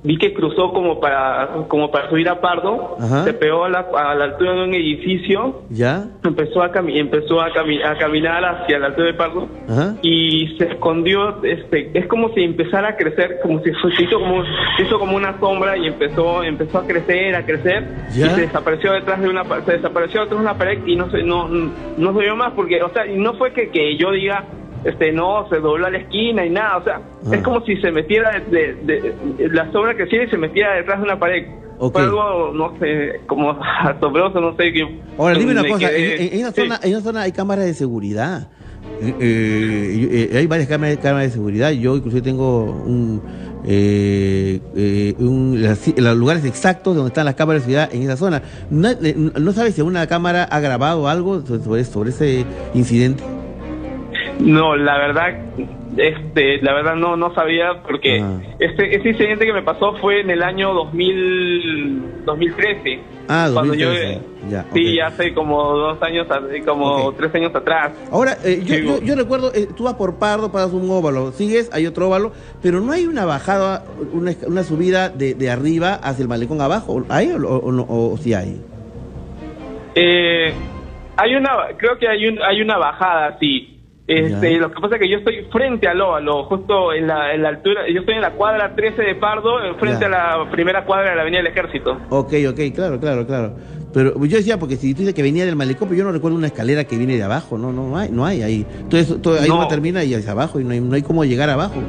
[0.06, 3.24] vi que cruzó como para como para subir a Pardo, Ajá.
[3.24, 6.04] se pegó a la, a la altura de un edificio, Ya.
[6.24, 9.96] empezó a cami- empezó a, cami- a caminar hacia la altura de Pardo Ajá.
[10.02, 14.44] y se escondió, este, es como si empezara a crecer, como si se hizo como,
[14.76, 18.26] se hizo como una sombra y empezó, empezó a crecer, a crecer Ya.
[18.26, 21.22] y se desapareció detrás de una, se desapareció detrás de una pared y no se,
[21.24, 24.44] no, no se vio más porque, o sea, no fue que, que yo diga,
[24.88, 27.34] este, no, se dobló a la esquina y nada, o sea, Ah.
[27.34, 30.98] es como si se metiera de, de- de- la sombra creciera y se metiera detrás
[30.98, 31.46] de una pared.
[31.78, 31.92] Ok.
[31.92, 34.98] Fue algo, no sé, como asombroso, no sé qué.
[35.18, 35.90] Ahora, dime una cosa.
[35.94, 36.60] En, en esa sí.
[36.62, 38.48] zona, en esa zona hay cámaras de seguridad.
[39.02, 41.70] Eh, eh, eh, hay varias cámaras, cámaras de seguridad.
[41.72, 43.20] Yo inclusive tengo un,
[43.66, 48.42] eh, un- las- los lugares exactos donde están las cámaras de seguridad en esa zona.
[48.70, 48.88] ¿No,
[49.38, 53.22] no sabes si una cámara ha grabado algo sobre, sobre ese incidente?
[54.40, 55.34] No, la verdad,
[55.96, 58.38] este, la verdad no, no sabía porque Ah.
[58.58, 63.00] este, ese incidente que me pasó fue en el año 2000, 2013.
[63.28, 64.20] Ah, Cuando yo, 2013.
[64.50, 66.26] Ya, sí, hace como dos años,
[66.64, 67.92] como tres años atrás.
[68.12, 71.68] Ahora, eh, yo, yo- yo recuerdo, eh, tú vas por Pardo, pasas un óvalo, sigues,
[71.72, 72.32] hay otro óvalo,
[72.62, 77.02] pero no hay una bajada, una, una subida de, de arriba hacia el malecón abajo.
[77.08, 77.86] ¿Hay o, o no?
[77.88, 78.60] ¿O sí hay?
[79.94, 80.52] Eh,
[81.16, 83.72] hay una, creo que hay un, hay una bajada, sí.
[84.06, 87.42] Este, lo que pasa es que yo estoy frente al óvalo, justo en la, en
[87.42, 90.84] la altura, yo estoy en la cuadra 13 de Pardo, eh, frente a la primera
[90.84, 91.98] cuadra de la Avenida del Ejército.
[92.10, 93.54] Ok, ok, claro, claro, claro.
[93.92, 96.36] Pero yo decía, porque si tú dices que venía del malecón, pero yo no recuerdo
[96.36, 98.66] una escalera que viene de abajo, no, no, no hay, no hay ahí.
[98.92, 99.62] Eso, todo, ahí No.
[99.62, 101.82] no termina y hacia abajo y no hay, no hay cómo llegar abajo.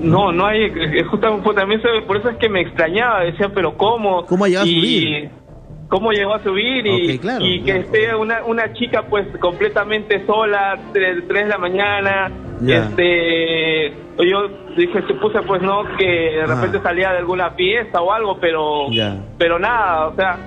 [0.00, 3.76] No, no hay, eh, justamente pues, también por eso es que me extrañaba, decía, pero
[3.76, 4.26] ¿cómo?
[4.26, 5.30] ¿Cómo ha llegado a subir?
[5.92, 6.86] ¿Cómo llegó a subir?
[6.86, 7.80] Y, Ok, claro, y que claro.
[7.82, 12.30] esté una, una chica pues completamente sola, 3, de la mañana,
[12.62, 12.76] Ya.
[12.86, 13.92] este,
[14.24, 16.46] yo dije, se puse pues no, que de Ah.
[16.46, 18.86] repente salía de alguna fiesta o algo, pero,
[19.36, 20.38] pero nada, o sea,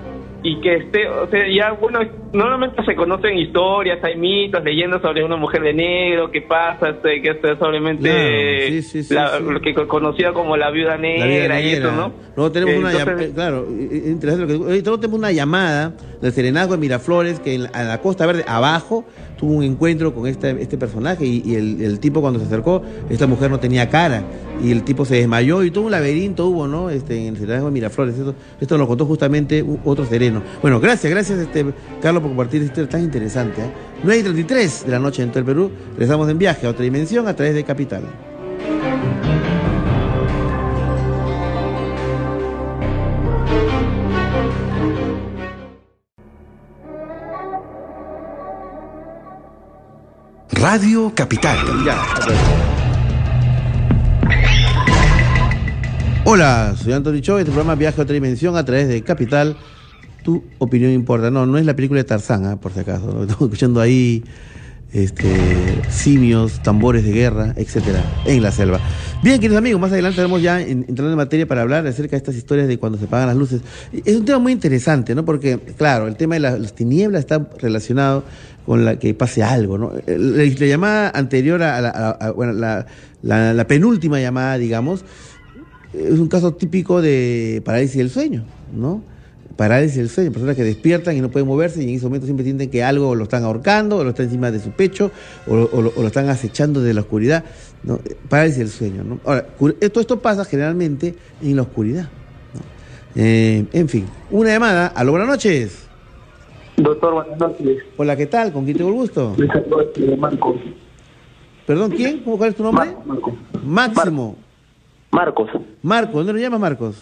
[0.47, 1.99] y que esté, o sea, ya, bueno,
[2.31, 7.19] normalmente se conocen historias, hay mitos, leyendas sobre una mujer de negro, que pasa, este,
[7.21, 9.43] que es solamente Claro, sí, sí, sí, la- sí.
[9.49, 11.91] lo que conocida como la viuda negra, La y eso.
[11.91, 12.13] ¿no?
[12.35, 15.93] Luego tenemos una Entonces- llamada, claro, eh, eh, interesante lo que luego tenemos una llamada
[16.21, 19.03] del Serenazgo de Miraflores que en la, Costa Verde, abajo,
[19.37, 22.83] tuvo un encuentro con este, este personaje y, y el, el tipo cuando se acercó,
[23.09, 24.23] esta mujer no tenía cara
[24.63, 26.89] y el tipo se desmayó y todo un laberinto hubo, ¿no?
[26.89, 28.17] Este, en el Serenazgo de Miraflores.
[28.17, 30.34] Esto, esto lo contó justamente otro sereno.
[30.61, 31.65] Bueno, gracias, gracias, este,
[32.01, 33.61] Carlos, por compartir esta historia tan interesante.
[33.61, 33.71] ¿eh?
[34.03, 35.71] 9 y 33 de la noche en todo el Perú.
[35.91, 38.03] Regresamos en viaje a otra dimensión a través de Capital.
[50.51, 51.57] Radio Capital.
[56.27, 59.55] Hola, soy Anthony Cho, este programa Viaje a otra dimensión a través de Capital.
[60.25, 61.29] Tu opinión importa.
[61.29, 63.05] No, no es la película de Tarzán, ah, por si acaso.
[63.05, 63.21] ¿no?
[63.21, 64.23] Estamos escuchando ahí
[64.91, 65.27] este,
[65.91, 68.79] simios, tambores de guerra, etcétera, en la selva.
[69.21, 72.17] Bien, queridos amigos, más adelante vamos ya en- entrando en materia para hablar acerca de
[72.17, 73.61] estas historias de cuando se apagan las luces.
[74.03, 75.23] Es un tema muy interesante, ¿no?
[75.25, 78.23] Porque, claro, el tema de la- las tinieblas está relacionado
[78.65, 79.91] con la que pase algo, ¿no?
[80.07, 82.85] La, la llamada anterior a, la, bueno, la-
[83.21, 85.05] la penúltima llamada, digamos,
[85.93, 88.43] es un caso típico de parálisis del sueño,
[88.75, 89.03] ¿no?
[89.55, 92.43] Parálisis del sueño, personas que despiertan y no pueden moverse y en ese momento siempre
[92.43, 95.11] sienten que algo lo están ahorcando, o lo está encima de su pecho,
[95.47, 97.45] o, o lo, o lo están acechando de la oscuridad,
[97.83, 97.99] ¿no?
[98.27, 99.19] Parálisis del sueño, ¿no?
[99.25, 102.09] Ahora, todo esto pasa generalmente en la oscuridad,
[103.17, 104.87] Eh, en fin, una llamada.
[104.87, 105.87] Aló, buenas noches.
[106.75, 107.77] Doctor, buenas noches.
[107.95, 108.51] Hola, ¿qué tal?
[108.51, 109.37] ¿Con quién tengo el gusto?
[110.17, 110.57] Marcos.
[111.65, 112.19] Perdón, ¿quién?
[112.23, 112.93] ¿Cómo, ¿Cuál es tu nombre?
[113.05, 113.33] Marcos.
[113.65, 114.35] Máximo.
[115.11, 115.49] Marcos,
[115.81, 116.95] Marcos, ¿dónde lo llamas Marcos?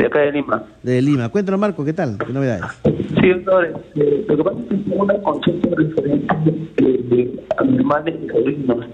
[0.00, 0.64] De acá de Lima.
[0.82, 1.28] De Lima.
[1.28, 2.16] Cuéntanos, Marcos, ¿qué tal?
[2.18, 2.64] ¿Qué novedades?
[3.20, 6.34] Sí, doctor, eh, lo que pasa es que tengo una consulta referente
[6.78, 8.86] eh, a mi hermana y sobrinos.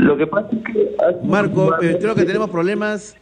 [0.00, 0.96] Lo que pasa es que...
[1.24, 3.16] Marco, eh, creo que tenemos problemas.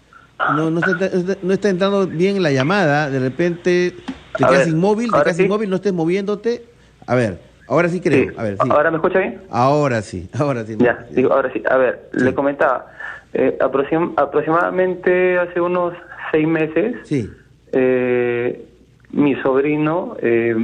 [0.54, 1.10] No, no, está,
[1.42, 3.08] no está entrando bien la llamada.
[3.08, 3.94] De repente
[4.36, 5.44] te A quedas ver, inmóvil, te quedas sí.
[5.44, 6.64] inmóvil, no estés moviéndote.
[7.06, 7.38] A ver,
[7.68, 8.32] ahora sí creo.
[8.38, 8.68] A ver, sí.
[8.70, 9.40] ¿Ahora me escucha bien?
[9.50, 10.76] Ahora sí, ahora sí.
[10.78, 11.62] Ya, digo, ahora sí.
[11.68, 12.86] A ver, le comentaba,
[13.32, 15.94] eh, aproxim- aproximadamente hace unos
[16.32, 17.30] seis meses, Sí.
[17.72, 18.64] eh,
[19.12, 20.54] mi sobrino eh,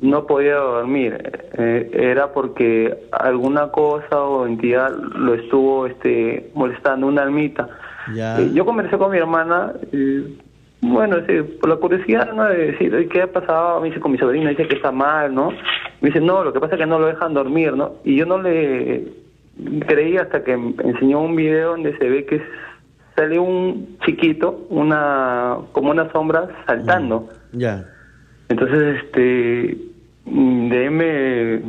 [0.00, 1.32] no podía dormir.
[1.58, 7.68] Eh, era porque alguna cosa o entidad lo estuvo este, molestando, una almita.
[8.14, 8.38] Ya.
[8.52, 9.72] Yo conversé con mi hermana,
[10.80, 12.44] bueno, sí, por la curiosidad ¿no?
[12.44, 13.80] de decir, "Oye, ¿qué ha pasado?
[13.80, 15.50] Me dice, con mi sobrino, dice que está mal, ¿no?
[16.00, 17.94] Me dice, no, lo que pasa es que no lo dejan dormir, ¿no?
[18.04, 19.04] Y yo no le
[19.86, 22.42] creí hasta que me enseñó un video donde se ve que
[23.16, 27.28] sale un chiquito, una como una sombra saltando.
[27.52, 27.86] Ya.
[28.48, 29.76] Entonces, este,
[30.26, 31.62] mm, de ahí me,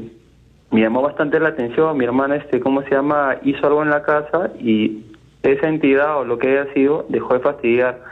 [0.71, 1.97] me llamó bastante la atención.
[1.97, 3.37] Mi hermana, este, ¿cómo se llama?
[3.43, 5.05] Hizo algo en la casa y
[5.43, 8.03] esa entidad o lo que haya sido dejó de fastidiar.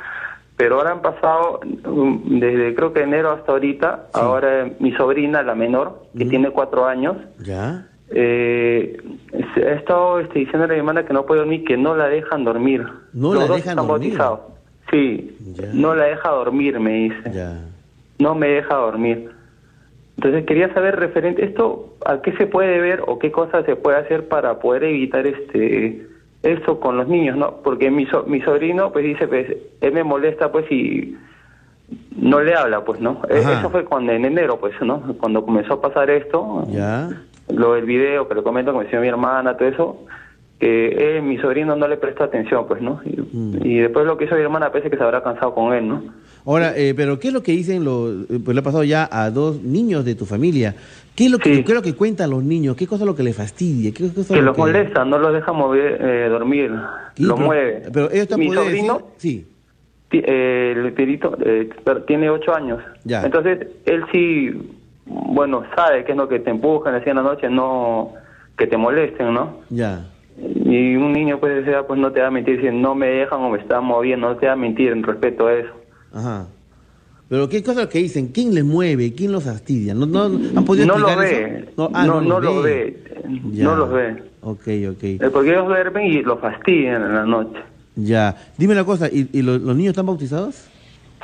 [0.57, 5.53] Pero ahora han pasado, mm, desde creo que enero hasta ahorita, ahora mi sobrina, la
[5.55, 7.87] menor, que tiene cuatro años, Ya.
[8.09, 8.97] eh,
[9.57, 12.45] ha estado este, diciendo a mi hermana que no puede dormir, que no la dejan
[12.45, 12.85] dormir.
[13.13, 14.17] No Los la dos dejan están dormir.
[14.17, 14.39] bautizados.
[14.91, 15.37] Sí,
[15.73, 17.31] no la deja dormir, me dice.
[17.33, 17.59] Ya.
[18.19, 19.31] No me deja dormir.
[20.15, 23.97] Entonces quería saber referente esto, a qué se puede ver o qué cosas se puede
[23.97, 26.07] hacer para poder evitar este
[26.45, 27.55] esto con los niños, ¿no?
[27.63, 29.47] Porque mi, so- mi sobrino pues dice, pues
[29.81, 31.15] él me molesta pues y
[32.15, 33.21] no le habla, pues, ¿no?
[33.29, 33.59] Ajá.
[33.59, 35.01] Eso fue cuando en enero, pues, ¿no?
[35.19, 37.09] Cuando comenzó a pasar esto, Ya.
[37.49, 39.97] lo del video que le comento que me decía mi hermana, todo eso,
[40.59, 43.01] que él, mi sobrino no le presta atención, pues, ¿no?
[43.05, 43.57] Y, Mm.
[43.65, 46.03] y después lo que hizo mi hermana parece que se habrá cansado con él, ¿no?
[46.45, 49.09] Ahora, eh, pero ¿qué es lo que dicen los, eh, pues le ha pasado ya
[49.11, 50.75] a dos niños de tu familia?
[51.15, 52.75] ¿Qué es lo que, qué es lo que cuentan los niños?
[52.75, 53.91] ¿Qué cosa es lo que les fastidia?
[53.93, 56.71] ¿Qué cosa Que lo los molesta, no los deja mover, eh, dormir,
[57.15, 57.83] Sí, lo pero- mueve.
[57.91, 59.45] pero esto Mi sobrino, decir- sí.
[60.11, 61.69] eh, el perito, eh,
[62.05, 62.79] tiene ocho años.
[63.05, 63.23] Ya.
[63.23, 64.51] Entonces, él sí,
[65.05, 68.13] bueno, sabe qué es lo que te empujan, así en la noche, no
[68.57, 69.61] que te molesten, ¿no?
[69.69, 70.05] Ya.
[70.37, 73.49] Y un niño, pues, pues no te va a mentir, si no me dejan o
[73.49, 75.69] me están moviendo, no te va a mentir en respecto a eso.
[76.15, 76.47] Ajá.
[77.27, 78.29] Pero ¿qué cosa que dicen?
[78.29, 79.13] ¿Quién les mueve?
[79.13, 79.93] ¿Quién los fastidia?
[79.93, 81.71] ¿No, no, ¿Han podido No lo ve, eso?
[81.77, 83.03] No, ah, no, no, los lo ve.
[83.51, 83.65] Ya.
[83.65, 84.23] no los ve.
[84.41, 85.03] Ok, ok.
[85.03, 87.59] Eh, Porque ellos duermen y lo fastidian en la noche.
[87.95, 88.35] Ya.
[88.57, 90.67] Dime una cosa, ¿y, y los, los niños están bautizados?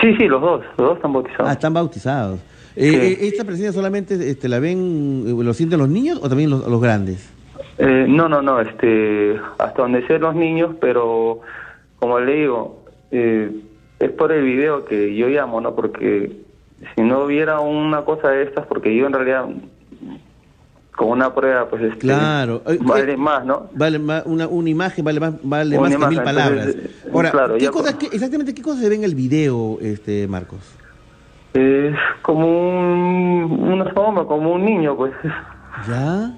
[0.01, 1.47] Sí, sí, los dos, los dos están bautizados.
[1.47, 2.39] Ah, están bautizados.
[2.75, 6.67] Eh, eh, ¿Esta presencia solamente este, la ven, lo sienten los niños o también los,
[6.67, 7.29] los grandes?
[7.77, 11.41] Eh, no, no, no, este, hasta donde sé los niños, pero
[11.99, 13.51] como le digo, eh,
[14.01, 15.75] es por el video que yo llamo, ¿no?
[15.75, 16.31] Porque
[16.95, 19.45] si no hubiera una cosa de estas, porque yo en realidad
[20.95, 22.61] con una prueba, pues este, Claro.
[22.81, 23.69] Vale eh, más, ¿no?
[23.73, 26.67] Vale más, una, una imagen vale más, vale Una más que mil palabras.
[26.67, 29.03] entonces, eh, Ahora, claro, ¿qué ya cosas, por- qué- exactamente qué cosas se ve en
[29.03, 30.59] el video, este Marcos?
[31.53, 35.13] Es como un, una sombra, como un niño, pues.
[35.87, 36.31] ¿Ya?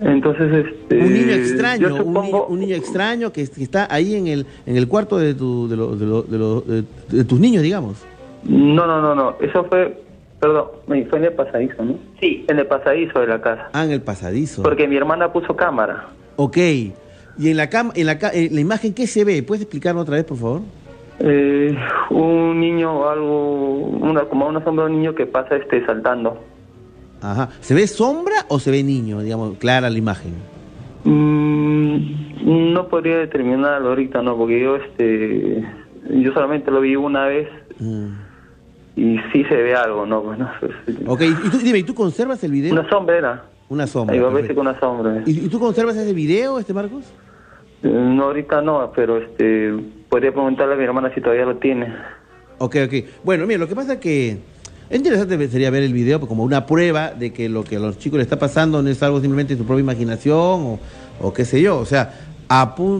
[0.00, 0.98] Entonces, este...
[0.98, 4.46] Un niño extraño, yo un, niño, un niño extraño que, que está ahí en el
[4.64, 7.62] en el cuarto de, tu, de, lo- de, lo- de lo- de- de tus niños,
[7.62, 8.02] digamos.
[8.44, 10.02] No, no, no, no, eso fue,
[10.40, 11.96] perdón, fue en el pasadizo, ¿no?
[12.20, 13.68] Sí, en el pasadizo de la casa.
[13.74, 14.62] Ah, en el pasadizo.
[14.62, 16.06] Porque mi hermana puso cámara.
[16.36, 16.56] Ok.
[17.38, 19.42] ¿Y en la cam en la, ca- en la imagen qué se ve?
[19.42, 20.60] ¿Puedes explicarlo otra vez, por favor?
[21.18, 21.76] Eh,
[22.10, 26.38] un niño, algo, una, como una sombra de un niño que pasa este saltando.
[27.22, 27.48] Ajá.
[27.60, 30.34] ¿Se ve sombra o se ve niño, digamos, clara la imagen?
[31.04, 35.64] Mm, no podría determinarlo ahorita, no, porque yo, este,
[36.10, 37.48] yo solamente lo vi una vez
[37.78, 38.06] Mm.
[38.96, 40.22] y sí se ve algo, ¿no?
[40.22, 40.50] Bueno,
[41.06, 42.72] Ok, y tú, dime, ¿y tú conservas el video?
[42.72, 43.44] Una sombra era.
[43.68, 44.16] Una sombra.
[44.16, 45.22] A con una sombra.
[45.26, 47.04] ¿Y, tú conservas ese video, este Marcos?
[47.82, 49.74] Eh, No, ahorita no, pero este,
[50.08, 51.92] podría preguntarle a mi hermana si todavía lo tiene.
[52.58, 52.94] Ok, ok.
[53.24, 54.38] Bueno, mira, lo que pasa es que
[54.90, 58.18] interesante sería ver el video como una prueba de que lo que a los chicos
[58.18, 60.78] les está pasando no es algo simplemente de su propia imaginación o,
[61.20, 61.78] o qué sé yo.
[61.78, 62.12] O sea,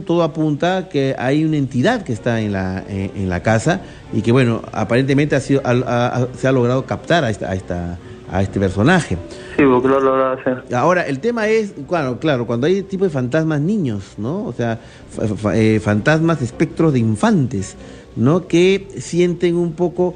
[0.05, 3.81] todo apunta que hay una entidad que está en la, en, en la casa
[4.13, 7.55] y que, bueno, aparentemente ha sido, ha- ha- se ha logrado captar a, esta, a,
[7.55, 7.99] esta,
[8.33, 9.17] a este personaje.
[9.57, 10.65] Sí, porque lo logra hacer.
[10.75, 14.45] Ahora, el tema es, claro, claro, cuando hay tipo de fantasmas niños, ¿no?
[14.45, 14.81] O sea,
[15.11, 17.77] fa- fa- eh, fantasmas, espectros de infantes.
[18.17, 18.49] ¿no?
[18.49, 20.15] Que sienten un poco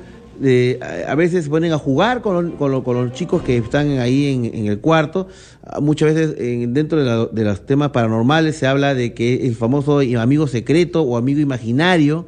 [1.07, 4.27] a veces se ponen a jugar con, con, lo- con los chicos que están ahí
[4.55, 5.29] en, el cuarto.
[5.63, 10.01] Ah, Muchas veces en- dentro de, los temas paranormales se habla de que el famoso
[10.19, 12.27] amigo secreto o amigo imaginario,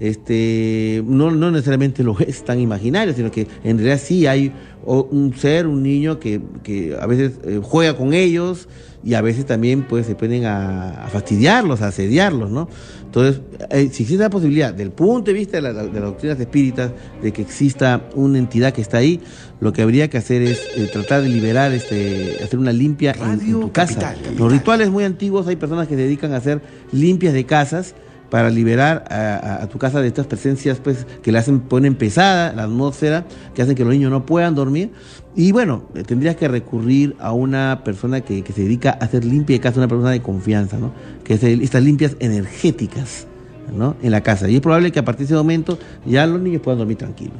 [0.00, 4.52] este, no, necesariamente lo es tan imaginario, sino que en realidad sí hay
[4.84, 8.66] un ser, un niño que, que a veces eh, juega con ellos
[9.02, 12.68] y a veces también pues se ponen a, a fastidiarlos, a asediarlos, ¿no?
[13.06, 13.40] Entonces,
[13.70, 16.92] eh, si existe la posibilidad, del punto de vista de, la- de las doctrinas espíritas,
[17.22, 19.20] de que exista una entidad que está ahí,
[19.60, 23.22] lo que habría que hacer es eh, tratar de liberar, este, hacer una limpia en,
[23.54, 23.94] en tu casa.
[24.38, 26.60] Los rituales muy antiguos, hay personas que se dedican a hacer
[26.92, 27.94] limpias de casas
[28.30, 31.96] para liberar a, a- a tu casa de estas presencias pues que le hacen ponen
[31.96, 33.24] pesada la atmósfera,
[33.56, 34.90] que hacen que los niños no puedan dormir.
[35.36, 39.24] Y bueno, eh, tendrías que recurrir a una persona que, que se dedica a hacer
[39.24, 40.92] limpia de casa, una persona de confianza, ¿no?
[41.24, 43.26] Que el- estas limpias energéticas,
[43.72, 43.96] ¿no?
[44.02, 44.48] En la casa.
[44.48, 47.34] Y es probable que a partir de ese momento ya los niños puedan dormir tranquilos.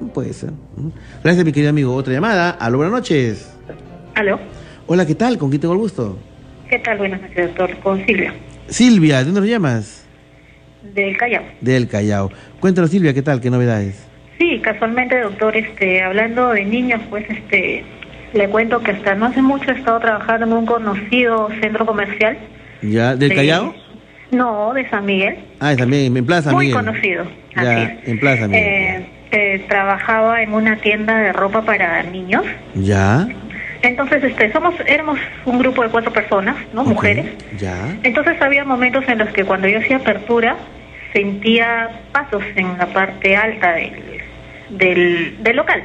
[0.00, 0.08] ¿no?
[0.12, 0.50] Puede ser.
[0.76, 0.92] ¿no?
[1.22, 1.94] Gracias, mi querido amigo.
[1.94, 2.50] Otra llamada.
[2.50, 3.50] Aló, buenas noches.
[4.14, 4.38] Aló,
[4.86, 5.38] Hola, ¿qué tal?
[5.38, 6.18] ¿Con quién tengo el gusto?
[6.68, 6.98] ¿qué tal?
[6.98, 7.76] Buenas noches, doctor.
[7.82, 8.32] Con Silvia,
[8.68, 9.98] Silvia, ¿de dónde nos llamas?
[10.94, 11.42] del Callao.
[11.60, 12.30] Del Callao.
[12.60, 13.40] Cuéntanos, Silvia, ¿qué tal?
[13.40, 13.96] ¿Qué novedades?
[14.38, 17.84] Sí, casualmente, doctor, este, hablando de niños, pues, este,
[18.32, 22.36] le cuento que hasta no hace mucho he estado trabajando en un conocido centro comercial.
[22.82, 23.14] ¿Ya?
[23.14, 23.36] ¿Del Sí.
[23.36, 23.74] Callao?
[24.32, 25.36] No, de San Miguel.
[25.60, 26.84] Ah, también, en Plaza Muy Miguel.
[26.84, 27.22] conocido.
[27.54, 28.08] así Ya, es.
[28.08, 28.64] en Plaza Miguel.
[28.64, 32.42] Eh, eh, trabajaba en una tienda de ropa para niños.
[32.74, 33.28] Ya.
[33.82, 36.84] Entonces, este, somos, éramos un grupo de cuatro personas, ¿no?
[36.84, 37.26] Mujeres.
[37.58, 37.76] Ya.
[38.02, 40.56] Entonces había momentos en los que cuando yo hacía apertura
[41.12, 43.92] sentía pasos en la parte alta del,
[44.70, 45.82] del, del local.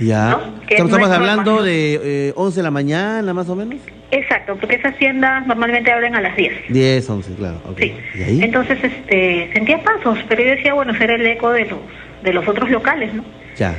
[0.00, 0.38] Ya.
[0.66, 1.66] Que Estamos, no estamos es hablando normal.
[1.66, 3.76] de eh, 11 de la mañana, más o menos.
[4.10, 6.52] Exacto, porque esas tiendas normalmente abren a las 10.
[6.68, 7.60] 10, 11, claro.
[7.68, 7.80] ok.
[8.14, 8.42] ¿Y ahí?
[8.42, 11.78] Entonces este, sentía pasos, pero yo decía, bueno, será el eco de los,
[12.22, 13.24] de los otros locales, ¿no?
[13.56, 13.74] Ya.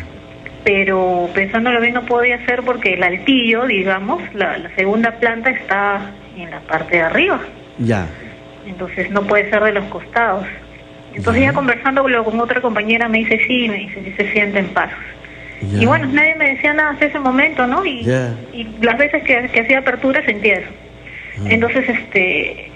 [0.63, 6.11] Pero pensándolo bien no podía ser porque el altillo, digamos, la, la segunda planta está
[6.38, 7.39] en la parte de arriba.
[7.77, 8.07] Ya.
[8.65, 10.45] entonces no puede ser de los costados.
[11.15, 14.97] Entonces ya conversándolo con otra compañera me dice sí, me dice sí se sienten pasos.
[15.71, 15.81] Ya.
[15.81, 17.85] Y bueno, nadie me decía nada hasta ese momento, ¿no?
[17.85, 18.33] Y, Ya.
[18.53, 20.69] y las veces que, que hacía apertura sentía eso.
[21.45, 22.71] Entonces, este,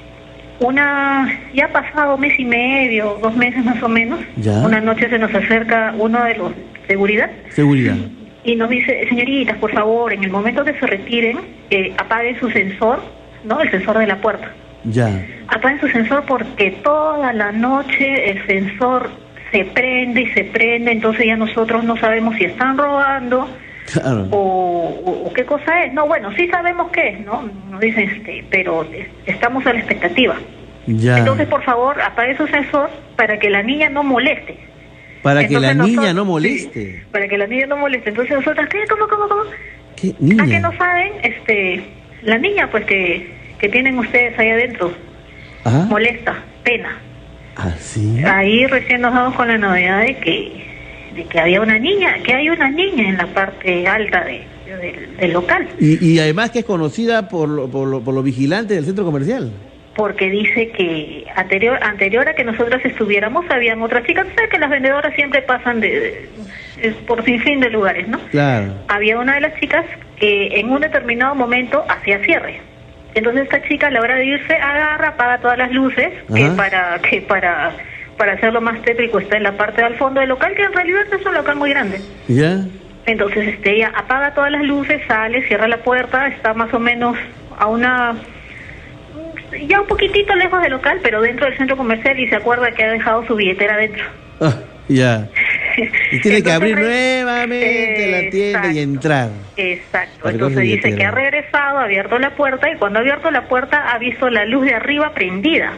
[0.60, 4.54] una, ya ha pasado mes y medio, dos meses más o menos, Ya.
[4.66, 6.52] una noche se nos acerca uno de los
[6.88, 7.96] seguridad Seguridad.
[8.44, 11.38] y nos dice, señoritas, por favor, en el momento que se retiren,
[11.70, 13.02] eh, apaguen su sensor,
[13.46, 13.62] ¿no?
[13.62, 14.52] El sensor de la puerta.
[14.86, 15.26] Ya.
[15.48, 19.10] Apaguen su sensor porque toda la noche el sensor
[19.52, 23.50] se prende y se prende, entonces ya nosotros no sabemos si están robando
[23.92, 24.28] Claro.
[24.32, 25.94] o, o- o qué cosa es.
[25.94, 27.50] No, bueno, sí sabemos qué es, ¿no?
[27.72, 30.36] Nos dicen, este, pero es- estamos a la expectativa.
[30.86, 31.18] Ya.
[31.18, 34.58] Entonces, por favor, apague su sensor para que la niña no moleste.
[35.24, 37.04] Para que la niña no moleste.
[37.12, 38.10] Para que la niña no moleste.
[38.10, 38.80] Entonces nosotros, ¿qué?
[38.90, 39.42] ¿Cómo, cómo, cómo?
[39.96, 40.60] ¿Qué ¿A que niña?
[40.62, 41.12] no saben?
[41.24, 41.84] Este,
[42.22, 43.30] la niña, pues, que,
[43.60, 44.92] que tienen ustedes ahí adentro,
[45.66, 45.86] ¿Ah?
[45.90, 46.98] molesta, pena.
[47.56, 48.22] ¿Ah, sí?
[48.26, 50.66] Ahí recién nos damos con la novedad de que,
[51.16, 54.44] de que había una niña, que hay una niña en la parte alta de,
[54.78, 58.24] del- del local, Y, y además que es conocida por, lo- por, lo- por los
[58.24, 59.52] vigilantes del centro comercial.
[59.96, 64.70] porque dice que anterior anterior a que nosotros estuviéramos habían otras chicas, sea que las
[64.70, 65.90] vendedoras siempre pasan de,
[66.82, 68.18] de- por sin fin de lugares, ¿no?
[68.32, 68.74] Claro.
[68.88, 69.84] Había una de las chicas
[70.18, 72.62] que en un determinado momento hacía cierre.
[73.16, 77.00] Entonces esta chica a la hora de irse agarra, apaga todas las luces, que para
[77.00, 77.72] que para
[78.18, 81.04] para hacerlo más tétrico está en la parte del fondo del local, que en realidad
[81.12, 82.02] es un local muy grande.
[82.28, 82.66] ¿Ya?
[83.06, 87.18] Entonces este ella apaga todas las luces, sale, cierra la puerta, está más o menos
[87.58, 88.16] a una
[89.68, 92.84] ya un poquitito lejos del local, pero dentro del centro comercial y se acuerda que
[92.84, 94.04] ha dejado su billetera dentro.
[94.42, 94.54] Ah,
[94.96, 95.28] ya.
[96.12, 99.30] Y tiene que abrir nuevamente la tienda y entrar.
[99.56, 100.30] Exacto.
[100.30, 103.92] Entonces dice que ha regresado, ha abierto la puerta y cuando ha abierto la puerta
[103.92, 105.72] ha visto la luz de arriba prendida.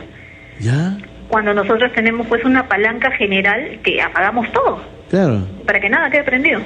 [0.59, 0.97] ¿Ya?
[1.27, 5.47] Cuando nosotros tenemos pues una palanca general que apagamos todo Claro.
[5.65, 6.61] para que nada quede prendido.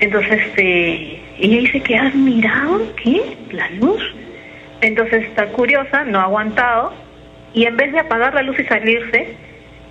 [0.00, 4.02] Entonces este, ella dice que has mirado qué la luz.
[4.80, 6.92] Entonces está curiosa, no ha aguantado
[7.54, 9.28] y en vez de apagar la luz y salirse,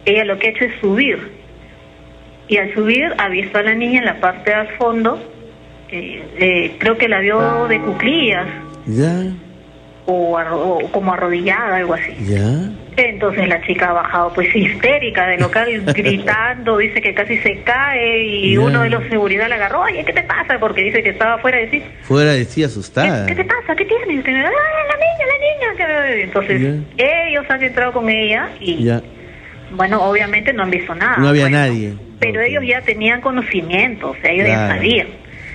[0.06, 1.43] ella lo que ha hecho es subir.
[2.54, 5.18] Y al subir ha visto a la niña en la parte al fondo,
[5.90, 8.46] eh, eh, creo que la vio de cuclillas
[8.86, 9.24] ¿Ya?
[10.06, 12.14] o, arro- o como arrodillada, algo así.
[12.28, 12.70] ¿Ya?
[12.96, 15.66] Entonces la chica ha bajado pues histérica del local
[15.96, 18.60] gritando, dice que casi se cae y Ya.
[18.60, 20.60] uno de los seguridad la agarró, oye, ¿qué te pasa?
[20.60, 21.82] Porque dice que estaba fuera de sí.
[22.04, 23.26] Fuera de sí asustada.
[23.26, 23.76] ¿Qué te pasa?
[23.76, 24.10] ¿Qué tienes?
[24.10, 25.40] Y "Ah, la niña, la
[25.74, 25.76] niña.
[26.16, 26.22] que-".
[26.22, 26.62] Entonces
[26.98, 29.02] ellos han entrado con ella y Ya.
[29.76, 31.18] Bueno, obviamente no han visto nada.
[31.18, 31.94] no había bueno, nadie.
[32.20, 34.74] Pero ellos ya tenían conocimiento, o sea, ellos ya Claro.
[34.76, 35.08] sabían.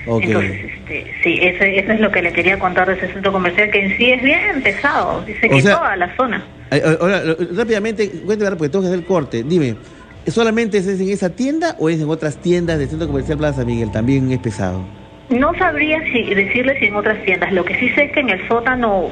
[0.07, 0.23] Ok.
[0.23, 3.69] Entonces, este, sí, eso, eso es lo que le quería contar de ese centro comercial,
[3.71, 6.43] que en sí es bien pesado, dice O que sea- toda la zona.
[6.99, 7.21] Ahora,
[7.55, 9.43] rápidamente, cuéntame, porque tengo que hacer el corte.
[9.43, 9.75] Dime,
[10.27, 13.91] ¿solamente es en esa tienda o es en otras tiendas del Centro Comercial Plaza Miguel?
[13.91, 14.81] También es pesado.
[15.29, 17.51] No sabría si decirle si en otras tiendas.
[17.51, 19.09] Lo que sí sé es que en el sótano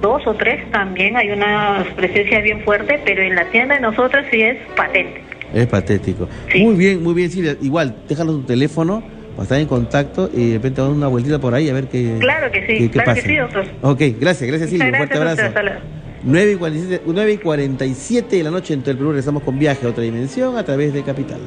[0.00, 4.26] dos o tres también hay una presencia bien fuerte, pero en la tienda de nosotras
[4.30, 5.22] sí es patente.
[5.54, 6.28] Es patético.
[6.56, 7.56] Muy bien, muy bien, Silvia.
[7.60, 9.02] Igual, déjanos tu teléfono
[9.32, 11.88] para estar en contacto y de repente vamos a una vueltita por ahí a ver
[11.88, 13.64] qué, Claro que sí, qué- qué claro que sí, doctor.
[13.82, 14.88] Ok, gracias, gracias Silvia.
[14.90, 15.42] Un fuerte abrazo.
[15.42, 15.80] hasta luego.
[16.22, 19.58] 9 y, 47, 9 y 47 de la noche en todo el Perú regresamos con
[19.58, 21.40] viaje a otra dimensión a través de Capital.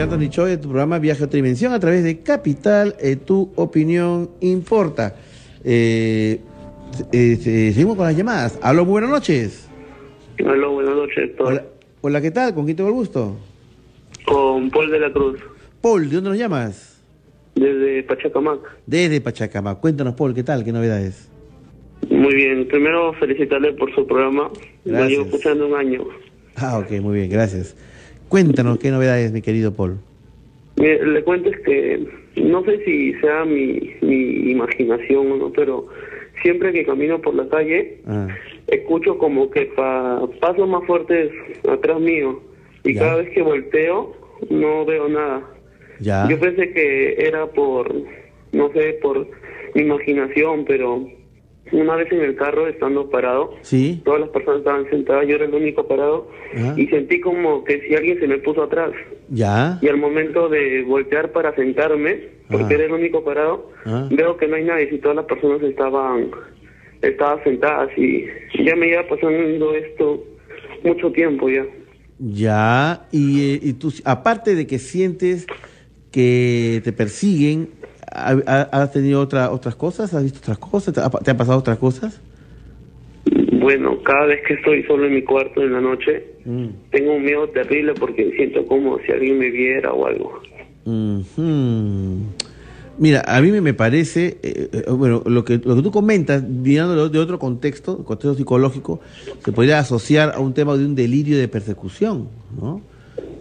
[0.00, 2.94] Anthony Choi de tu programa Viaje a otra dimensión a través de Capital.
[3.00, 5.16] eh, tu opinión importa.
[5.64, 6.40] Eh,
[7.12, 7.36] eh,
[7.72, 8.58] seguimos con las llamadas.
[8.62, 9.68] Aló, muy buenas noches.
[10.46, 11.30] Aló, buenas noches.
[11.38, 11.64] Hola,
[12.00, 12.54] hola, ¿qué tal?
[12.54, 13.36] ¿Con quién tengo el gusto?
[14.24, 15.40] Con Paul de la Cruz,
[15.80, 16.98] Paul, ¿de dónde nos llamas?
[17.54, 18.60] desde Pachacamac.
[18.86, 19.80] Desde Pachacamac.
[19.80, 20.64] Cuéntanos, Paul, ¿qué tal?
[20.64, 21.28] ¿Qué novedades?
[22.08, 24.50] Muy bien, primero felicitarle por su programa.
[24.84, 25.10] Gracias.
[25.10, 26.04] llevo escuchando un año.
[26.56, 27.76] Ah, ok, muy bien, gracias.
[28.28, 29.98] Cuéntanos, ¿qué novedades, mi querido Paul?
[30.76, 32.06] Mire, le cuento es que
[32.36, 35.86] no sé si sea mi, mi imaginación o no, pero
[36.42, 38.28] siempre que camino por la calle Ah,
[38.68, 41.30] escucho como que pa, pasos más fuertes
[41.68, 42.40] atrás mío
[42.84, 43.00] y Ya.
[43.00, 44.14] cada vez que volteo
[44.50, 45.42] no veo nada.
[46.00, 46.28] ya.
[46.30, 47.92] Yo pensé que era por,
[48.52, 49.26] no sé, por
[49.74, 51.08] mi imaginación, pero
[51.72, 54.00] una vez en el carro, estando parado, Sí.
[54.04, 56.28] todas las personas estaban sentadas, yo era el único parado,
[56.76, 58.90] y sentí como que si alguien se me puso atrás.
[59.28, 59.78] Ya.
[59.82, 62.74] Y al momento de voltear para sentarme, porque Ajá.
[62.74, 64.08] era el único parado, Ah.
[64.10, 66.30] veo que no hay nadie, y todas las personas estaban,
[67.02, 68.24] estaban sentadas, y
[68.64, 70.24] ya me iba pasando esto
[70.84, 71.66] mucho tiempo ya.
[72.18, 75.46] Ya, y, eh, y tú, aparte de que sientes
[76.10, 77.77] que te persiguen, ¿ha- ha-
[78.12, 80.12] ¿has tenido otra, otras cosas?
[80.14, 80.94] ¿Has visto otras cosas?
[80.94, 82.20] ¿Te, ha, te han pasado otras cosas?
[83.60, 86.68] Bueno, cada vez que estoy solo en mi cuarto en la noche, Mm.
[86.90, 90.40] tengo un miedo terrible porque siento como si alguien me viera o algo.
[90.86, 92.22] Ujú.
[92.96, 96.42] Mira, a mí me, me parece, eh, eh, bueno, lo que, lo que tú comentas,
[96.42, 99.00] mirándolo de otro contexto, contexto psicológico,
[99.44, 102.28] se podría asociar a un tema de un delirio de persecución,
[102.60, 102.80] ¿no?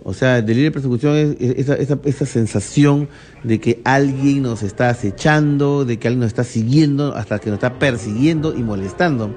[0.09, 3.09] O sea, el delirio de persecución es es esa, esa, esa sensación
[3.43, 7.57] de que alguien nos está acechando, de que alguien nos está siguiendo, hasta que nos
[7.57, 9.35] está persiguiendo y molestando.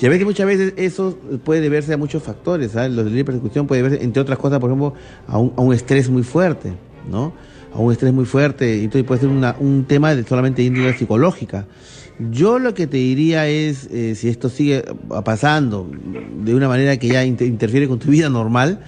[0.00, 2.92] Y a veces, muchas veces eso puede deberse a muchos factores, ¿sabes?
[2.92, 4.94] Los delirios de persecución puede deberse, entre otras cosas, por ejemplo,
[5.28, 6.72] a un, a un estrés muy fuerte,
[7.10, 7.34] ¿no?
[7.74, 11.66] A un estrés muy fuerte, entonces puede ser una- un tema de solamente índole psicológica.
[12.30, 14.82] Yo lo que te diría es, eh, si esto sigue
[15.26, 15.90] pasando
[16.42, 18.80] de una manera que ya inter- interfiere con tu vida normal,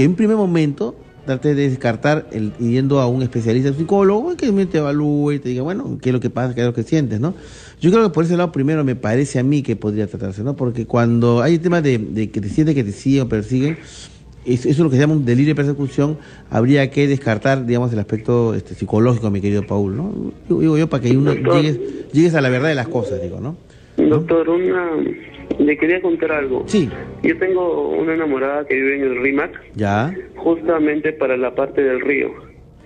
[0.00, 0.94] que en un primer momento
[1.26, 5.50] trate de descartar el, yendo a un especialista, un psicólogo, que te evalúe y te
[5.50, 7.34] diga, bueno, qué es lo que pasa, qué es lo que sientes, ¿no?
[7.82, 10.56] Yo creo que por ese lado primero me parece a mí que podría tratarse, ¿no?
[10.56, 13.76] Porque cuando hay el tema de, de que te sientes que te siguen o persiguen,
[14.46, 16.16] es- eso es lo que se llama un delirio de persecución,
[16.48, 20.32] habría que descartar, digamos, el aspecto este, psicológico, mi querido Paul, ¿no?
[20.48, 21.78] Digo, yo, para que uno llegues,
[22.14, 23.54] llegues a la verdad de las cosas, digo, ¿no?
[24.08, 24.90] Doctor, una...
[25.58, 26.64] le quería contar algo.
[26.66, 26.88] Sí.
[27.22, 32.00] Yo tengo una enamorada que vive en el RIMAC, Ya, justamente para la parte del
[32.00, 32.32] río.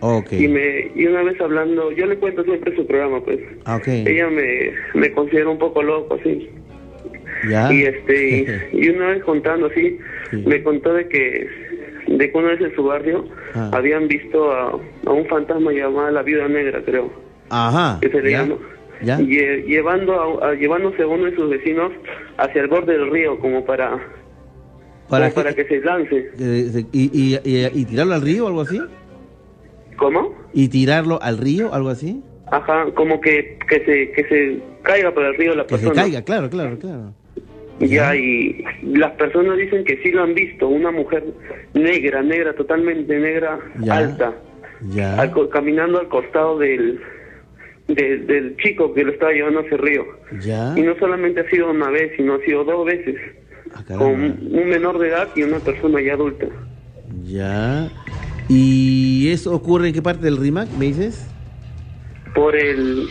[0.00, 0.32] ok.
[0.32, 3.38] Y, me, y una vez hablando, yo le cuento siempre su programa, pues.
[3.64, 3.88] Ah, ok.
[3.88, 6.48] Ella me, me considera un poco loco, así.
[7.50, 7.72] Ya.
[7.72, 8.28] Y este
[8.72, 9.98] y, y una vez contando así,
[10.46, 11.46] me contó de que
[12.06, 13.24] de que una vez en su barrio
[13.56, 13.70] Ah.
[13.72, 14.70] habían visto a,
[15.06, 17.08] a un fantasma llamado la viuda negra, creo.
[17.50, 17.98] Ajá.
[18.00, 18.56] Que se le llama.
[19.02, 19.18] Ya.
[19.18, 21.92] Lle- llevando a, a- llevándose a uno de sus vecinos
[22.38, 23.98] hacia el borde del río como para
[25.08, 26.30] Para como para que se lance.
[26.38, 28.80] Eh, y, y, y- y tirarlo al río o algo así?
[29.96, 30.34] ¿Cómo?
[30.52, 32.22] ¿Y tirarlo al río algo así?
[32.50, 36.02] Ajá, como que, que se que se caiga para el río la Que se persona.
[36.02, 37.12] caiga, claro, claro, claro.
[37.80, 41.24] Ya, y las personas dicen que sí lo han visto, una mujer
[41.74, 43.96] negra, negra, totalmente negra, Ya.
[43.96, 44.32] alta,
[44.90, 45.20] Ya.
[45.20, 47.00] al caminando al costado del,
[47.88, 50.04] del, del chico que lo estaba llevando hacia el río.
[50.40, 50.74] Ya.
[50.76, 53.16] Y no solamente ha sido una vez, sino ha sido dos veces,
[53.88, 56.46] con un menor de edad y una persona ya adulta.
[57.24, 57.88] Ya.
[58.48, 61.28] ¿Y eso ocurre en qué parte del RIMAC, me dices?
[62.34, 63.08] Por el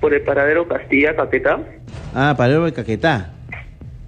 [0.00, 1.60] por el paradero Castilla, Caquetá.
[2.14, 3.34] Ah, Palermo de Caquetá.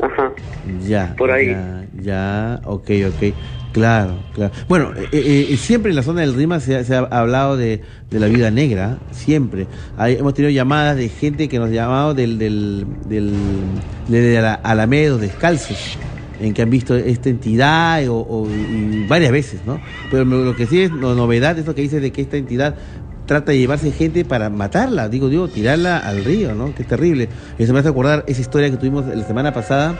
[0.00, 0.32] Ajá.
[0.80, 1.14] Ya.
[1.16, 1.48] Por ahí.
[1.48, 3.34] Ya, ya, ok, ok.
[3.72, 4.52] Claro, claro.
[4.68, 7.80] Bueno, eh, eh, siempre en la zona del Rima se, ha- hablado de,
[8.10, 9.66] de la vida negra, siempre.
[9.96, 13.32] Hay- hemos tenido llamadas de gente que nos ha llamado del, del, del,
[14.08, 15.96] de la Alamedo, descalzos,
[16.38, 18.46] en que han visto esta entidad o,
[19.08, 19.80] varias veces, ¿no?
[20.10, 22.74] Pero lo que sí es no- novedad es lo que dice de que esta entidad
[23.24, 26.74] trata de llevarse gente para matarla, digo, digo, tirarla al río, ¿no?
[26.74, 27.28] Que es terrible.
[27.58, 29.94] Eso me hace acordar esa historia que tuvimos la semana pasada,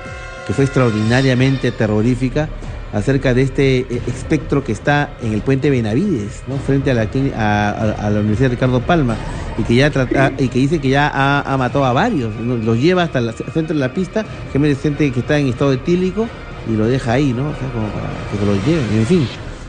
[0.47, 2.51] que fue extraordinariamente terrorífica,
[2.93, 6.57] acerca de este eh, espectro que está en el puente Benavides, ¿no?
[6.57, 7.71] Frente a la, a,
[8.07, 9.17] a- la Universidad Ricardo Palma,
[9.59, 12.79] y que ya trata, y que dice que ya ha, ha matado a varios, los
[12.79, 16.27] lleva hasta el centro de la pista, es gente que está en estado etílico,
[16.73, 17.49] y lo deja ahí, ¿no?
[17.49, 19.27] O sea, como para que se lo lleven, en fin.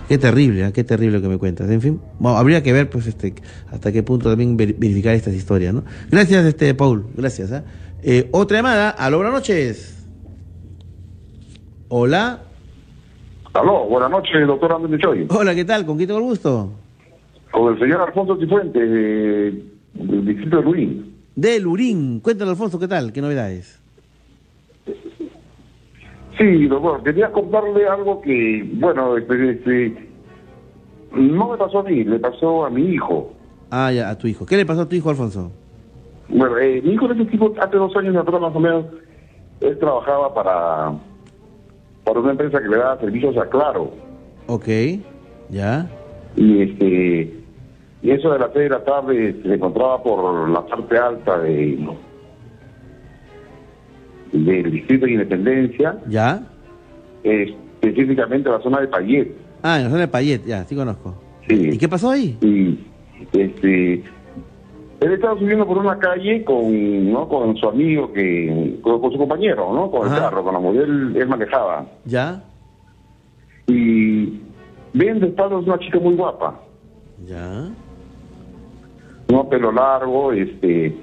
[0.08, 0.72] Qué terrible, ¿eh?
[0.74, 1.70] qué terrible que me cuentas.
[1.70, 3.34] En fin, habría que ver, pues, este,
[3.72, 5.86] hasta qué punto también ver- verificar estas historias, ¿no?
[6.12, 7.52] Gracias, este, Paul, gracias.
[7.54, 7.64] ¿ah?
[8.04, 9.94] Eh, otra llamada, aló, buenas noches.
[11.88, 12.42] Hola.
[13.54, 15.28] Aló, buenas noches, doctor Andrés Choy.
[15.30, 15.86] Hola, ¿qué tal?
[15.86, 16.72] ¿Con quién tengo el gusto?
[17.52, 19.64] Con el señor Alfonso Cifuentes, eh,
[19.94, 21.16] del distrito de Lurín.
[21.36, 22.20] De Lurín.
[22.20, 23.14] Cuéntale, Alfonso, ¿qué tal?
[23.14, 23.80] ¿Qué novedades?
[26.36, 30.10] Sí, doctor, quería contarle algo que, bueno, este, este,
[31.12, 33.34] no me pasó a mí, le pasó a mi hijo.
[33.70, 34.48] Ah, ya, a tu hijo.
[34.48, 35.52] ¿Qué le pasó a tu hijo, Alfonso?
[36.28, 38.86] Bueno, eh, mi hijo de ese tipo, hace dos años atrás más o menos,
[39.62, 40.94] él trabajaba para,
[42.04, 43.92] para una empresa que le daba servicios a Claro.
[44.48, 44.68] Ok,
[45.50, 45.90] ya.
[46.36, 47.34] Y este
[48.02, 51.80] y eso de las seis de la tarde se encontraba por la parte alta de
[54.34, 56.44] del distrito de Independencia, ¿Ya?
[57.24, 59.32] específicamente la zona de Payet.
[59.62, 61.16] Ah, en la zona de Payet, ya, sí conozco.
[61.48, 61.70] Sí.
[61.74, 62.38] ¿Y qué pasó ahí?
[62.42, 62.80] Y
[63.38, 64.04] este
[65.04, 69.18] él estaba subiendo por una calle con no con su amigo que con, con su
[69.18, 69.92] compañero, ¿no?
[69.92, 71.86] Con el carro, con la mujer él, él manejaba.
[72.06, 72.44] ¿Ya?
[73.68, 74.42] Y
[74.94, 76.60] ven de espaldas una chica muy guapa.
[77.26, 77.70] ¿Ya?
[79.34, 80.96] no pelo largo, este,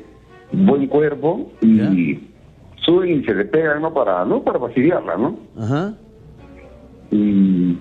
[0.52, 2.20] buen cuerpo y
[2.84, 3.92] suben y se le pegan, ¿no?
[3.92, 4.42] Para, ¿no?
[4.42, 5.36] Para fastidiarla, ¿no?
[5.58, 5.94] Ajá.
[7.10, 7.76] Y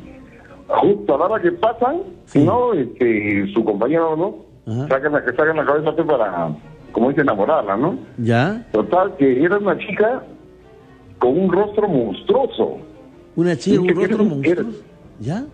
[0.68, 2.02] justo a la hora que pasan,
[2.36, 2.74] ¿no?
[2.74, 4.49] Este, su compañero, ¿no?
[4.88, 6.50] Sacan la, que sacan la cabeza para,
[6.92, 7.98] como dice, enamorarla, ¿no?
[8.18, 8.66] ¿Ya?
[8.72, 10.24] Total, que era una chica
[11.18, 12.78] con un rostro monstruoso.
[13.36, 14.84] ¿Una chica, un rostro era un- era- monstruoso?
[15.20, 15.46] ¿Ya?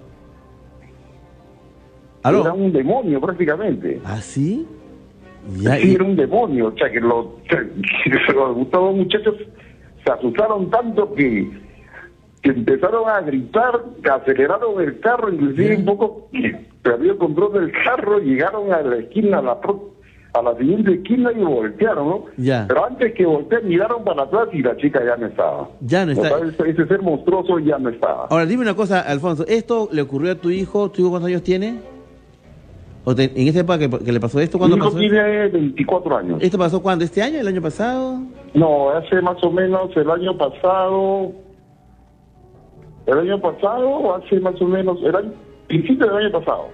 [2.27, 4.01] Era un demonio prácticamente.
[4.03, 4.65] ¿Ah, sí?
[5.59, 6.67] Ya, sí, y- era un demonio.
[6.67, 9.35] O sea, que los, que los, los muchachos
[10.03, 11.47] se asustaron tanto que,
[12.45, 16.27] que empezaron a gritar, que aceleraron el carro, inclusive un poco
[16.83, 19.95] perdió el control del carro, llegaron a la esquina, a la, pro-
[20.33, 22.25] a la siguiente esquina y voltearon, ¿no?
[22.37, 22.65] Ya.
[22.67, 25.69] Pero antes que voltear, miraron para atrás y la chica ya no estaba.
[25.81, 26.35] Ya no está.
[26.35, 28.27] O sea, ese, ser monstruoso ya no estaba.
[28.29, 29.43] Ahora, dime una cosa, Alfonso.
[29.47, 30.91] ¿Esto le ocurrió a tu hijo?
[30.91, 31.79] ¿Tu hijo cuántos años tiene?
[33.05, 34.57] ¿O te- ¿En esa época que, que le pasó esto?
[34.57, 34.97] Mi ¿Cuándo hijo pasó?
[34.99, 36.37] tiene 24 años.
[36.41, 37.03] ¿Esto pasó cuándo?
[37.05, 37.39] ¿Este año?
[37.39, 38.19] ¿El año pasado?
[38.53, 41.31] No, hace más o menos el año pasado.
[43.07, 44.97] El año pasado, hace más o menos.
[45.03, 45.31] El año,
[45.67, 46.67] principio del año pasado.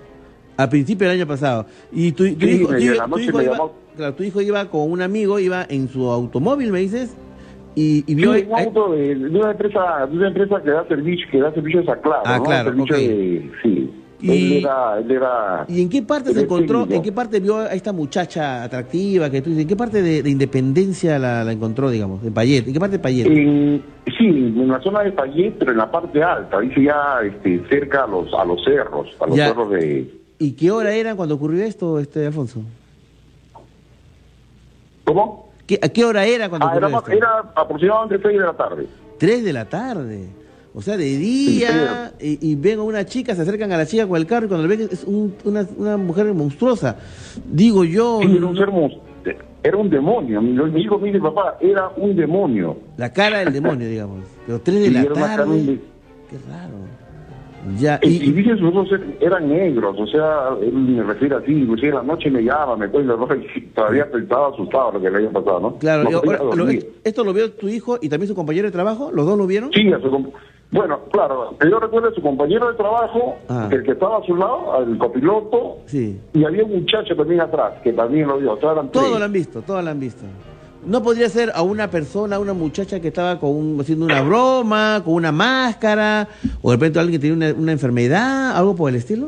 [0.58, 1.66] A principio del año pasado.
[1.92, 3.72] Y tu, tu Sí, hijo, tu- la tu hijo me iba, llamó.
[3.96, 7.16] claro, tu hijo iba con un amigo, iba en su automóvil, me dices,
[7.76, 8.34] y, y vio...
[8.34, 11.54] Sí, un auto de, de una empresa, de una empresa que da servicio, que da
[11.54, 12.44] servicios a Claro, Ah, ¿no?
[12.44, 13.02] claro, Servicio ok.
[13.02, 13.92] de- sí.
[14.22, 15.66] Y- Él era, él era.
[15.68, 19.42] ¿Y en qué parte se encontró, en qué parte vio a esta muchacha atractiva que
[19.42, 22.68] tú dices, en qué parte de, de Independencia la, la encontró, digamos, en Payet?
[22.68, 23.26] ¿En qué parte de Payet?
[23.26, 23.84] En-
[24.18, 28.04] sí, en la zona de Payet, pero en la parte alta, dice ya este, cerca
[28.04, 29.48] a los, a los cerros, a los Ya.
[29.48, 30.14] cerros de.
[30.38, 32.62] ¿Y qué hora era cuando ocurrió esto, este Alfonso?
[35.04, 35.50] ¿Cómo?
[35.66, 37.12] ¿Qué, ¿A qué hora era cuando Ah, ocurrió esto?
[37.12, 38.88] era aproximadamente 6 de la tarde.
[39.18, 40.30] Tres de la tarde.
[40.74, 44.08] O sea, de día, y, y ven a una chica, se acercan a la chica
[44.08, 46.96] con el carro y cuando le ven es un- una, una mujer monstruosa.
[47.46, 48.22] Digo yo...
[48.22, 48.70] Era un ser
[49.64, 50.42] era un demonio.
[50.42, 52.78] Mi, mi hijo dice, papá, era un demonio.
[52.98, 54.20] La cara del demonio, digamos.
[54.48, 55.64] Pero tres de la tarde.
[55.64, 55.80] de-
[56.30, 56.74] Qué raro.
[57.78, 61.52] Ya, Y, y dice sus ojos er- eran negros, o sea, él me refiere así,
[61.52, 63.28] inclusive en la noche me llama, me cuenta, ¿no?
[63.56, 65.76] y todavía estaba asustado lo que le había pasado, ¿no?
[65.78, 66.90] Claro, no y podía ahora, lo- dormir.
[67.04, 69.12] ¿esto lo vio tu hijo y también su compañero de trabajo?
[69.14, 69.70] ¿Los dos lo vieron?
[69.74, 70.10] Sí, a su
[70.72, 73.68] bueno, claro, yo recuerdo a su compañero de trabajo, Ah.
[73.72, 76.20] el que estaba a su lado, al copiloto, Sí.
[76.34, 78.76] y había un muchacho también atrás, que también lo vio, Todos
[79.20, 80.24] lo han visto, todos lo han visto.
[80.86, 84.22] ¿No podría ser a una persona, a una muchacha que estaba con un- haciendo una
[84.24, 86.28] broma, con una máscara,
[86.62, 89.28] o de repente alguien que tiene una, una enfermedad, algo por el estilo?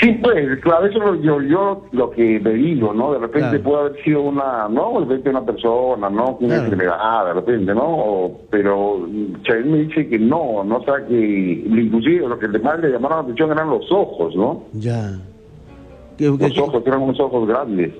[0.00, 3.12] Sí, pues, claro, eso lo- yo, yo lo que le digo, ¿no?
[3.12, 3.62] De repente Claro.
[3.62, 4.92] puede haber sido una, ¿no?
[4.94, 6.36] De repente una persona, ¿no?
[6.40, 6.62] Una Claro.
[6.64, 7.84] enfermedad, de repente, ¿no?
[7.86, 9.06] O- pero
[9.44, 10.76] Chael me dice que no, ¿no?
[10.78, 14.64] O sea, que inclusive lo que más le llamaron la atención eran los ojos, ¿no?
[14.72, 15.12] Ya.
[16.18, 17.92] ¿Qué- qué- Los ojos, eran unos ojos grandes.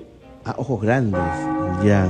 [0.45, 1.19] Ah, ojos grandes.
[1.83, 2.07] Ya.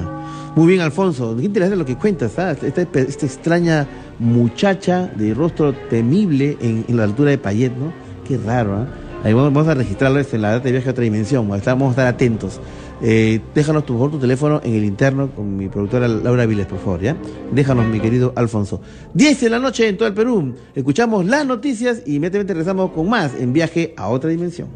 [0.55, 1.35] Muy bien, Alfonso.
[1.37, 2.37] Qué interesante lo que cuentas.
[2.39, 2.51] ¿ah?
[2.51, 3.85] Esta, esta extraña
[4.19, 7.91] muchacha de rostro temible en, en la altura de Payet, ¿no?
[8.27, 8.87] Qué raro, ¿ah?
[9.33, 11.47] Vamos, a registrarlo en la data de viaje a otra dimensión.
[11.47, 12.59] Vamos a estar, atentos.
[13.01, 16.79] Eh, déjanos tu, por tu teléfono en el interno con mi productora Laura Viles, por
[16.79, 17.17] favor, ¿ya?
[17.51, 18.81] Déjanos, mi querido Alfonso.
[19.13, 20.53] 10 de la noche en todo el Perú.
[20.75, 24.69] Escuchamos las noticias y inmediatamente regresamos con más en viaje a otra dimensión.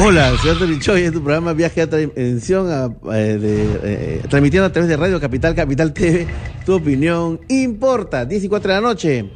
[0.04, 2.86] Hola, Anthony Choi, en tu programa Viaje a dimensión, a-
[3.16, 3.38] eh,
[3.82, 6.26] eh, transmitiendo a través de Radio Capital, Capital TV.
[6.64, 8.24] Tu opinión importa.
[8.24, 9.30] 10 y 4 de la noche.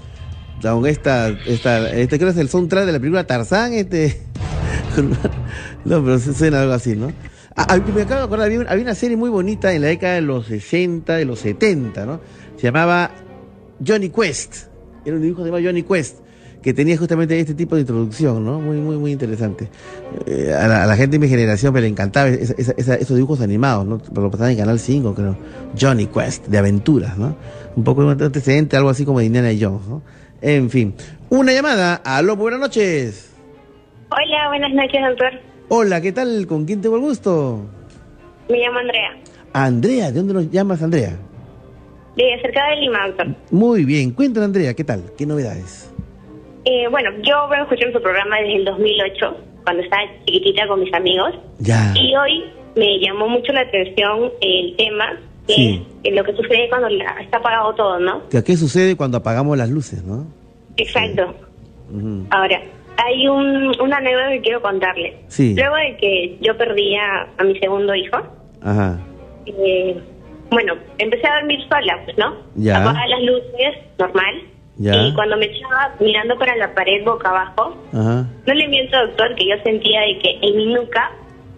[0.63, 4.23] Con esta, este creo que es el soundtrack de la película Tarzán, este.
[5.85, 7.13] no, pero suena algo así, ¿no?
[7.57, 9.89] Ah, ah, me acabo de acordar, había, una- había una serie muy bonita en la
[9.89, 12.21] década de los 60, de los 70, ¿no?
[12.57, 13.11] Se llamaba
[13.87, 14.69] Johnny Quest.
[15.05, 16.21] Era un dibujo que se llamaba Johnny Quest,
[16.65, 18.59] que tenía justamente este tipo de introducción, ¿no?
[18.59, 19.69] Muy, muy, muy interesante.
[20.27, 22.95] Eh, a, la, a la gente de mi generación me le encantaba esa- esa- esa-
[22.95, 24.01] esos dibujos animados, ¿no?
[24.15, 25.37] Lo pasaban en Canal 5, creo.
[25.79, 27.37] Johnny Quest, de aventuras, ¿no?
[27.77, 30.01] Un poco de antecedente, algo así como de Indiana Jones, ¿no?
[30.41, 30.95] En fin.
[31.29, 31.97] Una llamada.
[32.05, 33.31] Aló, buenas noches.
[34.11, 35.33] Hola, buenas noches, doctor.
[35.69, 36.47] Hola, ¿qué tal?
[36.47, 37.61] ¿Con quién tengo el gusto?
[38.49, 39.11] Me llamo Andrea,
[39.53, 41.17] Andrea, ¿de dónde nos llamas, Andrea?
[42.17, 43.27] de cerca de Lima, doctor.
[43.51, 44.13] Muy bien.
[44.13, 45.03] Cuéntanos, Andrea, ¿qué tal?
[45.19, 45.91] ¿Qué novedades?
[46.65, 50.93] Eh, bueno, yo vengo escuchando su programa desde el 2008, cuando estaba chiquitita con mis
[50.95, 51.93] amigos, Ya.
[51.95, 52.45] y hoy
[52.77, 55.87] me llamó mucho la atención el tema que Sí.
[56.05, 58.23] es lo que sucede cuando la- está apagado todo, ¿no?
[58.31, 60.27] ¿Qué, sucede cuando apagamos las luces, no?
[60.77, 61.35] Exacto.
[62.31, 62.63] Ahora,
[62.97, 65.17] hay un, una anécdota que quiero contarle.
[65.29, 65.55] Sí.
[65.55, 68.17] Luego de que yo perdí a, a mi segundo hijo,
[68.63, 68.99] Ajá.
[69.47, 69.97] eh,
[70.51, 72.35] bueno, empecé a dormir sola, pues, ¿no?
[72.57, 72.79] Ya.
[72.83, 74.35] Apagaba las luces, normal.
[74.77, 74.93] Ya.
[74.95, 78.27] Y cuando me echaba mirando para la pared boca abajo, Ajá.
[78.47, 81.11] no le miento, doctor, que yo sentía de que en mi nuca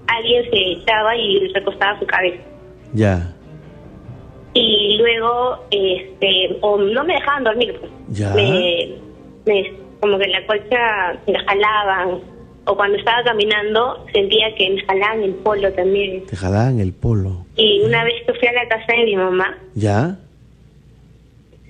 [0.09, 2.43] alguien se echaba y recostaba su cabeza.
[2.93, 3.33] Ya.
[4.55, 7.93] Y luego, este, o no me dejaban dormir, pues.
[8.09, 8.31] Ya.
[8.35, 8.89] Me,
[9.45, 12.21] me- como que la colcha me la jalaban.
[12.69, 16.27] O cuando estaba caminando, sentía que me jalaban el polo también.
[16.27, 17.47] Te jalaban el polo.
[17.57, 20.19] Y una vez que fui a la casa de mi mamá, ¿Ya?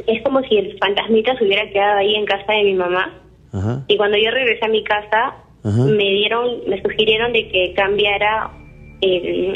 [0.06, 3.12] Es como si el fantasmita se hubiera quedado ahí en casa de mi mamá.
[3.52, 3.82] Ajá.
[3.88, 5.84] Y cuando yo regresé a mi casa, Ajá.
[5.84, 8.50] me dieron, me sugirieron de que cambiara
[9.00, 9.54] el,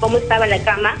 [0.00, 0.94] cómo estaba la cama,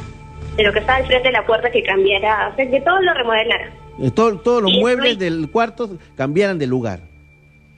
[0.56, 3.00] de lo que estaba al frente de la puerta, que cambiara, o sea, que todo
[3.00, 3.70] lo remodelara.
[4.02, 7.00] Eh, todo- todos los Y muebles estoy- del cuarto cambiaran de lugar.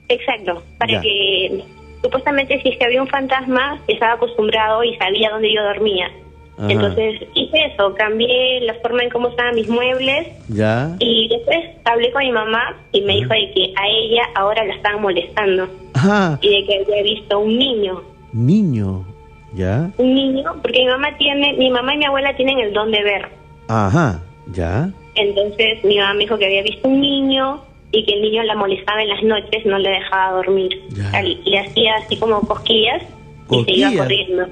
[0.09, 1.01] Exacto, para Ya.
[1.01, 1.63] que
[2.01, 6.09] supuestamente si es que había un fantasma, estaba acostumbrado y sabía dónde yo dormía.
[6.57, 6.71] Ajá.
[6.71, 10.95] Entonces hice eso, cambié la forma en cómo estaban mis muebles ¿Ya?
[10.99, 14.75] y después hablé con mi mamá y me dijo de que a ella ahora la
[14.75, 16.37] estaban molestando Ajá.
[16.41, 18.01] y de que había visto un niño,
[18.33, 19.05] Niño.
[19.53, 19.89] ¿Ya?
[19.97, 23.03] un niño, porque mi mamá tiene, mi mamá y mi abuela tienen el don de
[23.03, 23.27] ver.
[23.67, 24.21] Ajá.
[24.53, 24.89] ¿Ya?
[25.15, 27.61] Entonces mi mamá me dijo que había visto un niño
[27.91, 30.81] y que el niño la molestaba en las noches, no le dejaba dormir.
[30.91, 31.21] Ya.
[31.21, 33.95] Le hacía así como cosquillas y se iba Cosquillas.
[33.97, 34.47] corriendo.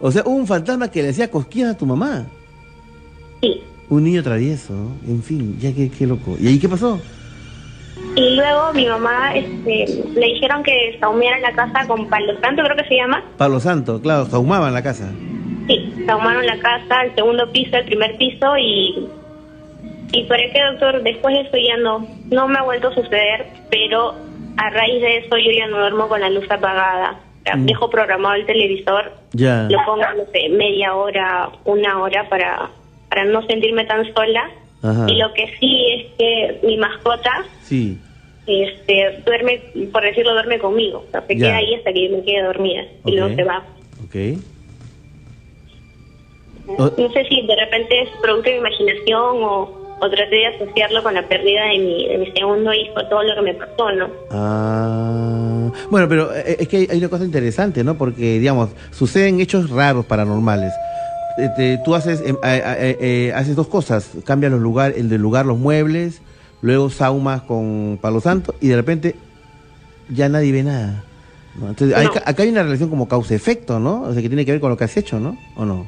[0.00, 2.26] O sea, hubo un fantasma que le hacía cosquillas a tu mamá.
[3.40, 3.60] Sí.
[3.88, 4.74] Un niño travieso.
[5.06, 6.36] En fin, ya qué, qué loco.
[6.40, 7.00] ¿Y ahí qué pasó?
[8.14, 12.76] Y luego mi mamá este, le dijeron que saumeara la casa con palo santo, creo
[12.76, 13.22] que se llama.
[13.36, 15.12] Palo Santo, claro, sahumaban la casa.
[15.66, 19.08] Sí, saumaron la casa, el segundo piso, el primer piso y...
[20.10, 23.46] Y para qué, doctor, después de eso ya no, no me ha vuelto a suceder,
[23.70, 24.14] pero
[24.56, 27.20] a raíz de eso yo ya no duermo con la luz apagada.
[27.56, 27.66] Mm.
[27.66, 29.66] Dejo programado el televisor, Ya.
[29.70, 32.70] lo pongo, no sé, media hora, una hora para,
[33.08, 34.50] para no sentirme tan sola.
[34.82, 35.06] Ajá.
[35.08, 37.98] Y lo que sí es que mi mascota Sí.
[38.46, 39.60] este, duerme,
[39.92, 41.04] por decirlo, duerme conmigo.
[41.08, 41.46] O sea, se Ya.
[41.46, 43.62] queda ahí hasta que yo me quede dormida y luego se va.
[44.04, 44.38] Ok.
[46.78, 50.46] O- No sé si de repente es producto de mi imaginación o, o traté de
[50.46, 53.90] asociarlo con la pérdida de mi, de mi segundo hijo, todo lo que me pasó,
[53.92, 54.08] ¿no?
[54.30, 57.96] Ah, bueno, pero eh, es que hay, hay una cosa interesante, ¿no?
[57.96, 60.72] Porque, digamos, suceden hechos raros paranormales.
[61.38, 65.20] Este, tú haces, em, eh, eh, eh, haces dos cosas, cambias los lugar, el del
[65.20, 66.20] lugar los muebles,
[66.62, 69.14] luego saumas con Palo Santo y de repente
[70.08, 71.04] ya nadie ve nada.
[71.60, 71.68] ¿no?
[71.68, 72.12] Entonces, hay- No.
[72.24, 74.02] acá hay una relación como causa-efecto, ¿no?
[74.02, 75.36] O sea, que tiene que ver con lo que has hecho, ¿no?
[75.56, 75.86] ¿O no?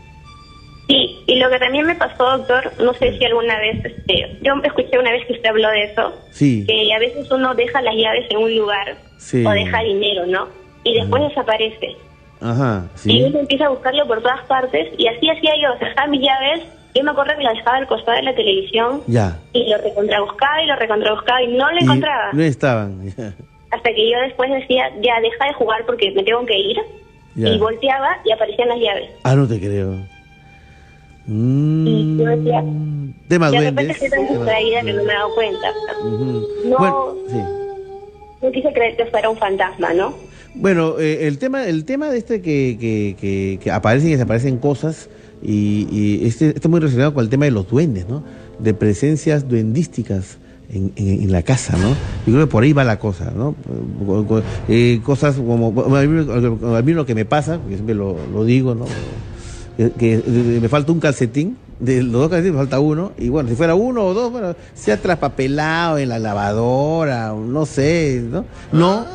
[1.30, 4.98] Y lo que también me pasó, doctor, no sé si alguna vez, este, yo escuché
[4.98, 6.64] una vez que usted habló de eso, Sí.
[6.66, 9.44] que a veces uno deja las llaves en un lugar Sí.
[9.46, 10.48] o deja dinero, ¿no?
[10.82, 11.94] Y después desaparece.
[12.40, 13.22] Ajá, Y sí.
[13.22, 16.62] uno empieza a buscarlo por todas partes y así hacía yo, dejaba mis llaves,
[16.96, 19.38] yo me acuerdo que las dejaba al costado de la televisión Ya.
[19.52, 22.30] y lo recontrabuscaba y lo recontrabuscaba y no lo Y encontraba.
[22.32, 23.02] No estaban.
[23.70, 26.76] Hasta que yo después decía, ya deja de jugar porque me tengo que ir.
[27.36, 27.50] Ya.
[27.50, 29.10] Y volteaba y aparecían las llaves.
[29.22, 29.94] Ah, no te creo.
[31.32, 32.64] Mm, Y yo decía,
[33.28, 33.86] Temas de duendes.
[33.86, 35.68] repente estoy tan distraída que no me he dado cuenta.
[36.68, 37.36] No, Bueno, sí.
[38.42, 40.12] no quise creer que fuera un fantasma, ¿no?
[40.56, 44.56] Bueno, eh, el tema, el tema de este que, que, que, que aparecen y desaparecen
[44.58, 45.08] cosas
[45.42, 48.24] y, y este está muy relacionado con el tema de los duendes, ¿no?
[48.58, 50.38] De presencias duendísticas
[50.72, 51.90] en, en- en la casa, ¿no?
[52.26, 53.54] Yo creo que por ahí va la cosa, ¿no?
[54.68, 58.16] Eh, cosas como bueno, a mí, a mí lo que me pasa, porque siempre lo,
[58.32, 58.86] lo digo, ¿no?
[59.80, 63.30] Que, que, eh, me falta un calcetín, de los dos calcetines me falta uno, y
[63.30, 68.44] bueno, si fuera uno o dos, bueno, sea traspapelado en la lavadora, no sé, ¿no?
[68.72, 69.06] No,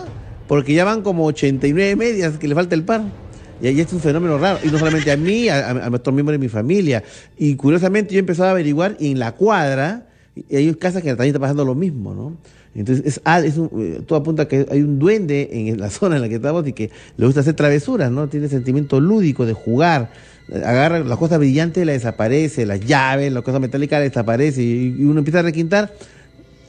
[0.47, 3.03] porque ya van como 89 medias que le falta el par.
[3.61, 6.15] Y ahí es un fenómeno raro, y no solamente a mí, a, a, a otros
[6.15, 7.03] miembros de mi familia.
[7.37, 10.07] Y curiosamente yo he empezado a averiguar y en la cuadra,
[10.49, 12.37] y hay casas que también está pasando lo mismo, ¿no?
[12.75, 15.89] Entonces, es, ah, es un, eh, todo apunta a que hay un duende en la
[15.91, 18.27] zona en la que estamos y que le gusta hacer travesuras, ¿no?
[18.27, 20.09] Tiene sentimiento lúdico de jugar.
[20.53, 25.19] Agarra las cosas brillantes, la desaparece, las llaves, las cosas metálicas, la desaparece, y, uno
[25.19, 25.91] empieza a requintar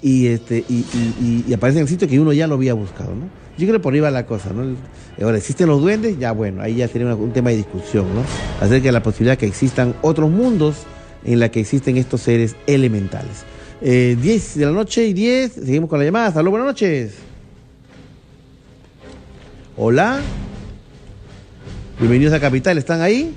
[0.02, 3.28] y este y, aparece en el sitio que uno ya lo había buscado, ¿no?
[3.58, 4.76] Yo creo que por ahí va la cosa, ¿no?
[5.22, 6.18] Ahora, ¿existen los duendes?
[6.18, 8.22] Ya bueno, ahí ya sería un tema de discusión, ¿no?
[8.60, 10.84] Acerca de la posibilidad que existan otros mundos
[11.24, 13.44] en la que existen estos seres elementales.
[13.80, 16.30] Eh, 10 de la noche y 10, seguimos con la llamada.
[16.42, 17.14] Luego, buenas noches.
[19.76, 20.20] Hola.
[21.98, 23.34] Bienvenidos a Capital, ¿están ahí?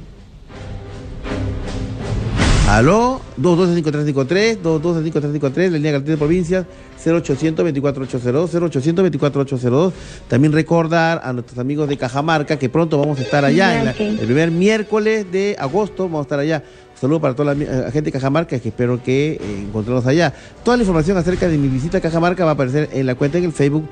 [2.70, 6.66] Aló, 212-5353, 212-5353, la línea cartel de provincias,
[7.04, 9.92] 0800-2482, 0800-2482.
[10.28, 13.92] También recordar a nuestros amigos de Cajamarca que pronto vamos a estar allá, en la-
[13.94, 16.62] el primer miércoles de agosto vamos a estar allá.
[16.94, 20.32] Un saludo para toda la eh, gente de Cajamarca, que espero que eh, encontremos allá.
[20.64, 23.40] Toda la información acerca de mi visita a Cajamarca va a aparecer en la cuenta
[23.40, 23.86] en el Facebook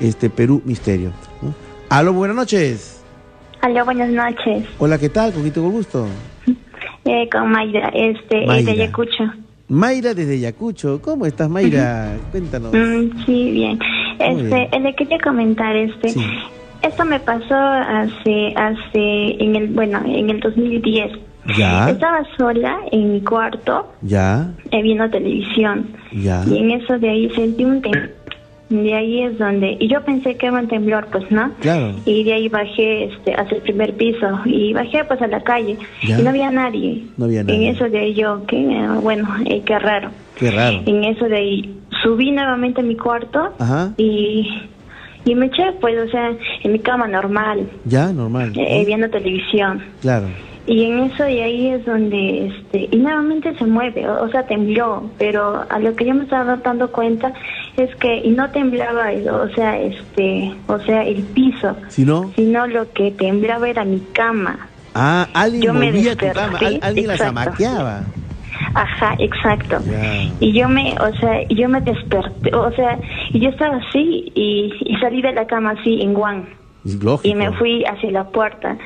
[0.00, 1.12] este Perú Misterio.
[1.40, 1.54] ¿no?
[1.88, 2.96] Aló, buenas noches.
[3.60, 4.64] Aló, buenas noches.
[4.78, 5.32] Hola, ¿qué tal?
[5.32, 6.08] ¿Con gusto?
[7.04, 8.72] Eh, con Mayra, este, Mayra.
[8.72, 9.24] de Ayacucho.
[9.68, 11.00] Mayra desde Yacucho.
[11.02, 12.16] ¿Cómo estás, Mayra?
[12.30, 12.72] Cuéntanos.
[12.72, 13.78] Mm, sí, bien.
[14.18, 14.68] Este, bien.
[14.72, 16.14] eh, le quería comentar, este,
[16.82, 21.12] esto me pasó hace, hace, en el, bueno, en el 2010.
[21.58, 25.88] Ya, Estaba sola en mi cuarto, ya, eh, viendo televisión.
[26.12, 26.42] ya.
[26.46, 28.10] Y en eso de ahí sentí un temblor.
[28.82, 31.52] De ahí es donde, y yo pensé que era un temblor, pues, ¿no?
[31.60, 31.92] Claro.
[32.04, 35.76] Y de ahí bajé este, hacia el primer piso y bajé pues a la calle
[36.02, 36.18] Ya.
[36.18, 37.04] y no había nadie.
[37.16, 37.70] No había En nadie.
[37.70, 38.56] eso de ahí yo, qué
[39.02, 40.10] bueno, eh, qué raro.
[40.36, 40.80] Qué raro.
[40.86, 43.92] En eso de ahí subí nuevamente a mi cuarto Ajá.
[43.96, 44.48] y,
[45.24, 46.32] y me eché pues, o sea,
[46.64, 48.52] en mi cama normal, Ya, normal.
[48.56, 49.82] eh, viendo televisión.
[50.02, 50.26] Claro.
[50.66, 54.46] Y en eso de ahí es donde, este, y nuevamente se mueve, o, o sea,
[54.46, 57.34] tembló, pero a lo que yo me estaba dando cuenta
[57.76, 59.10] es que, y no temblaba,
[59.42, 64.00] o sea, este, o sea, el piso, Si no, sino lo que temblaba era mi
[64.14, 64.70] cama.
[64.94, 67.40] ah, alguien Yo me tu cama, al- alguien la exacto.
[67.42, 68.04] zamaqueaba.
[68.74, 69.82] Ajá, exacto.
[70.40, 72.98] Y yo me, o sea, y yo me desperté, o sea,
[73.32, 77.20] y yo estaba así y, y salí de la cama así en guan lógico.
[77.28, 78.76] y me fui hacia la puerta.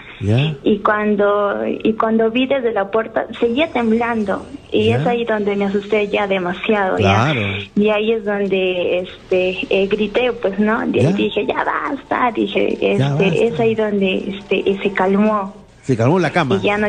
[0.62, 5.64] Y cuando y cuando vi desde la puerta seguía temblando y es ahí donde me
[5.66, 7.40] asusté ya demasiado Claro.
[7.40, 7.58] ya.
[7.82, 11.12] Y ahí es donde este eh, grité pues no Y Ya.
[11.12, 13.44] dije ya basta dije Ya este basta.
[13.44, 16.56] es ahí donde este se calmó Se calmó la cama.
[16.56, 16.88] y ya no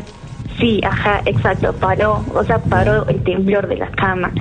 [0.59, 4.31] sí ajá exacto paró o sea paró el temblor de la cama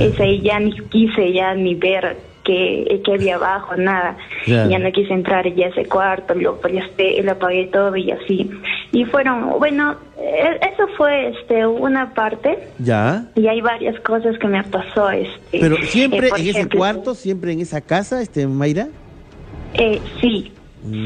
[0.00, 4.90] es ahí ya ni quise ya ni ver que, que había abajo nada ya no
[4.92, 8.50] quise entrar ya ese cuarto lo presté lo apagué todo y así
[8.92, 13.24] y fueron bueno eh, eso fue este una parte Ya.
[13.34, 17.52] y hay varias cosas que me pasó este Pero eh, siempre en ese cuarto, siempre
[17.52, 18.88] en esa casa, este, Mayra.
[19.74, 20.52] Eh, sí,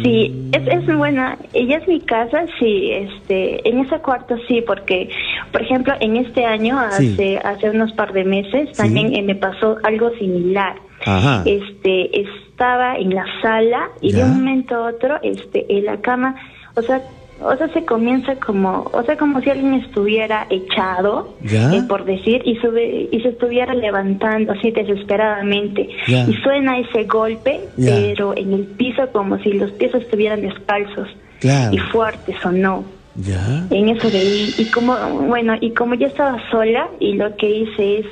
[0.02, 1.36] sí, es, es buena.
[1.52, 5.11] Ella es mi casa, sí, este, en ese cuarto sí, porque,
[5.52, 7.12] por ejemplo, en este año, Sí.
[7.12, 10.74] hace, hace unos par de meses, también eh, me pasó algo similar.
[11.05, 11.43] Ajá.
[11.47, 14.25] Este, estaba en la sala y de Ya.
[14.27, 16.37] un momento a otro, este, en la cama,
[16.77, 17.03] o sea,
[17.43, 22.41] o sea, se comienza como, o sea, como si alguien estuviera echado, eh, por decir,
[22.45, 25.89] y sube, y se estuviera levantando así desesperadamente.
[26.07, 26.25] Ya.
[26.29, 27.91] Y suena ese golpe, Ya.
[27.97, 31.09] pero en el piso como si los pies estuvieran descalzos.
[31.41, 31.75] Claro.
[31.75, 32.85] Y fuerte sonó.
[33.17, 33.67] Ya.
[33.71, 37.99] En eso veí, y como, bueno, y como yo estaba sola, y lo que hice
[37.99, 38.07] es,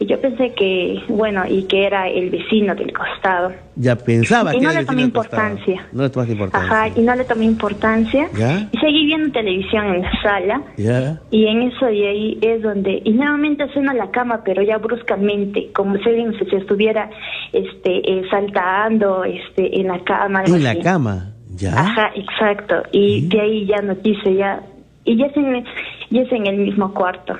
[0.00, 3.52] y yo pensé que, bueno, y que era el vecino del costado.
[3.74, 5.86] Ya pensaba Y que no era le tomé del importancia.
[5.92, 6.70] No le tomaste importancia.
[6.70, 8.28] Ajá, y no le tomé importancia.
[8.36, 8.68] ¿Ya?
[8.70, 10.62] Y seguí viendo televisión en la sala.
[10.76, 11.20] Ya.
[11.32, 15.72] Y en eso y ahí es donde, y nuevamente suena la cama, pero ya bruscamente,
[15.74, 17.10] como si alguien se, estuviera
[17.52, 20.44] este, eh, saltando este, en la cama.
[20.46, 21.32] En la cama.
[21.56, 21.72] Ya.
[21.72, 22.84] Ajá, exacto.
[22.92, 24.62] Y de ahí ya no quise, ya.
[25.04, 25.64] Y ya es en,
[26.10, 27.36] ya es en el mismo cuarto.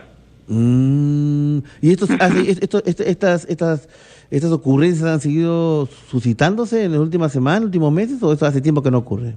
[0.48, 3.88] Mm, y estos, esto- este- estas, estas,
[4.30, 8.82] estas ocurrencias han seguido suscitándose en las últimas semanas, últimos meses, o eso hace tiempo
[8.82, 9.34] que no ocurre?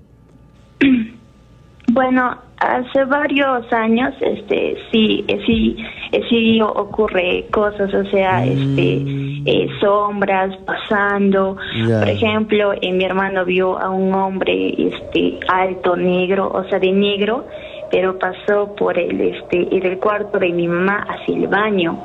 [1.93, 5.75] Bueno, hace varios años, este, sí, eh, sí,
[6.13, 9.03] eh, sí ocurre cosas, o sea, este,
[9.45, 11.57] eh, sombras pasando.
[11.99, 16.93] Por ejemplo, eh, mi hermano vio a un hombre, este, alto, negro, o sea, de
[16.93, 17.45] negro,
[17.91, 21.99] pero pasó por el, este, en el cuarto de mi mamá hacia el baño.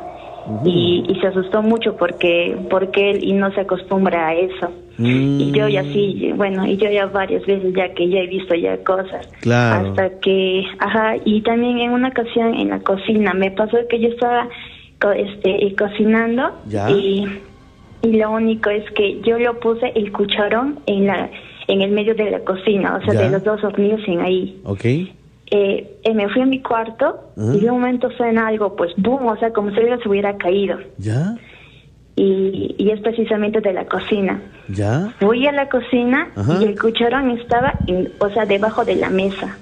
[0.65, 5.51] Y, y se asustó mucho porque porque él y no se acostumbra a eso y
[5.51, 8.77] yo ya sí bueno y yo ya varias veces ya que ya he visto ya
[8.85, 9.89] cosas Claro.
[9.89, 14.09] hasta que ajá y también en una ocasión en la cocina me pasó que yo
[14.11, 14.49] estaba
[15.01, 16.89] co- este eh, cocinando Ya.
[16.93, 17.27] y
[18.03, 21.29] y lo único es que yo lo puse el cucharón en la
[21.67, 23.21] en el medio de la cocina o sea Ya.
[23.23, 24.85] de los dos hornillos en ahí ¿Ok?
[25.51, 29.27] Eh, eh, me fui a mi cuarto y de un momento suena algo pues boom
[29.27, 31.37] o sea como si algo se hubiera caído ¿Ya?
[32.17, 35.13] y, y es precisamente de la cocina ¿Ya?
[35.21, 36.59] Fui a la cocina Ajá.
[36.61, 39.59] y el cucharón estaba, en- o sea, debajo de la mesa.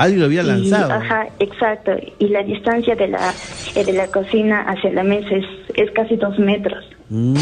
[0.00, 0.92] Alguien lo había Y, lanzado.
[0.92, 1.92] ajá, exacto.
[2.18, 3.32] Y la distancia de la
[3.74, 5.44] eh, de la cocina hacia la mesa es,
[5.74, 6.84] es casi dos metros.
[7.10, 7.34] Mm,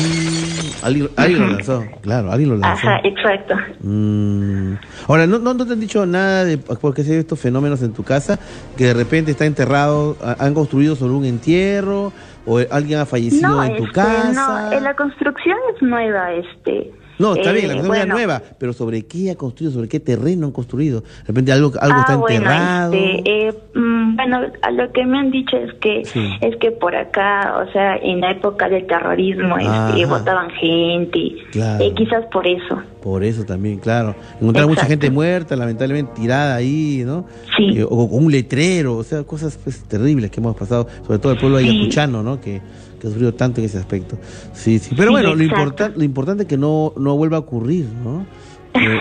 [0.83, 2.89] alguien, alguien lo lanzó, claro, alguien lo lanzó.
[2.89, 3.55] Ajá, exacto.
[3.81, 4.75] Mm.
[5.07, 7.83] Ahora, ¿no, no, no te han dicho nada de por qué se ven estos fenómenos
[7.83, 8.39] en tu casa?
[8.77, 12.13] Que de repente está enterrado, han construido sobre un entierro,
[12.47, 14.33] o alguien ha fallecido No, en tu este, casa.
[14.71, 16.91] no, eh, la construcción es nueva, este.
[17.19, 19.73] No, está eh, bien, la construcción bueno, es nueva, pero ¿sobre qué ha construido?
[19.73, 21.01] ¿Sobre qué terreno han construido?
[21.01, 22.93] De repente algo, algo ah, está bueno, enterrado.
[22.95, 26.28] este, eh, mm, bueno, a lo que me han dicho es que Sí.
[26.40, 31.85] es que por acá, o sea, en la época del terrorismo, este, votaban gente, Claro.
[31.85, 32.82] eh, quizás por eso.
[33.03, 34.15] Por eso también, claro.
[34.40, 37.27] Encontrar mucha gente muerta, lamentablemente tirada ahí, ¿no?
[37.59, 41.32] Eh, o con un letrero, o sea, cosas pues, terribles que hemos pasado, sobre todo
[41.32, 41.69] el pueblo Sí.
[41.69, 42.40] ayacuchano, ¿no?
[42.40, 42.61] Que,
[43.01, 44.16] que ha sufrido tanto en ese aspecto.
[44.53, 44.95] Sí, sí.
[44.97, 48.27] Pero Sí, bueno, lo, lo importante es que no, no vuelva a ocurrir, ¿no?
[48.75, 48.99] Eh,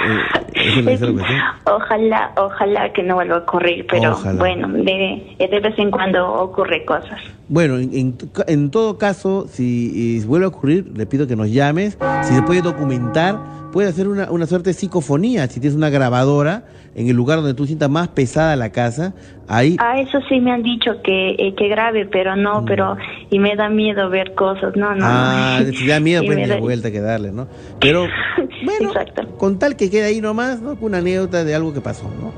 [0.56, 1.02] eh, es.
[1.66, 4.40] Ojalá, ojalá que no vuelva a ocurrir, pero Ojalá.
[4.40, 7.20] bueno, de, de vez en cuando ocurre cosas.
[7.50, 8.18] Bueno, en,
[8.48, 11.98] en, todo caso, si eh, vuelve a ocurrir, le pido que nos llames.
[12.24, 13.38] Si se puede documentar,
[13.72, 15.48] puede hacer una, una suerte de psicofonía.
[15.48, 16.66] Si tienes una grabadora
[16.96, 19.14] en el lugar donde tú sientas más pesada la casa,
[19.48, 22.98] ahí Ah, eso sí me han dicho que, eh, que grave, pero no, pero
[23.30, 25.06] y me da miedo ver cosas, no, no.
[25.06, 25.10] Mm.
[25.10, 25.74] Ah, no.
[25.74, 27.48] si da miedo, pues ni da- vuelta que darle, ¿no?
[27.80, 28.08] Pero,
[28.66, 28.92] bueno,
[29.38, 30.76] con tal que quede ahí nomás, ¿no?
[30.76, 32.34] Con una anécdota de algo que pasó, ¿no?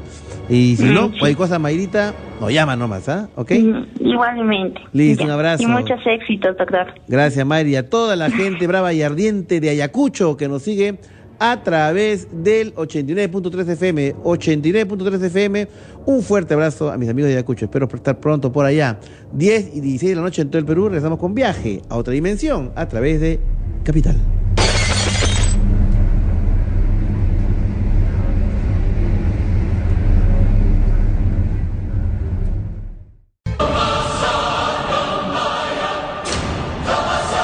[0.53, 1.19] Y si Mm, no, sí.
[1.19, 3.29] cualquier cosa, Mayrita, nos llama nomás, ¿ah?
[3.35, 3.51] ¿Ok?
[3.51, 4.81] Mm, Igualmente.
[4.93, 5.61] Listo, un abrazo.
[5.63, 6.87] Y muchos éxitos, doctor.
[7.07, 7.75] Gracias, Mayri.
[7.75, 10.95] A toda la gente brava y ardiente de Ayacucho que nos sigue
[11.39, 14.15] a través del 89.3 FM.
[14.17, 15.67] 89.3 FM.
[16.05, 17.65] Un fuerte abrazo a mis amigos de Ayacucho.
[17.65, 18.99] Espero estar pronto por allá.
[19.33, 20.89] 10 y 16 de la noche en todo el Perú.
[20.89, 23.39] Regresamos con viaje a otra dimensión a través de
[23.83, 24.17] Capital.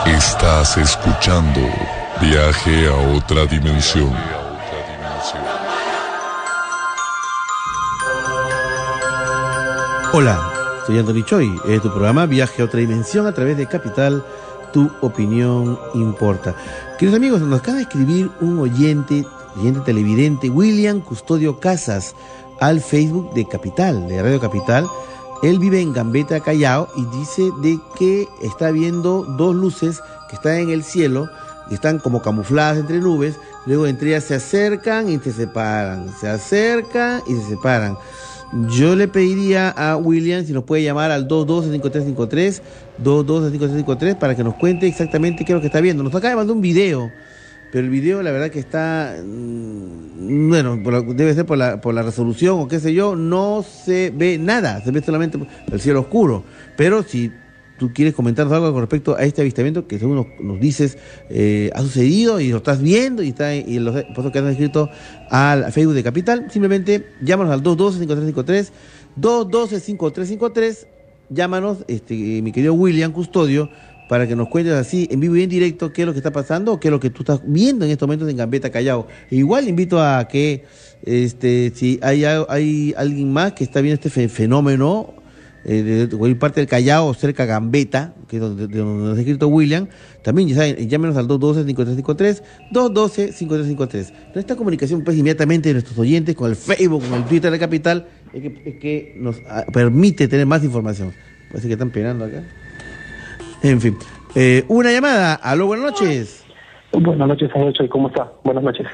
[0.06, 1.62] Estás escuchando
[2.22, 4.12] Viaje a otra dimensión.
[10.14, 10.54] Hola,
[10.88, 11.60] soy Anthony Choi.
[11.68, 14.26] Es tu programa Viaje a otra dimensión a través de Capital.
[14.72, 16.56] Tu opinión importa.
[16.98, 19.26] Queridos amigos, nos acaba de escribir un oyente,
[19.58, 22.16] oyente televidente, William Custodio Casas,
[22.62, 24.88] al Facebook de Capital, de Radio Capital.
[25.44, 30.56] Él vive en Gambetta, Callao, y dice de que está viendo dos luces que están
[30.56, 31.30] en el cielo,
[31.74, 33.36] están como camufladas entre nubes,
[33.66, 37.98] luego entre ellas se acercan y se separan, se acercan y se separan.
[38.70, 42.62] Yo le pediría a William si nos puede llamar al 225353,
[43.00, 46.04] 225353 para que nos cuente exactamente qué es lo que está viendo.
[46.04, 47.12] Nos acaba de mandar un video,
[47.72, 50.78] pero el video la verdad que está, mm, bueno,
[51.14, 54.82] debe ser por la, por la resolución o qué sé yo, no se ve nada,
[54.82, 55.40] se ve solamente
[55.72, 56.44] el cielo oscuro.
[56.78, 57.32] Pero si
[57.78, 60.98] tú quieres comentarnos algo con respecto a este avistamiento que según nos, nos dices
[61.30, 63.96] eh, ha sucedido y lo estás viendo y está y los
[64.32, 64.90] que has escrito
[65.30, 68.70] al Facebook de Capital, simplemente llámanos al 212-5353,
[69.20, 70.88] 212-5353,
[71.30, 73.70] llámanos, este, mi querido William Custodio,
[74.08, 76.32] para que nos cuentes así en vivo y en directo qué es lo que está
[76.32, 79.08] pasando o qué es lo que tú estás viendo en estos momentos en Gambetta Callao.
[79.32, 80.64] E igual invito a que
[81.04, 85.14] este si hay, hay alguien más que está viendo este fe- fenómeno
[85.66, 89.18] eh, de, de parte del Callao cerca a Gambetta, que es donde, de donde nos
[89.18, 89.88] ha escrito William,
[90.24, 94.14] también ya saben, llámenos al 212-5353, 212-5353.
[94.36, 98.06] Nuestra comunicación pues inmediatamente de nuestros oyentes con el Facebook, con el Twitter de Capital,
[98.32, 101.12] es que, es que nos ah, permite tener más información.
[101.50, 102.44] Parece que están penando acá.
[103.64, 103.98] En fin.
[104.36, 105.34] Eh, una llamada.
[105.34, 106.44] Aló, buenas noches.
[106.92, 108.32] Buenas noches, señor ¿cómo está?
[108.44, 108.86] Buenas noches.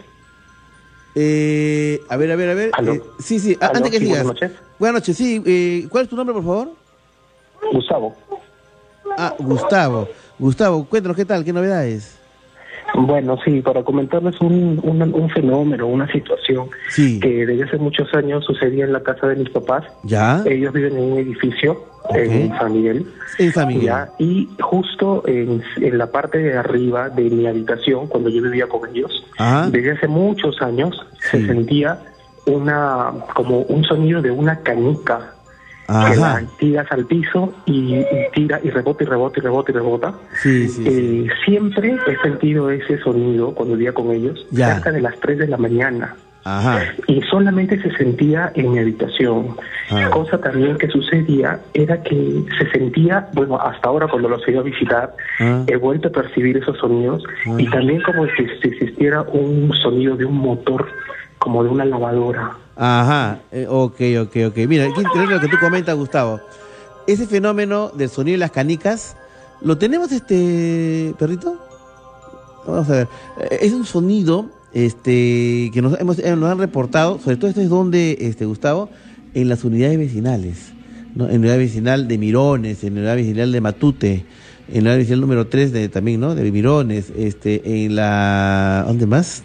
[1.15, 2.71] Eh, a ver, a ver, a ver.
[2.88, 4.23] Eh, sí, sí, Aló, antes que sí, sigas.
[4.23, 4.51] buenas noches.
[4.79, 5.43] Buenas noches, sí.
[5.45, 6.71] eh, ¿Cuál es tu nombre, por favor?
[7.73, 8.15] Gustavo.
[9.17, 10.07] Ah, Gustavo.
[10.39, 12.17] Gustavo, cuéntanos qué tal, qué novedades.
[12.93, 18.43] Bueno, sí, para comentarles un, un, un fenómeno, una situación que desde hace muchos años
[18.45, 19.85] sucedía en la casa de mis papás.
[20.03, 20.43] ¿Ya?
[20.45, 23.05] Ellos viven en un edificio en San Miguel.
[23.38, 23.85] En San Miguel.
[23.85, 28.68] Ya, y justo en, en la parte de arriba de mi habitación, cuando yo vivía
[28.68, 29.69] con ellos, Ajá.
[29.69, 30.99] desde hace muchos años
[31.31, 31.99] se sentía
[32.45, 35.35] una como un sonido de una canica
[35.91, 39.76] que la tiras al piso y, y tira y rebota y rebota y rebota y
[39.76, 40.13] rebota.
[40.41, 40.84] Sí, sí.
[40.88, 44.73] Eh, siempre he sentido ese sonido cuando vivía con ellos Ya.
[44.76, 46.15] cerca de las 3 de la mañana.
[46.43, 46.80] Ajá.
[47.05, 49.55] Y solamente se sentía en mi habitación.
[49.91, 50.09] Ah.
[50.11, 54.61] Cosa también que sucedía era que se sentía, bueno, hasta ahora cuando los he ido
[54.61, 55.63] a visitar, Ah.
[55.68, 57.23] he vuelto a percibir esos sonidos
[57.59, 60.88] y también como si, si existiera un sonido de un motor,
[61.38, 62.51] como de una lavadora.
[62.76, 64.57] Ajá, eh, ok, ok, ok.
[64.68, 66.39] Mira, qué interesante lo que tú comentas, Gustavo.
[67.07, 69.15] Ese fenómeno del sonido de las canicas,
[69.61, 71.57] ¿lo tenemos, este perrito?
[72.65, 73.07] Vamos a ver.
[73.49, 77.61] Eh, Es un sonido este, que nos, hemos, eh, nos han reportado, sobre todo esto
[77.61, 78.89] es donde, este, Gustavo,
[79.34, 80.72] en las unidades vecinales.
[81.15, 84.26] En la unidad vecinal de Mirones, en la unidad vecinal de Matute,
[84.69, 86.35] en la unidad vecinal número 3 de, también, ¿no?
[86.35, 88.85] De Mirones, este, en la...
[88.88, 89.43] ¿Dónde más?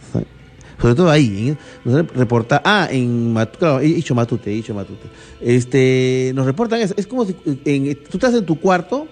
[0.80, 1.56] Sobre todo ahí, ¿eh?
[1.84, 5.06] nos han reportado, ah, en Matute, claro, he dicho Matute, he dicho Matute,
[5.40, 7.34] este, nos reportan eso, es como si
[7.64, 9.08] en- tú estás en tu cuarto,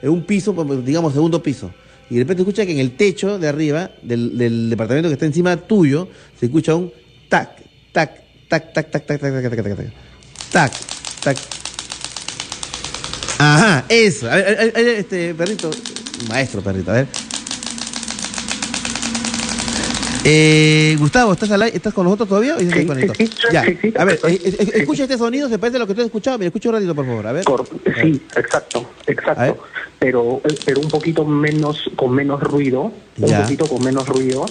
[0.00, 0.52] en un piso,
[0.84, 1.70] digamos segundo piso,
[2.10, 5.26] y de repente escuchas que en el techo de arriba del, del departamento que está
[5.26, 6.08] encima tuyo,
[6.38, 6.92] se escucha un
[7.28, 7.50] tac,
[7.92, 9.92] tac, tac, tac, tac, tac, tac, tac, tac, tac, tac,
[10.52, 10.72] tac,
[11.24, 11.36] tac.
[13.40, 15.70] Ajá, eso, a ver, a ver, este perrito,
[16.28, 17.27] maestro perrito, a ver.
[20.30, 21.74] Eh, Gustavo, ¿estás, al aire?
[21.74, 22.56] ¿estás con nosotros todavía?
[22.56, 22.86] ¿O ya sí,
[23.16, 23.64] sí, ya.
[23.64, 26.02] sí, sí, a ver, eh, eh, escucha este sonido, se parece a lo que tú
[26.02, 26.36] has escuchado.
[26.36, 27.44] Mira, escucha un ratito, por favor, a ver.
[28.02, 29.64] Sí, exacto, exacto.
[29.98, 33.42] Pero, pero un poquito menos, con menos ruido, un Ya.
[33.42, 34.44] poquito con menos ruido,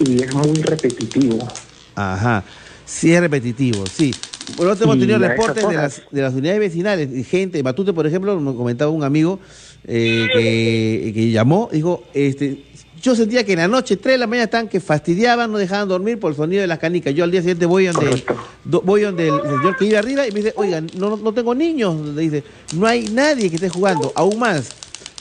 [0.00, 1.48] y es muy repetitivo.
[1.94, 2.42] Ajá,
[2.84, 4.12] sí es repetitivo, sí.
[4.56, 8.52] Bueno, hemos tenido reportes de las, de las unidades vecinales, gente, Matute, por ejemplo, me
[8.52, 9.38] comentaba un amigo
[9.86, 12.56] eh, que, que llamó, dijo, este,
[13.00, 15.88] yo sentía que en la noche, 3 de la mañana, estaban que fastidiaban, no dejaban
[15.88, 17.14] dormir por el sonido de las canicas.
[17.14, 18.24] Yo al día siguiente voy donde,
[18.64, 21.54] do- voy donde el señor que vive arriba y me dice, oigan, no, no tengo
[21.54, 22.44] niños, le dice,
[22.74, 24.68] no hay nadie que esté jugando, aún más.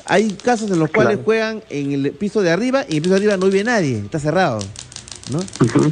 [0.05, 3.13] Hay casos en los cuales juegan en el piso de arriba y en el piso
[3.13, 4.59] de arriba no vive nadie, está cerrado.
[5.31, 5.39] ¿no?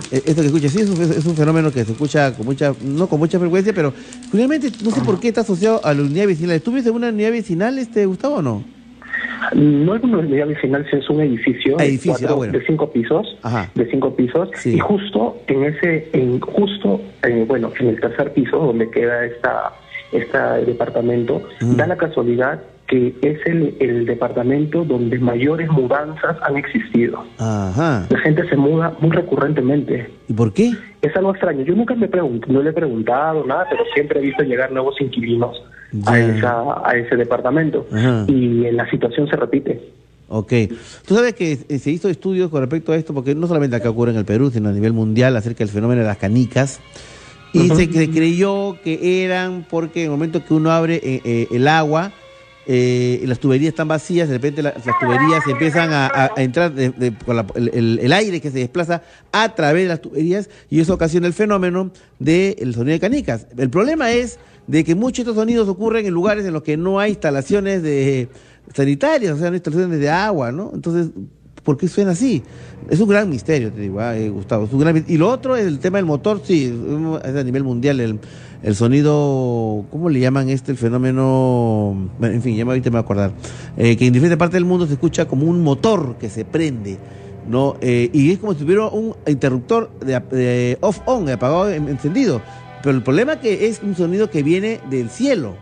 [0.09, 2.73] Eh, Esto que escucha, sí, es un, es un fenómeno que se escucha con mucha,
[2.81, 3.93] no con mucha frecuencia, pero
[4.31, 6.59] curiosamente no sé por qué está asociado a la unidad vecinal.
[6.59, 8.63] ¿Tú vives en una unidad vecinal, este Gustavo, o no?
[9.53, 12.53] No es una unidad vecinal, sino es un edificio, de edificio, cuatro- ah, bueno.
[12.53, 13.69] de cinco pisos, Ajá.
[13.75, 18.57] de cinco pisos, y justo en ese, en justo, eh, bueno, en el tercer piso
[18.57, 19.73] donde queda esta,
[20.11, 27.23] esta departamento, da la casualidad que es el, el departamento donde mayores mudanzas han existido.
[27.37, 28.07] Ajá.
[28.09, 30.09] La gente se muda muy recurrentemente.
[30.29, 30.71] ¿Y por qué?
[31.01, 31.63] Es algo extraño.
[31.63, 34.95] Yo nunca me pregunto, no le he preguntado nada, pero siempre he visto llegar nuevos
[35.01, 35.61] inquilinos
[36.05, 36.37] a, Ya.
[36.37, 37.85] esa, a ese departamento.
[37.91, 38.23] Ajá.
[38.27, 39.81] Y la situación se repite.
[40.29, 40.53] Ok.
[41.05, 43.89] Tú sabes que eh, se hizo estudios con respecto a esto, porque no solamente acá
[43.89, 46.79] ocurre en el Perú, sino a nivel mundial, acerca del fenómeno de las canicas.
[47.53, 51.47] Y se, se creyó que eran porque en el momento que uno abre eh, eh,
[51.51, 52.11] el agua,
[52.67, 57.13] eh, las tuberías están vacías, de repente la- las tuberías empiezan a, entrar de- de-
[57.13, 61.27] con la- el, aire que se desplaza a través de las tuberías y eso ocasiona
[61.27, 63.47] el fenómeno del sonido de canicas.
[63.57, 64.37] El problema es
[64.67, 67.81] de que muchos de estos sonidos ocurren en lugares en los que no hay instalaciones
[67.83, 68.27] de
[68.73, 70.71] sanitarias, o sea, no hay instalaciones de agua, ¿no?
[70.73, 71.11] Entonces,
[71.63, 72.43] por qué suena así.
[72.89, 74.65] Es un gran misterio, te digo, ah, eh, Gustavo.
[74.65, 76.73] es y lo otro, el tema del motor, sí,
[77.23, 78.19] es a nivel mundial, el,
[78.63, 82.09] el sonido, ¿cómo le llaman este, el fenómeno?
[82.21, 83.31] En fin, ya me- ahorita me voy a acordar.
[83.77, 86.97] Eh, que en diferentes partes del mundo se escucha como un motor que se prende.
[87.47, 87.77] ¿no?
[87.79, 92.41] Eh, y es como si tuviera un interruptor de, off-on, apagado en- encendido.
[92.83, 95.55] Pero el problema es que es un sonido que viene del cielo.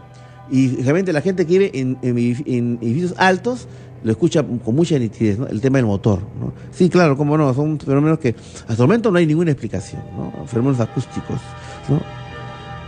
[0.50, 3.68] Y realmente la gente que vive en, en edif- en edificios altos
[4.04, 5.48] lo escucha con mucha nitidez, ¿no?
[5.48, 6.54] El tema del motor, ¿no?
[6.72, 8.36] Sí, claro, cómo no, son fenómenos que
[8.68, 10.46] hasta el momento no hay ninguna explicación, ¿no?
[10.48, 11.38] Fenómenos acústicos.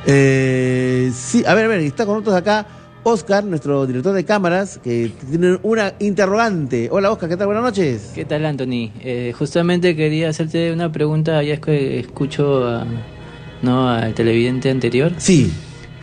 [0.10, 2.66] Eh, sí, a ver, a ver, está con nosotros acá
[3.04, 6.88] Oscar, nuestro director de cámaras, que tiene una interrogante.
[6.92, 7.48] Hola Oscar, ¿qué tal?
[7.48, 8.12] Buenas noches.
[8.16, 8.92] ¿Qué tal, Anthony?
[9.02, 12.86] Eh, justamente quería hacerte una pregunta, ya es que escucho a-
[13.62, 13.90] ¿no?
[13.90, 15.12] al televidente anterior.
[15.18, 15.52] Sí.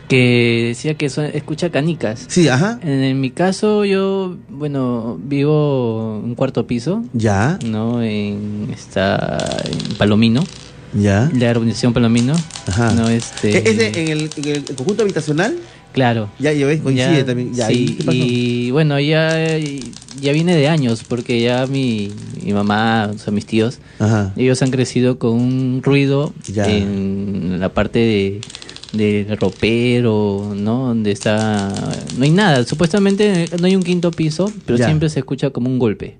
[0.08, 2.26] Que decía que son- escucha canicas.
[2.28, 2.78] Sí, ajá.
[2.82, 7.02] En, en mi caso, yo, bueno, vivo en un cuarto piso.
[7.14, 7.58] Ya.
[7.66, 8.02] ¿No?
[8.02, 10.44] En, está en Palomino.
[10.94, 11.30] Ya.
[11.34, 12.34] La urbanización Palomino.
[12.66, 12.92] Ajá.
[12.92, 13.08] ¿No?
[13.08, 15.56] Este, ¿Es de- en, el, en el conjunto habitacional?
[15.92, 16.28] Claro.
[16.40, 17.54] Ya, ya ves, coincide Ya, también.
[17.54, 18.18] Ya, sí, ¿y qué pasó?
[18.18, 19.58] y bueno, ya,
[20.20, 22.10] ya viene de años, porque ya mi,
[22.44, 24.32] mi mamá, o sea, mis tíos, Ajá.
[24.36, 26.66] ellos han crecido con un ruido Ya.
[26.68, 28.40] en la parte de
[28.92, 30.86] del ropero, ¿no?
[30.86, 31.68] Donde está...
[32.16, 34.86] No hay nada, supuestamente no hay un quinto piso, pero Ya.
[34.86, 36.16] siempre se escucha como un golpe.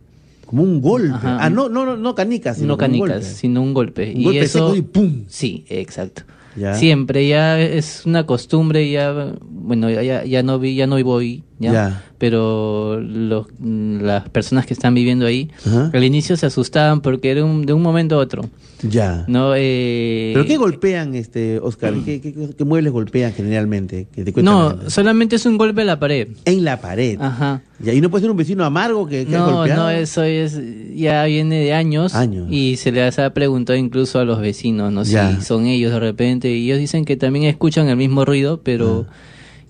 [0.55, 1.09] Como un golpe.
[1.17, 1.39] Ajá.
[1.45, 2.59] Ah, no, no, no, no canicas.
[2.59, 3.39] sino no como un canicas, golpe.
[3.41, 4.13] sino un golpe.
[4.15, 5.25] Un golpe seco y ¡pum!
[5.27, 6.23] Sí, exacto.
[6.57, 6.75] Ya.
[6.75, 11.73] Siempre, ya es una costumbre, ya, bueno, ya, ya, no vi, ya no voy, ya,
[11.73, 12.03] Ya.
[12.19, 15.91] pero los, las personas que están viviendo ahí, Ajá.
[15.93, 18.49] al inicio se asustaban porque era un- de un momento a otro,
[18.83, 19.25] Ya.
[19.29, 19.55] ¿no?
[19.57, 21.95] Eh, ¿Pero qué golpean, este, Oscar?
[22.05, 24.07] ¿Qué, qué, qué muebles golpean generalmente?
[24.15, 26.29] Que te no, solamente es un golpe a la pared.
[26.45, 27.19] En la pared.
[27.21, 27.63] Ajá.
[27.85, 29.83] Y ahí no puede ser un vecino amargo que, que No, golpeado.
[29.85, 30.59] no, eso es,
[30.95, 32.47] ya viene de años, Años.
[32.51, 35.03] y se les ha preguntado incluso a los vecinos, ¿no?
[35.03, 35.35] Ya.
[35.35, 39.07] Si son ellos de repente, y ellos dicen que también escuchan el mismo ruido, pero
[39.09, 39.13] Ah.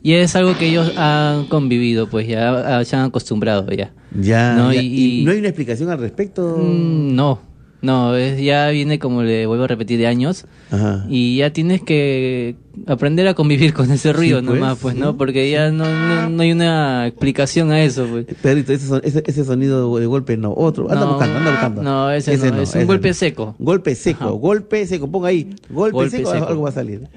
[0.03, 3.93] ya es algo que ellos han convivido, pues ya ah, se han acostumbrado ya.
[4.19, 4.73] Ya, ¿no?
[4.73, 4.81] ya.
[4.83, 6.57] Y, ¿Y y- no hay una explicación al respecto?
[6.59, 7.41] Mm, no,
[7.85, 11.05] no, es, ya viene como le vuelvo a repetir de años, Ajá.
[11.09, 12.57] y ya tienes que
[12.87, 15.17] aprender a convivir con ese ruido Sí, pues, nomás, pues, sí, ¿no?
[15.17, 18.27] Porque ya no, no, no hay una explicación a eso, pues.
[18.43, 20.91] Pedrito, ese, son- ese, ese sonido de golpe no, otro.
[20.91, 21.83] Anda No, buscando, anda buscando.
[21.83, 23.55] no, ese no, es un golpe seco.
[23.59, 25.09] Golpe seco, golpe seco.
[25.11, 26.47] Ponga ahí, golpe, Golpe seco, seco.
[26.49, 27.09] algo va a salir.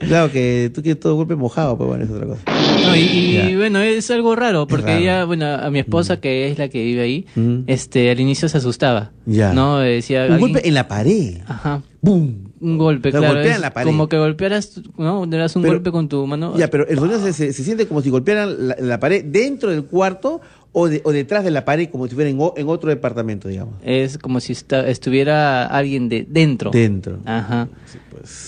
[0.00, 2.40] claro que tú quieres todo golpe mojado, pues bueno, es otra cosa.
[2.82, 4.98] No, y, y, bueno, es algo raro, porque raro.
[5.00, 7.60] ella, bueno, a mi esposa, que es la que vive ahí, Mm.
[7.66, 9.12] este, al inicio se asustaba.
[9.26, 9.52] Ya.
[9.52, 9.78] ¿No?
[9.78, 10.26] Decía.
[10.30, 11.38] Un golpe en la pared.
[11.46, 11.82] Ajá.
[12.00, 12.48] ¡Bum!
[12.60, 13.40] Un golpe, sea, claro.
[13.40, 13.86] es la pared.
[13.86, 15.26] Como que golpearas, ¿no?
[15.26, 16.56] Le das un Pero- golpe con tu mano.
[16.56, 19.70] Ya, pero el sonido se, se- se siente como si golpearan la, la pared dentro
[19.70, 20.40] del cuarto
[20.72, 23.74] o, de- o detrás de la pared, como si fuera en, otro departamento, digamos.
[23.82, 26.70] Es como si estuviera alguien de dentro.
[26.70, 27.18] Dentro.
[27.24, 27.68] Ajá.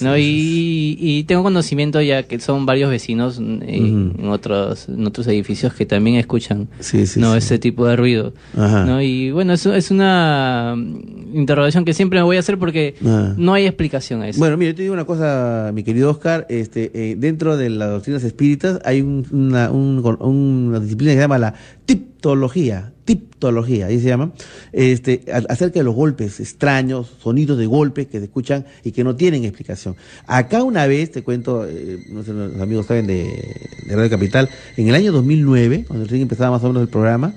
[0.00, 5.06] no, y, y tengo conocimiento ya que son varios vecinos mm, en, en otros en
[5.06, 8.34] otros edificios que también escuchan Sí, sí, no ese tipo de ruido.
[8.56, 8.84] Ajá.
[8.84, 9.00] ¿no?
[9.00, 13.34] Y bueno, eso es una mm, interrogación que siempre me voy a hacer porque Ah.
[13.36, 14.38] no hay explicación a eso.
[14.38, 17.90] Bueno, mira, yo te digo una cosa, mi querido Oscar, este, eh, dentro de las
[17.90, 21.54] doctrinas espíritas hay un- una, un- una disciplina que se llama la
[21.90, 24.30] tiptología, tiptología, ahí se llama,
[24.70, 29.16] este, acerca de los golpes extraños, sonidos de golpes que se escuchan y que no
[29.16, 29.96] tienen explicación.
[30.28, 33.56] Acá una vez, te cuento, eh, no sé, los amigos saben de,
[33.88, 37.34] Radio Capital, en el año 2009, cuando recién empezaba más o menos el programa,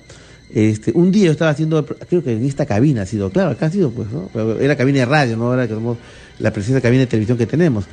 [0.54, 3.66] este, un día yo estaba haciendo, creo que en esta cabina ha sido, claro, acá
[3.66, 4.30] ha sido, pues, ¿no?
[4.60, 5.98] Era cabina de radio, no era que somos
[6.38, 7.86] la preciosa cabina de televisión que tenemos.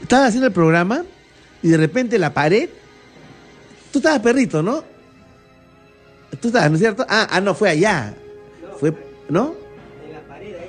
[0.00, 1.04] Estaba haciendo el programa
[1.62, 2.70] y de repente la pared,
[3.92, 4.96] tú estabas perrito, ¿no?
[6.40, 7.04] Tú estabas, ¿no es cierto?
[7.08, 8.14] Ah, ah no, fue allá.
[8.78, 8.92] Fue,
[9.28, 9.54] ¿no?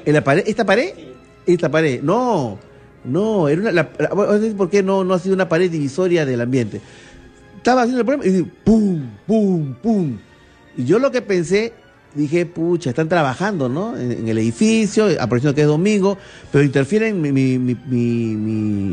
[0.06, 0.44] En la pared.
[0.48, 0.94] ¿Esta pared?
[1.46, 2.02] Esta pared.
[2.02, 2.58] No,
[3.06, 4.10] no, era una, la, la-
[4.58, 6.82] por qué no, no ha sido una pared divisoria del ambiente.
[7.58, 10.18] Estaba haciendo el programa y pum, pum, pum.
[10.78, 11.74] Y yo lo que pensé,
[12.16, 13.98] dije, pucha, están trabajando, ¿no?
[13.98, 16.18] En, en el edificio, aprovechando que es domingo,
[16.52, 18.36] pero interfieren mi, mi, mi, mi,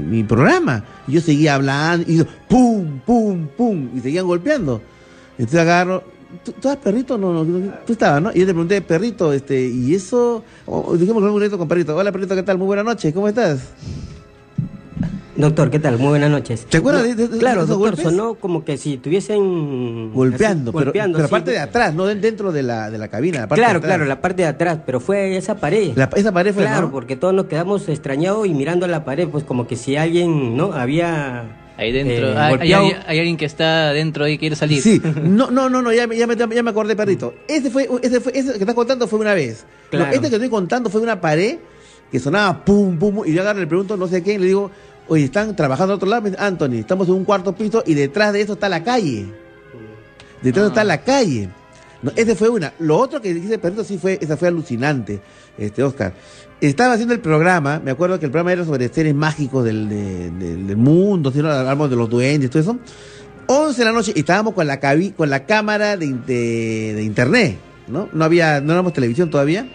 [0.02, 0.84] mi- programa.
[1.06, 4.82] Y yo seguía hablando, y yo, pum, pum, pum, y seguían golpeando.
[5.38, 6.02] Entonces agarro,
[6.44, 7.16] ¿tú, tú eras perrito?
[7.18, 7.44] No, no,
[7.86, 8.30] tú estabas, ¿no?
[8.32, 10.42] Y yo te pregunté, perrito, este, y eso,
[10.94, 11.96] dijimos que un bonito con perrito.
[11.96, 12.58] Hola, perrito, ¿qué tal?
[12.58, 13.60] Muy buenas noches, ¿cómo estás?
[15.36, 15.98] Doctor, ¿qué tal?
[15.98, 16.64] Muy buenas noches.
[16.64, 18.04] ¿Te acuerdas No, de- de- de Claro, esos doctor, golpes?
[18.04, 20.10] sonó como que si tuviesen...
[20.14, 21.34] Golpeando, así, golpeando, pero sí.
[21.34, 23.40] aparte de atrás, no de- dentro de la, de la cabina.
[23.40, 25.92] La parte Claro, de claro, la parte de atrás, pero fue esa pared.
[25.94, 26.90] La- esa pared fue, Claro, ¿no?
[26.90, 30.72] porque todos nos quedamos extrañados y mirando la pared, pues como que si alguien, ¿no?
[30.72, 31.44] Había
[31.78, 32.28] Ahí dentro.
[32.30, 32.84] Eh, ah, hay, golpeado.
[32.86, 34.80] hay- hay alguien que está dentro y quiere salir.
[34.82, 37.34] Sí, no, no, no, no ya, me- ya, me, ya me acordé, perrito.
[37.48, 39.64] Ese fue, ese fue, ese que estás contando fue una vez.
[39.92, 40.12] No, Claro.
[40.12, 41.58] este que estoy contando fue una pared
[42.10, 44.70] que sonaba pum, pum, y yo agarro y le pregunto no sé quién, le digo,
[45.08, 47.94] oye, están trabajando al otro lado, me dice, Anthony, estamos en un cuarto piso y
[47.94, 49.26] detrás de eso está la calle.
[50.42, 51.48] Detrás de eso está la calle.
[52.02, 52.72] No, ese fue una.
[52.78, 55.20] Lo otro que dice perrito sí fue, esa fue alucinante,
[55.58, 56.12] este Oscar.
[56.60, 60.30] Estaba haciendo el programa, me acuerdo que el programa era sobre seres mágicos del, de-
[60.30, 61.40] del- del mundo, ¿sí?
[61.42, 61.50] ¿no?
[61.50, 62.78] hablamos de los duendes, todo eso.
[63.46, 67.58] 11 de la noche estábamos con la cabi- con la cámara de, de- de internet,
[67.88, 68.08] ¿no?
[68.12, 69.68] No había, no éramos televisión todavía.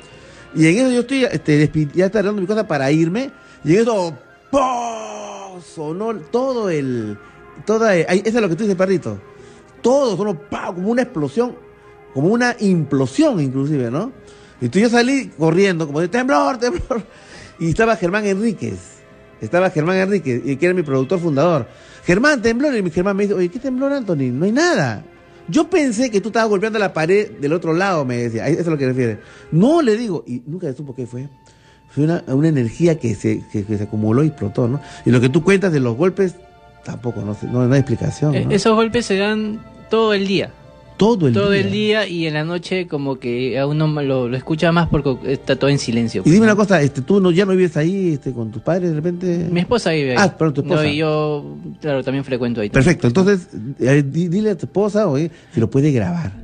[0.56, 3.32] Y en eso yo estoy, este, ya está dando mi cosa para irme,
[3.64, 4.18] y en eso,
[4.50, 5.62] ¡pum!
[5.62, 7.16] sonó todo el,
[7.66, 9.20] toda, ahí- eso es lo que tú dices, perrito.
[9.84, 11.56] Todo sonó, como una explosión,
[12.14, 14.12] como una implosión inclusive, ¿no?
[14.62, 17.04] Y tú yo salí corriendo, como de temblor, temblor.
[17.60, 19.02] Y estaba Germán Enríquez.
[19.42, 21.68] Estaba Germán Enríquez, que era mi productor fundador.
[22.06, 22.76] Germán, temblor.
[22.76, 24.32] Y mi Germán me dice, oye, ¿qué temblor, Anthony?
[24.32, 25.04] No hay nada.
[25.48, 28.48] Yo pensé que tú estabas golpeando la pared del otro lado, me decía.
[28.48, 29.20] Eso es a lo que refiere.
[29.52, 30.24] No, le digo.
[30.28, 31.28] Y nunca supo qué fue.
[31.90, 34.80] Fue una, una energía que se, que, que se acumuló y explotó, ¿no?
[35.06, 36.36] Y lo que tú cuentas de los golpes,
[36.86, 38.34] tampoco, no, sé, no, no hay explicación.
[38.34, 38.52] Eh, ¿no?
[38.52, 39.60] Esos golpes se dan
[39.90, 40.54] todo el día.
[41.02, 41.62] Todo el todo día.
[41.62, 45.18] el día y en la noche como que a uno lo, lo escucha más porque
[45.34, 46.22] está todo en silencio.
[46.26, 48.90] Y dime una cosa, este, tú no, ya no vives ahí este, con tus padres
[48.92, 49.48] de repente.
[49.52, 50.18] Mi esposa vive ahí.
[50.20, 50.84] Ah, perdón, tu esposa.
[50.84, 52.70] No, y yo, claro, también frecuento ahí.
[52.70, 53.48] Perfecto, entonces
[53.80, 56.41] eh, di- dile a tu esposa oye, si lo puede grabar.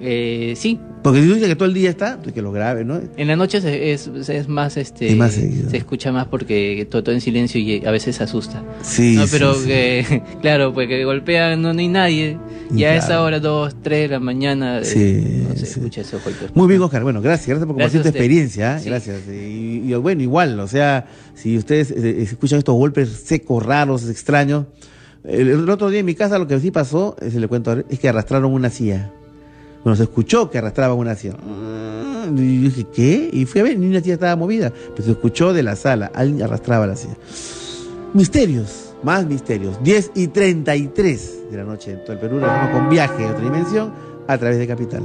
[0.00, 2.84] Eh, sí, Porque si tú dices que todo el día está, pues que lo grabe,
[2.84, 3.00] ¿no?
[3.16, 7.02] en la noche se- es, es más, este, Es más se escucha más porque todo,
[7.02, 8.62] todo en silencio y a veces asusta.
[8.82, 9.66] Sí, No, sí, pero sí.
[9.66, 12.38] que, claro, pues que golpean, no, no hay nadie.
[12.74, 12.98] Y a Claro.
[13.04, 16.50] esa hora, dos, tres de la mañana, eh, Sí, no se escucha esos golpes.
[16.54, 17.02] Muy bien, Oscar.
[17.02, 18.76] Bueno, gracias, gracias por compartir tu a experiencia.
[18.76, 18.80] ¿eh?
[18.80, 18.88] Sí.
[18.90, 19.20] Gracias.
[19.28, 24.66] Y, y, bueno, igual, o sea, si ustedes eh, escuchan estos golpes secos, raros, extraños.
[25.24, 27.72] El, el otro día en mi casa lo que sí pasó, eh, se le cuento,
[27.88, 29.10] es que arrastraron una silla.
[29.84, 31.34] Bueno, se escuchó que arrastraban una silla.
[31.34, 33.30] Mm, Y dije, ¿qué?
[33.32, 34.70] Y fui a ver, ni una silla estaba movida.
[34.90, 37.16] Pero se escuchó de la sala, alguien arrastraba la silla.
[38.12, 39.82] Misterios, más misterios.
[39.82, 42.36] 10 y 33 de la noche en todo el Perú.
[42.36, 43.92] Nos vamos con viaje a otra dimensión
[44.26, 45.02] a través de Capital.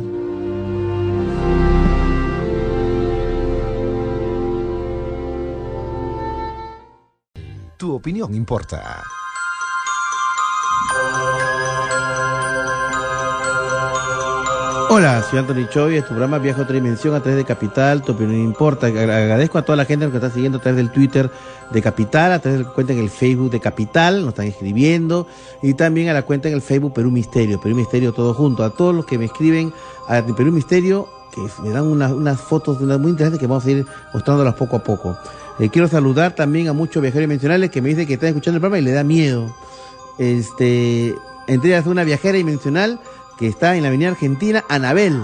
[7.78, 9.04] Tu opinión importa.
[14.96, 18.04] Hola, soy Anthony Choi, es tu programa Viaje a otra dimensión a través de Capital,
[18.04, 18.86] tu opinión importa.
[18.86, 21.32] Agra- Agradezco a toda la gente que está siguiendo a través del Twitter
[21.72, 25.26] de Capital, a través de la cuenta en el Facebook de Capital, nos están escribiendo,
[25.64, 28.64] y también a la cuenta en el Facebook Perú Misterio, Perú Misterio todo junto.
[28.64, 29.74] A todos los que me escriben
[30.08, 34.54] a Perú Misterio, que me dan unas, fotos muy interesantes que vamos a ir mostrándolas
[34.54, 35.18] poco a poco.
[35.58, 38.62] Eh, quiero saludar también a muchos viajeros dimensionales que me dicen que están escuchando el
[38.62, 39.56] programa y le da miedo.
[40.20, 41.16] Este,
[41.48, 43.00] entre ellas una viajera dimensional
[43.44, 45.22] que está en la Avenida Argentina, Anabel.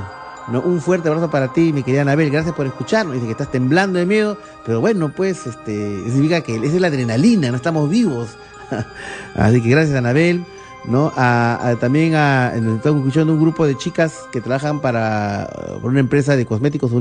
[0.52, 0.60] ¿no?
[0.60, 2.30] Un fuerte abrazo para ti, mi querida Anabel.
[2.30, 3.14] Gracias por escucharnos.
[3.14, 7.50] Dice que estás temblando de miedo, pero bueno, pues este, significa que es la adrenalina,
[7.50, 8.32] no estamos vivos.
[9.36, 10.44] Así que gracias, Anabel.
[10.86, 11.14] ¿no?
[11.16, 15.50] A, también a, estamos escuchando un grupo de chicas que trabajan para,
[15.82, 16.92] por una empresa de cosméticos.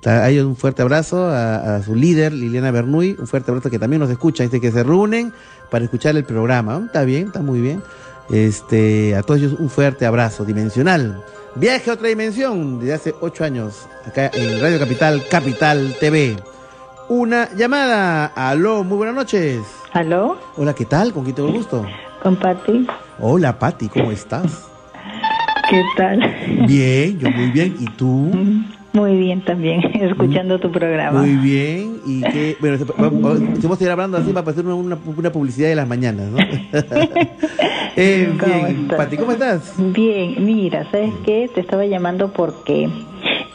[0.00, 3.78] Ta- A ellos un fuerte abrazo, a su líder, Liliana Bernuy, un fuerte abrazo que
[3.78, 4.42] también nos escucha.
[4.42, 5.32] Dice que se reúnen
[5.70, 6.82] para escuchar el programa.
[6.86, 7.80] Está bien, está muy bien.
[8.30, 11.24] Este, a todos ellos un fuerte abrazo dimensional.
[11.54, 16.36] Viaje a otra dimensión desde hace ocho años, acá en Radio Capital, Capital TV.
[17.08, 18.26] Una llamada.
[18.26, 19.60] Aló, muy buenas noches.
[19.92, 20.38] ¿Aló?
[20.56, 21.12] Hola, ¿qué tal?
[21.12, 21.86] ¿Con quién tengo el gusto?
[22.22, 22.86] Con Pati.
[23.18, 24.68] Hola, Pati, ¿cómo estás?
[25.70, 26.20] ¿Qué tal?
[26.66, 27.76] Bien, yo muy bien.
[27.78, 28.30] ¿Y tú?
[28.92, 31.20] Muy bien también, escuchando tu programa.
[31.20, 32.00] Muy bien.
[32.06, 32.56] ¿Y qué?
[32.60, 32.84] Bueno, si
[33.62, 36.38] vamos a ir hablando así, va a pasar una, una, publicidad de las mañanas, ¿no?
[38.00, 38.88] Eh, ¿Cómo bien?
[38.96, 39.74] Pati, ¿cómo estás?
[39.76, 41.50] Bien, mira, ¿sabes qué?
[41.52, 42.88] Te estaba llamando porque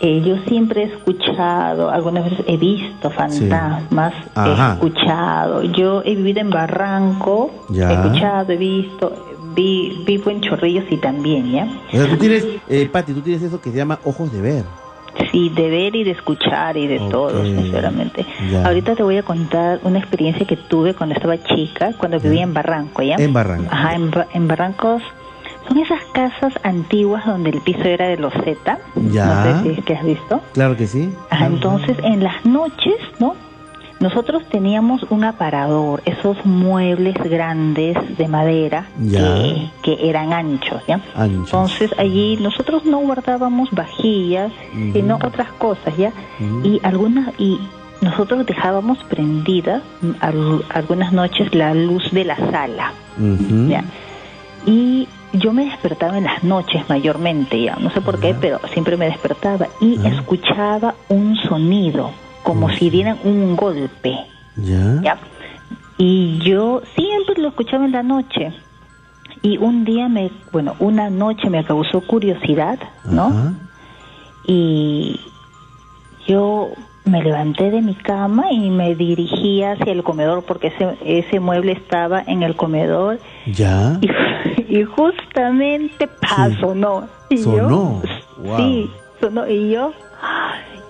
[0.01, 5.64] eh, yo siempre he escuchado, algunas veces he visto fantasmas, he escuchado.
[5.64, 7.89] Yo he vivido en Barranco, Ya.
[7.89, 9.14] he escuchado, he visto,
[9.55, 11.68] vi, vivo en Chorrillos y también, ¿ya?
[11.93, 14.82] O sea, tú tienes, eh, Pati, tú tienes eso que se llama ojos de ver.
[15.31, 18.26] Sí, de ver y de escuchar y de Ok, todo, sinceramente.
[18.52, 18.65] ya.
[18.65, 22.53] Ahorita te voy a contar una experiencia que tuve cuando estaba chica, cuando vivía en
[22.53, 23.15] Barranco, ¿ya?
[23.18, 23.69] En Barranco.
[23.72, 25.03] Ajá, en, en Barrancos
[25.68, 28.80] son esas casas antiguas donde el piso era de loseta.
[28.95, 29.26] Ya.
[29.26, 30.41] No sé si es que has visto.
[30.53, 31.14] Claro que sí.
[31.30, 33.35] Ajá, entonces en las noches, ¿no?
[33.99, 38.86] Nosotros teníamos un aparador, esos muebles grandes de madera
[39.82, 40.99] que, que eran anchos, ¿ya?
[41.15, 41.45] Anchos.
[41.53, 44.91] Entonces allí nosotros no guardábamos vajillas, Ujú.
[44.94, 46.11] sino otras cosas, ¿ya?
[46.64, 47.60] Y algunas y
[48.02, 52.91] nosotros dejábamos prendida mm, al- algunas noches la luz de la sala.
[54.65, 58.98] Y yo me despertaba en las noches mayormente, ya, no sé por qué, pero siempre
[58.98, 62.11] me despertaba y escuchaba un sonido,
[62.44, 64.18] como si dieran un golpe.
[64.57, 65.02] ¿Ya?
[65.02, 65.18] ¿ya?
[65.98, 68.53] Y yo siempre lo escuchaba en la noche.
[69.41, 73.28] Y un día me, bueno, una noche me causó curiosidad, ¿no?
[73.28, 73.53] Ajá.
[74.45, 75.20] Y
[76.28, 76.70] yo
[77.06, 81.74] me levanté de mi cama y me dirigí hacia el comedor porque ese, ese mueble
[81.74, 83.99] estaba en el comedor ¿Ya?
[84.02, 87.07] y, y justamente pasó, sonó.
[87.30, 88.02] Y yo-.
[88.38, 88.57] Wow.
[88.57, 89.48] Sí, sonó.
[89.48, 89.94] Y yo,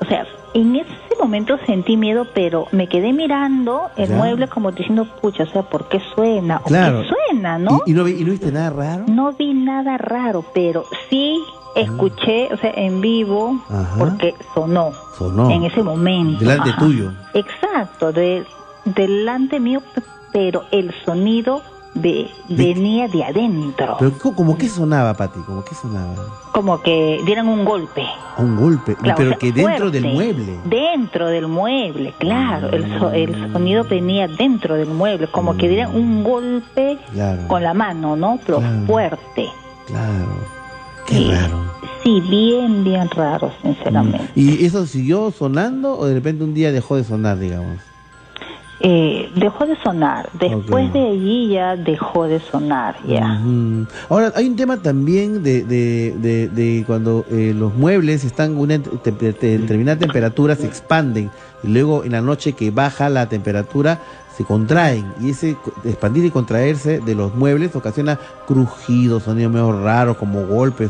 [0.01, 4.15] o sea, en ese momento sentí miedo, pero me quedé mirando el Ya.
[4.15, 6.57] mueble como diciendo, pucha, o sea, ¿por qué suena?
[6.63, 7.01] ¿O Claro.
[7.01, 7.81] qué suena, no?
[7.85, 9.05] ¿Y, y no, vi- y no viste nada raro?
[9.07, 11.39] No vi nada raro, pero sí
[11.75, 13.95] escuché, o sea, en vivo, Ajá.
[13.97, 15.49] porque sonó, Sonó.
[15.49, 16.39] en ese momento.
[16.39, 16.79] Delante Ajá.
[16.79, 17.11] tuyo.
[17.33, 18.45] Exacto, de,
[18.85, 19.81] delante mío,
[20.31, 21.61] pero el sonido
[21.95, 25.39] de, venía de adentro, Pero ¿cómo, como que sonaba, Pati?
[25.45, 26.15] ¿Cómo que sonaba?
[26.51, 28.03] como que dieran un golpe.
[28.37, 28.95] Un golpe.
[28.95, 30.01] Claro, pero o sea, que dentro fuerte.
[30.01, 30.59] del mueble.
[30.65, 32.69] Dentro del mueble, claro.
[32.69, 37.47] El, so- el sonido venía dentro del mueble, como que dieran un golpe Claro.
[37.47, 38.39] con la mano, ¿no?
[38.45, 38.85] Pero Claro.
[38.85, 39.47] fuerte.
[39.87, 40.37] Claro.
[41.07, 41.31] Qué Sí.
[41.31, 41.73] raro.
[42.03, 44.29] Sí, bien, bien raro, sinceramente.
[44.35, 47.77] ¿Y eso siguió sonando o de repente un día dejó de sonar, digamos?
[48.79, 50.29] Eh, dejó de sonar.
[50.39, 53.39] Después de allí ya dejó de sonar, ya.
[54.09, 58.79] Ahora, hay un tema también de, de, de, de cuando eh, los muebles están una
[58.79, 61.29] te- te- te- determinada temperatura, se expanden
[61.63, 63.99] y luego en la noche que baja la temperatura
[64.35, 65.55] se contraen y ese
[65.85, 70.89] expandir y contraerse de los muebles ocasiona crujidos, sonidos medio raros como golpes.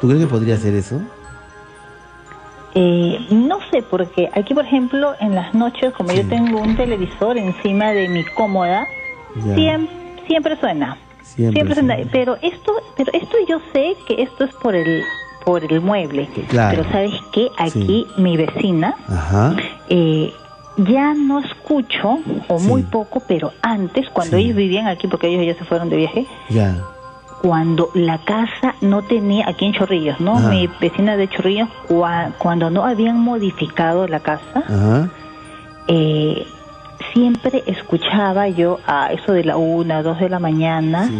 [0.00, 1.00] ¿Tú crees que podría ser eso?
[2.74, 7.38] Eh, no sé, porque aquí, por ejemplo, en las noches, como yo tengo un televisor
[7.38, 8.86] encima de mi cómoda,
[9.36, 9.54] Ya.
[9.54, 9.88] siem-
[10.26, 10.96] siempre suena.
[11.22, 11.96] Siempre suena.
[12.12, 15.02] Pero esto, pero esto yo sé que esto es por el
[15.44, 16.26] por el mueble.
[16.48, 16.78] Claro.
[16.78, 19.54] Pero sabes qué, aquí mi vecina Ajá.
[19.90, 20.32] eh,
[20.78, 22.18] ya no escucho
[22.48, 25.96] o muy poco, pero antes cuando ellos vivían aquí, porque ellos ya se fueron de
[25.98, 26.76] viaje, Ya.
[27.44, 30.38] Cuando la casa no tenía, aquí en Chorrillos, ¿no?
[30.38, 30.48] Ajá.
[30.48, 35.10] Mi vecina de Chorrillos, cua- cuando no habían modificado la casa, Ajá.
[35.88, 36.46] eh,
[37.12, 41.10] siempre escuchaba yo a eso de la una, dos de la mañana,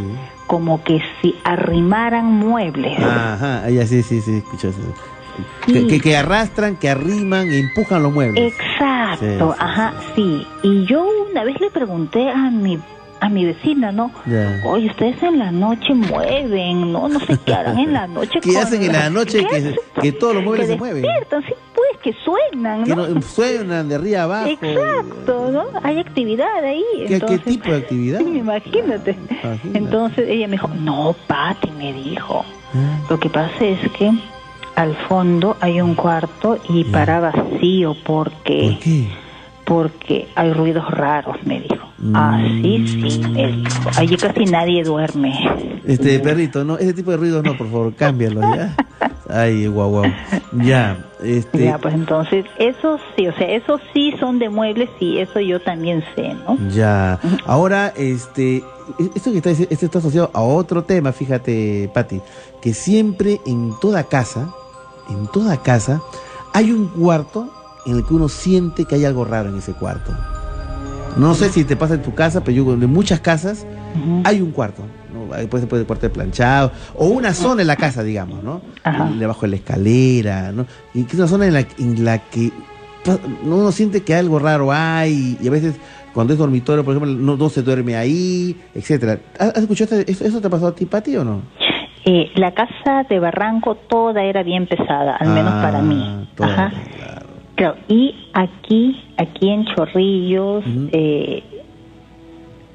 [0.47, 2.99] como que si arrimaran muebles.
[2.99, 3.69] Ajá.
[3.69, 4.79] Ya, sí, sí, sí, escucho eso.
[5.67, 5.87] Que, Sí.
[5.89, 8.55] que, que arrastran, que arriman e empujan los muebles.
[8.55, 10.47] Exacto, sí, ajá, sí.
[10.63, 12.79] Y yo una vez le pregunté a mi
[13.25, 14.11] a mi vecina, ¿no?
[14.27, 14.61] Ya.
[14.67, 17.09] Oye, ustedes en la noche mueven, ¿no?
[17.09, 18.39] No sé qué harán en la noche.
[18.43, 19.77] ¿Qué hacen en la noche ¿Qué que, hacen?
[20.03, 21.03] que todos los muebles que se mueven?
[21.03, 23.07] despiertan, sí, pues, que suenan, Que ¿no?
[23.09, 24.49] no- suenan de arriba abajo.
[24.49, 25.65] Exacto, ¿no?
[25.83, 26.85] Hay actividad ahí.
[27.09, 28.19] ¿Qué, qué tipo de actividad?
[28.19, 29.17] Sí, imagínate.
[29.73, 32.45] Entonces ella me dijo, no, Pati, me dijo.
[32.75, 32.99] Ah.
[33.09, 34.11] Lo que pasa es que
[34.77, 38.71] al fondo hay un cuarto y para vacío porque...
[38.73, 39.24] ¿Por qué?
[39.65, 41.87] Porque hay ruidos raros, me dijo.
[41.99, 42.17] Mm.
[42.17, 43.91] Así sí, me dijo.
[43.97, 45.33] Allí casi nadie duerme.
[45.87, 48.77] Este perrito, no, ese tipo de ruidos no, por favor, cámbialo ya.
[49.29, 50.05] Ay, guau, guau.
[50.53, 51.65] Ya, este.
[51.65, 55.61] Ya, pues entonces, eso sí, o sea, eso sí son de muebles y eso yo
[55.61, 56.59] también sé, ¿no?
[56.71, 57.19] Ya.
[57.47, 58.63] Ahora, este,
[59.15, 62.21] esto que está, esto está asociado a otro tema, fíjate, Patti,
[62.61, 64.53] que siempre en toda casa,
[65.09, 66.03] en toda casa,
[66.53, 67.51] hay un cuarto
[67.87, 70.13] en el que uno siente que hay algo raro en ese cuarto.
[71.17, 73.65] No sé si te pasa en tu casa, pero yo en muchas casas
[74.25, 74.83] hay un cuarto.
[75.13, 75.27] ¿no?
[75.49, 78.61] Puede ser ser cuarto de planchado, o una zona en la casa, digamos, ¿no?
[79.19, 80.67] Debajo de la escalera, ¿no?
[80.93, 82.51] Y que es una zona en la, en la que
[83.45, 85.77] uno siente que algo raro hay, y a veces
[86.13, 89.19] cuando es dormitorio, por ejemplo, no, no se duerme ahí, etcétera.
[89.39, 91.43] ¿Has escuchado este- eso, eso te ha pasado a ti, Pati, o no?
[92.07, 96.29] Eh, la casa de Barranco toda era bien pesada, al menos Ah, para mí.
[96.37, 96.73] toda, Ajá.
[97.57, 101.43] Claro, y aquí, aquí en Chorrillos, eh,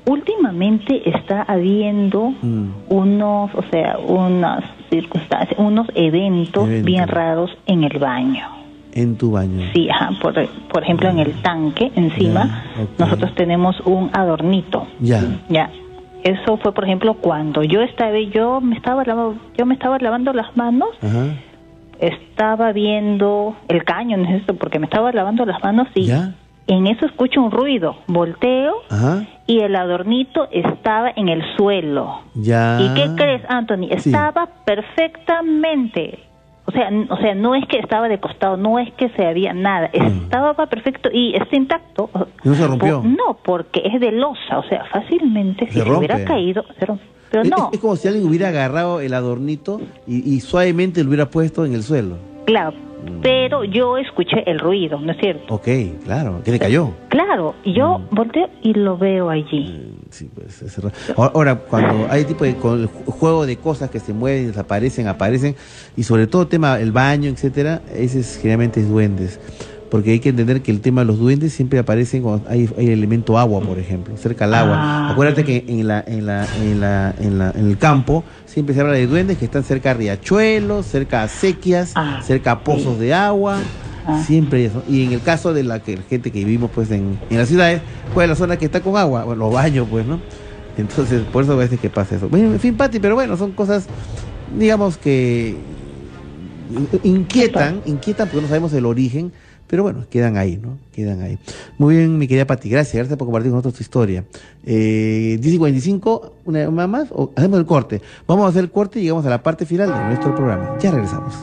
[0.06, 2.70] últimamente está habiendo Mm.
[2.90, 8.48] unos, o sea, unas circunstancias, unos eventos bien raros en el baño.
[8.94, 9.68] En tu baño.
[9.74, 10.34] Sí, ajá, por,
[10.72, 12.64] por ejemplo, en el tanque encima,
[12.98, 14.88] nosotros tenemos un adornito.
[15.00, 15.22] Ya.
[15.48, 15.70] Ya.
[16.24, 20.34] Eso fue, por ejemplo, cuando yo estaba, yo me estaba lavando, yo me estaba lavando
[20.34, 21.28] las manos, Ajá.
[22.00, 26.34] Estaba viendo el caño, no es esto, porque me estaba lavando las manos y Ya.
[26.68, 29.26] en eso escucho un ruido, volteo Ajá.
[29.48, 32.22] y el adornito estaba en el suelo.
[32.36, 32.80] Ya.
[32.82, 33.88] ¿Y qué crees, Anthony?
[33.98, 34.10] Sí.
[34.10, 36.20] Estaba perfectamente,
[36.66, 39.54] O sea, o sea, no es que estaba de costado, no es que se había
[39.54, 42.12] nada, estaba perfecto y está intacto.
[42.44, 43.02] ¿Y no se rompió?
[43.02, 46.28] Por- no, porque es de losa, o sea, fácilmente si Se se, hubiera rompe.
[46.32, 47.04] caído, se rompe.
[47.32, 51.04] Pero es, no, es- es como si alguien hubiera agarrado el adornito y, y suavemente
[51.04, 52.18] lo hubiera puesto en el suelo.
[52.46, 53.22] claro, Mm.
[53.22, 55.54] pero yo escuché el ruido, ¿no es cierto?
[55.54, 55.68] Ok,
[56.04, 56.92] claro, que le cayó.
[57.08, 58.14] Claro, y yo Mm.
[58.14, 59.96] volteo y lo veo allí.
[60.10, 60.94] Sí, pues, es raro.
[61.16, 65.56] Ahora, cuando hay tipo de con- el juego de cosas que se mueven, desaparecen, aparecen,
[65.96, 69.40] y sobre todo tema el baño, etcétera, ese es generalmente es duendes.
[69.90, 72.90] Porque hay que entender que el tema de los duendes siempre aparecen cuando hay, hay
[72.90, 74.76] elemento agua, por ejemplo, cerca al agua.
[74.78, 75.10] Ah.
[75.12, 78.82] Acuérdate que en la, en la, en la, en la, en el campo siempre se
[78.82, 83.00] habla de duendes que están cerca a riachuelos, cerca a acequias, Ah, cerca a pozos
[83.00, 83.58] de agua.
[84.26, 84.84] Siempre hay eso.
[84.90, 87.82] Y en el caso de la que, gente que vivimos pues en, en las ciudades,
[88.14, 90.20] pues la zona que está con agua, bueno, los baños, pues, ¿no?
[90.78, 92.30] Entonces, por eso a veces que pasa eso.
[92.34, 93.88] En fin, Pati, pero bueno, son cosas,
[94.58, 95.58] digamos que
[97.04, 99.32] inquietan, inquietan porque no sabemos el origen,
[99.70, 100.78] pero bueno, quedan ahí, ¿no?
[100.92, 101.38] Quedan ahí.
[101.78, 104.26] Muy bien, mi querida Pati, gracias, gracias por compartir con nosotros tu historia.
[104.66, 108.02] Eh, 10 y 45, una más, o hacemos el corte.
[108.28, 110.76] Vamos a hacer el corte y llegamos a la parte final de nuestro programa.
[110.80, 111.36] Ya regresamos.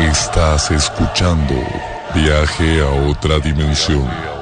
[0.00, 1.54] Estás escuchando
[2.14, 4.39] Viaje a otra dimensión.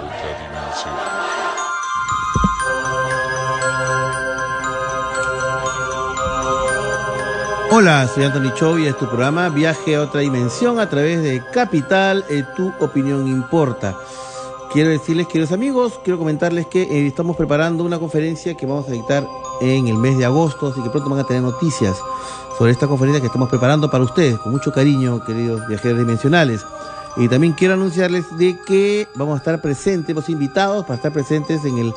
[7.70, 12.24] Hola, soy Anthony Chovy, es tu programa Viaje a otra dimensión a través de Capital,
[12.30, 13.94] eh, tu opinión importa.
[14.72, 18.92] Quiero decirles, queridos amigos, quiero comentarles que eh, estamos preparando una conferencia que vamos a
[18.92, 19.26] dictar
[19.60, 21.94] en el mes de agosto, así que pronto van a tener noticias
[22.56, 26.64] sobre esta conferencia que estamos preparando para ustedes, con mucho cariño, queridos viajeros dimensionales.
[27.18, 31.62] Y también quiero anunciarles de que vamos a estar presentes, hemos invitados para estar presentes
[31.66, 31.94] en el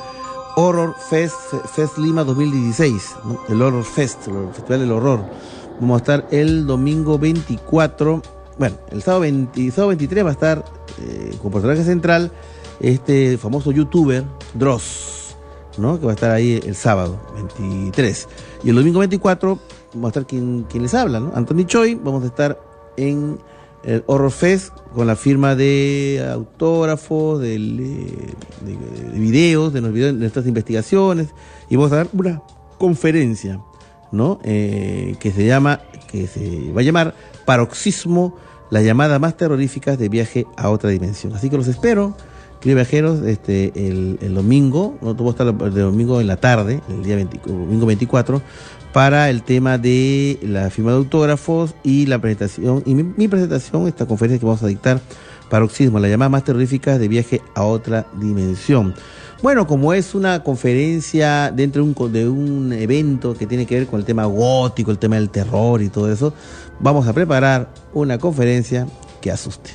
[0.56, 1.36] Horror Fest,
[1.74, 3.40] Fest Lima 2016, ¿no?
[3.48, 5.26] el Horror Fest, el Festival del Horror.
[5.80, 8.22] Vamos a estar el domingo 24,
[8.58, 10.66] bueno, el sábado, 20 sábado 23 va a estar
[11.02, 12.32] eh, como personaje central
[12.80, 14.24] este famoso youtuber
[14.54, 15.36] Dross,
[15.78, 16.00] ¿no?
[16.00, 18.28] Que va a estar ahí el sábado 23.
[18.64, 19.60] Y el domingo 24
[20.04, 21.32] va a estar quien, quien les habla, ¿no?
[21.36, 22.60] Anthony Choi, vamos a estar
[22.98, 23.40] en
[23.84, 30.46] el Horror Fest con la firma de autógrafos, eh, de, de de, videos, de nuestras
[30.46, 31.30] investigaciones,
[31.70, 32.42] y vamos a dar una
[32.78, 33.62] conferencia,
[34.12, 34.40] ¿no?
[34.44, 37.16] Eh, que se llama, que se va a llamar
[37.46, 38.36] Paroxismo,
[38.70, 41.34] la llamada más terroríficas de viaje a otra dimensión.
[41.34, 42.16] Así que los espero,
[42.60, 47.16] queridos viajeros, este, el, domingo, no tuvo estar el domingo en la tarde, el día
[47.16, 48.42] 20 domingo 24,
[48.94, 53.88] para el tema de la firma de autógrafos y la presentación, y mi, mi presentación,
[53.88, 55.02] esta conferencia que vamos a dictar,
[55.50, 58.96] Paroxismo, la llamada más terrorífica de viaje a otra dimensión.
[59.42, 63.88] Bueno, como es una conferencia dentro de un, de un evento que tiene que ver
[63.88, 66.32] con el tema gótico, el tema del terror y todo eso,
[66.80, 68.88] vamos a preparar una conferencia
[69.20, 69.72] que asuste.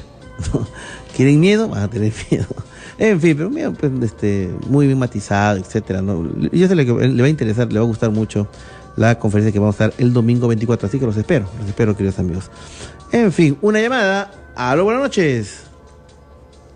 [1.17, 1.69] ¿Quieren miedo?
[1.69, 2.47] Van a tener miedo.
[2.97, 6.01] En fin, pero miedo, pues, este, muy bien matizado, etcétera.
[6.01, 6.25] ¿no?
[6.53, 8.47] Yo sé que le va a interesar, le va a gustar mucho
[8.95, 11.97] la conferencia que vamos a dar el domingo 24, así que los espero, los espero,
[11.97, 12.53] queridos amigos.
[13.11, 14.31] En fin, una llamada.
[14.55, 15.65] Aló, buenas noches.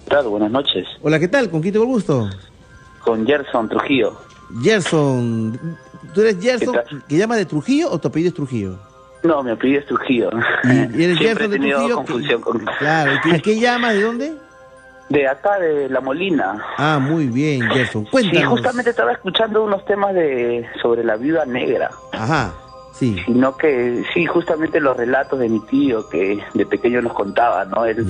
[0.09, 0.89] Claro, buenas noches.
[1.03, 1.49] Hola, ¿qué tal?
[1.51, 2.29] ¿Con quién tengo el gusto?
[3.03, 4.15] Con Gerson Trujillo.
[4.63, 5.59] Gerson.
[6.15, 6.77] ¿Tú eres Gerson
[7.09, 8.77] que llama de Trujillo o tu apellido es Trujillo?
[9.23, 10.31] No, mi apellido es Trujillo.
[10.65, 11.97] ¿Y eres Siempre he Gerson de Trujillo?
[11.97, 12.59] confusión con...
[12.79, 13.95] Claro, ¿y qué, qué llamas?
[13.95, 14.35] ¿De dónde?
[15.09, 16.65] De acá, de La Molina.
[16.79, 18.05] Ah, muy bien, Gerson.
[18.05, 18.51] Sí, Cuéntanos.
[18.51, 21.91] justamente estaba escuchando unos temas de sobre la viuda negra.
[22.13, 22.53] Ajá,
[23.01, 23.17] sí.
[23.25, 27.87] Sino que, sí, justamente los relatos de mi tío que de pequeño nos contaba, ¿no?
[27.87, 28.07] Él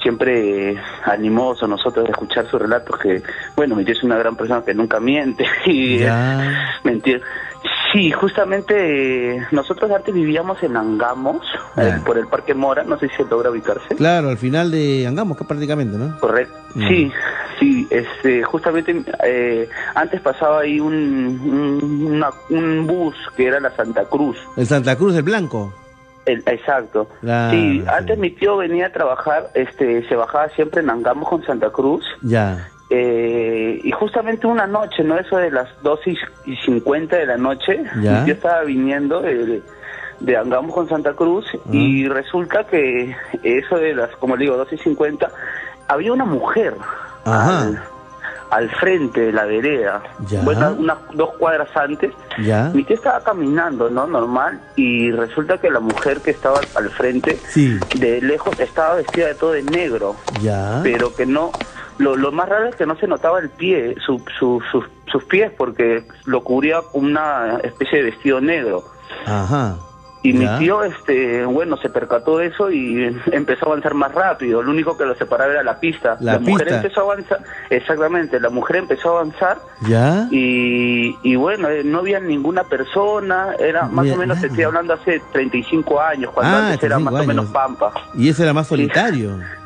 [0.00, 3.22] siempre animó a nosotros a escuchar sus relatos que,
[3.56, 6.00] bueno, mi tío es una gran persona que nunca miente y
[6.84, 7.20] mentir.
[7.92, 11.44] Sí, justamente eh, nosotros antes vivíamos en Angamos,
[11.76, 13.96] eh, por el Parque Mora, no sé si se logra ubicarse.
[13.96, 16.18] Claro, al final de Angamos, que prácticamente, ¿no?
[16.20, 16.54] Correcto.
[16.74, 16.88] Mm.
[16.88, 17.12] Sí,
[17.58, 23.74] sí, este, justamente eh, antes pasaba ahí un, un, una- un bus que era la
[23.74, 24.36] Santa Cruz.
[24.56, 25.72] El Santa Cruz del Blanco.
[26.26, 27.08] El- exacto.
[27.22, 31.42] Claro, sí, antes mi tío venía a trabajar, este, se bajaba siempre en Angamos con
[31.44, 32.04] Santa Cruz.
[32.22, 32.68] Ya.
[32.90, 35.16] Eh, y justamente una noche, ¿no?
[35.16, 36.14] Eso de las 12
[36.46, 38.18] y 50 de la noche, Ya.
[38.18, 39.62] mi tío estaba viniendo de,
[40.18, 44.74] de Angamos con Santa Cruz y resulta que eso de las, como le digo, 12
[44.74, 45.28] y 50,
[45.88, 46.74] había una mujer
[47.24, 47.62] Ajá.
[47.62, 47.82] al,
[48.50, 50.02] al frente de la vereda,
[50.42, 52.12] bueno, unas dos cuadras antes.
[52.42, 52.70] Ya.
[52.74, 54.08] Mi tío estaba caminando, ¿no?
[54.08, 57.78] Normal, y resulta que la mujer que estaba al frente, Sí.
[57.94, 60.80] de lejos, estaba vestida de todo de negro, Ya.
[60.82, 61.52] pero que no
[62.00, 65.24] lo, lo más raro es que no se notaba el pie, su, su- sus- sus
[65.24, 68.84] pies, porque lo cubría con una especie de vestido negro.
[69.26, 69.76] Ajá.
[70.22, 70.52] Y Ya.
[70.52, 74.62] mi tío, este, bueno, se percató de eso y empezó a avanzar más rápido.
[74.62, 76.18] Lo único que lo separaba era la pista.
[76.20, 76.76] La mujer pista.
[76.76, 77.38] empezó a avanzar,
[77.70, 79.58] exactamente, la mujer empezó a avanzar
[79.88, 80.28] ¿Ya?
[80.30, 84.92] y, y bueno, eh, no había ninguna persona, era más o menos, te estoy hablando
[84.92, 87.52] hace 35 años, cuando Ah, antes era más 35 o menos años.
[87.78, 87.92] pampa.
[88.14, 89.38] Y ese era más solitario.
[89.38, 89.42] Sí,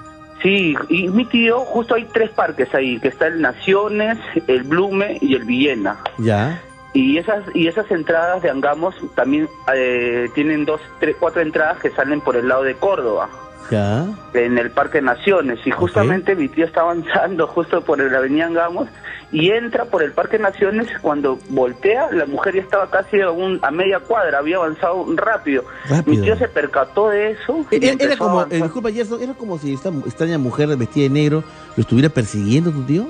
[0.48, 5.34] y mi tío, justo hay tres parques ahí, que está el Naciones, el Blume y
[5.34, 5.98] el Villena.
[6.18, 6.60] Ya.
[6.92, 11.90] Y esas y esas entradas de Angamos también eh, tienen dos, tres, cuatro entradas que
[11.90, 13.28] salen por el lado de Córdoba,
[13.70, 14.06] Ya.
[14.34, 15.58] en el Parque Naciones.
[15.64, 18.88] Y justamente mi tío está avanzando justo por la avenida Angamos
[19.32, 20.88] y entra por el Parque Naciones.
[21.00, 25.64] Cuando voltea, la mujer ya estaba casi a, un, a media cuadra, había avanzado rápido.
[25.88, 26.16] Rápido.
[26.16, 27.64] Mi tío se percató de eso.
[27.70, 31.44] y Era, como, eh, disculpa, Gerson, era como si esta extraña mujer vestida de negro
[31.76, 33.06] lo estuviera persiguiendo tu tío.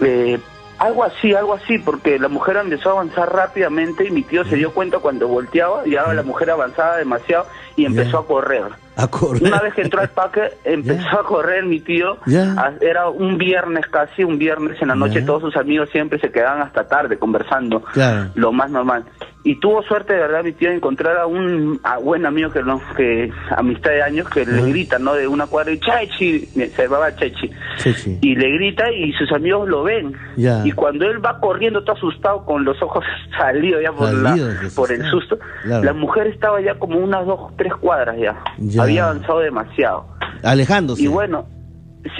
[0.00, 0.38] Eh,
[0.78, 4.56] algo así, algo así, porque la mujer empezó a avanzar rápidamente y mi tío se
[4.56, 8.85] dio cuenta cuando volteaba, ya la mujer avanzaba demasiado y empezó a correr.
[8.96, 9.42] A correr.
[9.44, 12.16] Una vez que entró al parque, empezó a correr mi tío.
[12.26, 12.52] Ya.
[12.52, 16.30] A- Era un viernes casi, un viernes en la noche, todos sus amigos siempre se
[16.30, 17.82] quedaban hasta tarde conversando,
[18.34, 19.04] lo más normal.
[19.48, 22.64] Y tuvo suerte de verdad mi tío de encontrar a un a buen amigo que
[22.64, 25.14] no, que amistad de años que le grita, ¿no?
[25.14, 27.48] De una cuadra y Chechi, se llamaba Chechi
[28.22, 30.14] y le grita y sus amigos lo ven.
[30.36, 30.66] Ya.
[30.66, 33.04] Y cuando él va corriendo todo asustado con los ojos
[33.38, 34.36] salidos ya por, la-
[34.74, 35.84] por el susto, Claro.
[35.84, 38.34] la mujer estaba ya como unas dos, tres cuadras ya.
[38.58, 38.82] Ya.
[38.82, 40.06] Había avanzado demasiado.
[40.42, 41.02] Alejándose.
[41.02, 41.46] Y bueno,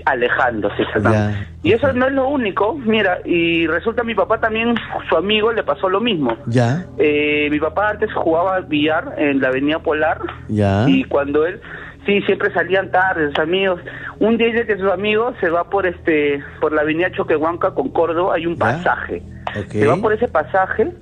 [0.05, 0.85] alejándose.
[1.03, 1.47] Ya.
[1.63, 4.75] Y eso no es lo único, mira, y resulta mi papá también,
[5.09, 6.37] su amigo le pasó lo mismo.
[6.47, 6.85] Ya.
[6.99, 10.85] Eh, mi papá antes jugaba billar en la avenida Polar Ya.
[10.89, 11.61] y cuando él
[12.07, 13.81] sí siempre salían tarde sus amigos.
[14.21, 17.91] Un día dice que sus amigos se va por este por la avenida Choquehuanca con
[17.91, 19.23] Córdoba hay un pasaje.
[19.71, 20.93] Se va por ese pasaje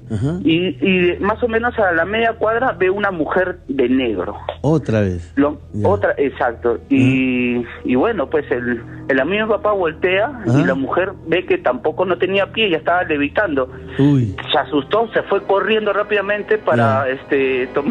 [0.44, 4.36] y, y más o menos a la media cuadra ve una mujer de negro.
[4.60, 5.32] Otra vez.
[5.34, 6.78] Lo- otra exacto.
[6.88, 11.58] Y, y bueno pues el, el amigo de papá voltea y la mujer ve que
[11.58, 13.68] tampoco no tenía pie ya estaba levitando.
[13.98, 14.36] Uy.
[14.52, 17.90] se asustó, se fue corriendo rápidamente para este tom-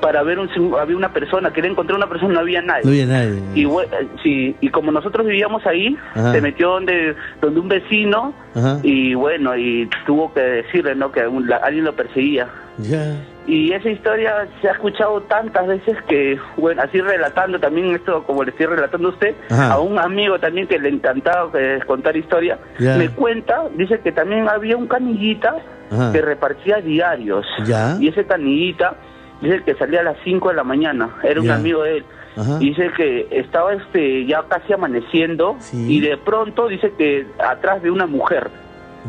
[0.00, 2.82] para ver un si había una persona, quería encontrar una persona, no había nadie.
[2.84, 3.40] No había nadie.
[3.54, 6.32] Y bue- eh, sí, y como nosotros vivíamos ahí, Ajá.
[6.32, 8.78] se metió donde donde un vecino Ajá.
[8.82, 11.12] y bueno, y tuvo que decirle, ¿no?
[11.12, 12.48] que un- la- alguien lo perseguía.
[12.78, 13.16] Ya.
[13.46, 18.44] Y esa historia se ha escuchado tantas veces que, bueno, así relatando también esto, como
[18.44, 19.72] le estoy relatando a usted, Ajá.
[19.72, 24.48] a un amigo también que le encantaba eh, contar historia, me cuenta, dice que también
[24.48, 25.56] había un canillita
[25.90, 26.12] Ajá.
[26.12, 27.44] que repartía diarios.
[27.66, 27.96] Ya.
[27.98, 28.94] Y ese canillita,
[29.40, 31.54] dice que salía a las 5 de la mañana, era un Ya.
[31.56, 32.04] amigo de él.
[32.36, 32.58] Ajá.
[32.58, 38.06] Dice que estaba este ya casi amaneciendo y de pronto dice que atrás de una
[38.06, 38.50] mujer.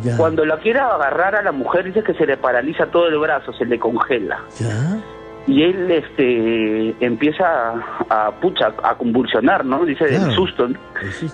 [0.03, 0.15] Ya.
[0.17, 3.53] Cuando la quiere agarrar a la mujer dice que se le paraliza todo el brazo,
[3.53, 4.39] se le congela.
[4.57, 4.97] Ya.
[5.47, 7.43] Y él este empieza
[8.09, 9.83] a, a, pucha a convulsionar, ¿no?
[9.85, 10.25] Dice Claro.
[10.25, 10.67] del susto,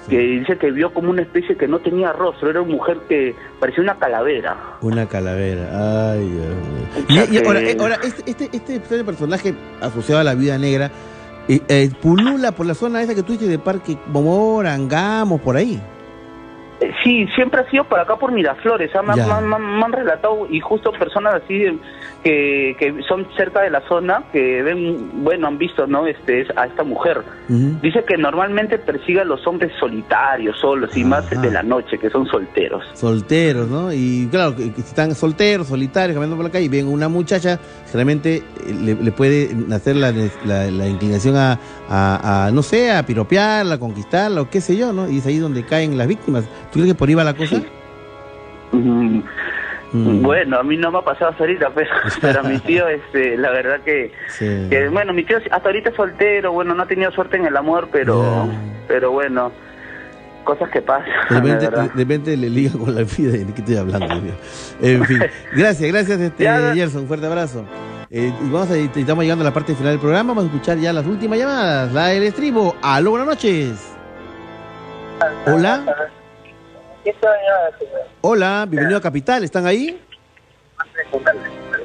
[0.09, 3.35] que dice que vio como una especie que no tenía rostro, era una mujer que
[3.59, 4.55] parecía una calavera.
[4.81, 6.11] Una calavera.
[6.13, 7.25] Ay, Dios mío.
[7.29, 10.89] Y, y ahora, eh, ahora, este, este, este personaje asociado a la vida negra
[11.49, 15.57] eh, eh, pulula por la zona esa que tú dices de Parque Momor, Angamos, por
[15.57, 15.81] ahí.
[16.79, 19.01] Eh, Sí, siempre ha sido por acá por Miraflores, ¿ah?
[19.01, 19.25] me, han- Ya.
[19.27, 21.79] me han- me han- me han relatado y justo personas así
[22.23, 26.05] que, que son cerca de la zona que ven, bueno, han visto, ¿no?
[26.07, 27.21] Este es- a esta mujer.
[27.81, 32.09] Dice que normalmente persigue a los hombres solitarios, solos y más de la noche, que
[32.09, 32.83] son solteros.
[32.93, 33.93] Solteros, ¿no?
[33.93, 37.59] Y claro, que, están solteros, solitarios, caminando por la calle y ven una muchacha,
[37.93, 40.11] realmente eh, le, le puede nacer la,
[40.45, 44.75] la- la inclinación a, a- a, no sé, a piropearla, a conquistarla o qué sé
[44.75, 45.09] yo, ¿no?
[45.09, 46.43] Y es ahí donde caen las víctimas.
[46.71, 47.61] ¿Tú crees que por ahí va la cosa?
[49.93, 51.89] Mm, Bueno, a mí no me ha pasado hasta ahorita, pero,
[52.21, 54.67] pero a mi tío, este, la verdad que, Sí.
[54.69, 57.55] que, bueno, mi tío hasta ahorita es soltero, bueno, no ha tenido suerte en el
[57.55, 58.47] amor, pero,
[58.87, 59.51] pero bueno,
[60.43, 61.83] cosas que pasan, De repente, verdad.
[61.83, 63.31] de repente le liga con la vida.
[63.31, 64.07] ¿De qué estoy hablando?
[64.81, 65.19] En fin,
[65.55, 66.43] gracias, gracias, este,
[66.73, 67.01] Gerson.
[67.03, 67.65] Un fuerte abrazo.
[68.09, 70.29] Eh, y vamos a, estamos llegando a la parte final del programa.
[70.33, 71.91] Vamos a escuchar ya las últimas llamadas.
[71.93, 72.75] La del estribo.
[72.81, 73.93] Aló, buenas noches.
[75.45, 75.83] Hola.
[78.21, 79.43] Hola, bienvenido a Capital.
[79.43, 79.99] ¿Están ahí?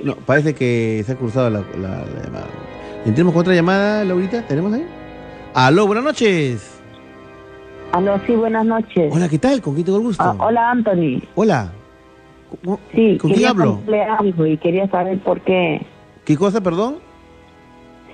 [0.03, 2.47] No, parece que se ha cruzado la, la- la llamada.
[3.05, 4.43] ¿Entremos con otra llamada, Laurita?
[4.47, 4.85] ¿Tenemos ahí?
[5.55, 6.81] Aló, buenas noches.
[7.93, 9.13] Aló, sí, buenas noches.
[9.15, 9.61] Hola, ¿qué tal?
[9.61, 10.25] ¿Con quién tengo el gusto?
[10.25, 11.23] Ah, hola, Anthony.
[11.35, 11.71] Hola.
[12.95, 13.75] Sí, ¿Con quién quería hablo?
[13.77, 15.85] contarle algo y quería saber por qué.
[16.25, 16.97] ¿Qué cosa, perdón?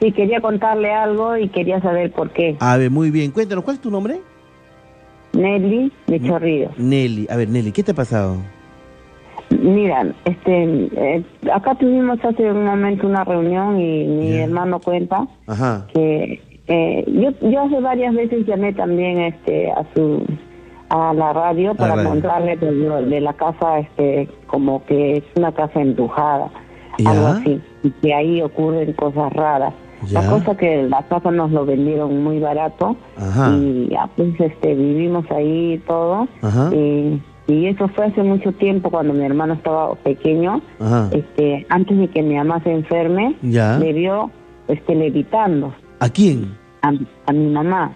[0.00, 2.56] Sí, quería contarle algo y quería saber por qué.
[2.60, 3.30] A ver, muy bien.
[3.30, 4.20] Cuéntanos, ¿cuál es tu nombre?
[5.38, 6.76] Nelly de Chorrillos.
[6.78, 8.36] Nelly, a ver, Nelly, ¿qué te ha pasado?
[9.50, 11.24] Mira, este, eh,
[11.54, 15.86] acá tuvimos hace un momento una reunión y mi hermano cuenta Ajá.
[15.94, 20.22] que eh, yo, yo hace varias veces llamé también este a su
[20.90, 22.10] a la radio para radio.
[22.10, 22.70] contarle de,
[23.06, 26.50] de la casa este como que es una casa embrujada
[26.98, 27.10] ¿Ya?
[27.10, 29.72] algo así y que ahí ocurren cosas raras
[30.06, 30.22] ¿Ya?
[30.22, 33.50] la cosa que la casa nos lo vendieron muy barato Ajá.
[33.56, 36.70] y ya, pues este vivimos ahí y todo Ajá.
[36.74, 41.08] y, y eso fue hace mucho tiempo cuando mi hermano estaba pequeño Ajá.
[41.12, 43.78] este antes de que mi mamá se enferme Ya.
[43.78, 44.30] le vio
[44.68, 46.54] este levitando ¿A quién?
[46.82, 46.92] a,
[47.26, 47.92] a mi mamá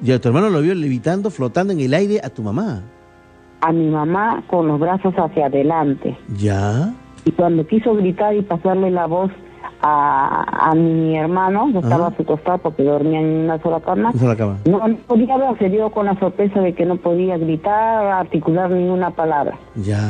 [0.00, 2.82] Ya, tu hermano lo vio levitando, flotando en el aire a tu mamá.
[3.60, 6.92] a mi mamá con los brazos hacia adelante ¿Ya?
[7.24, 9.30] y cuando quiso gritar y pasarle la voz
[9.82, 14.10] a, a mi hermano que estaba a su costado porque dormía en una sola cama
[14.14, 14.58] Esa es la cama.
[14.66, 18.70] no, no podía ver, se dio con la sorpresa de que no podía gritar, articular
[18.70, 19.56] ninguna palabra.
[19.76, 20.00] Ya.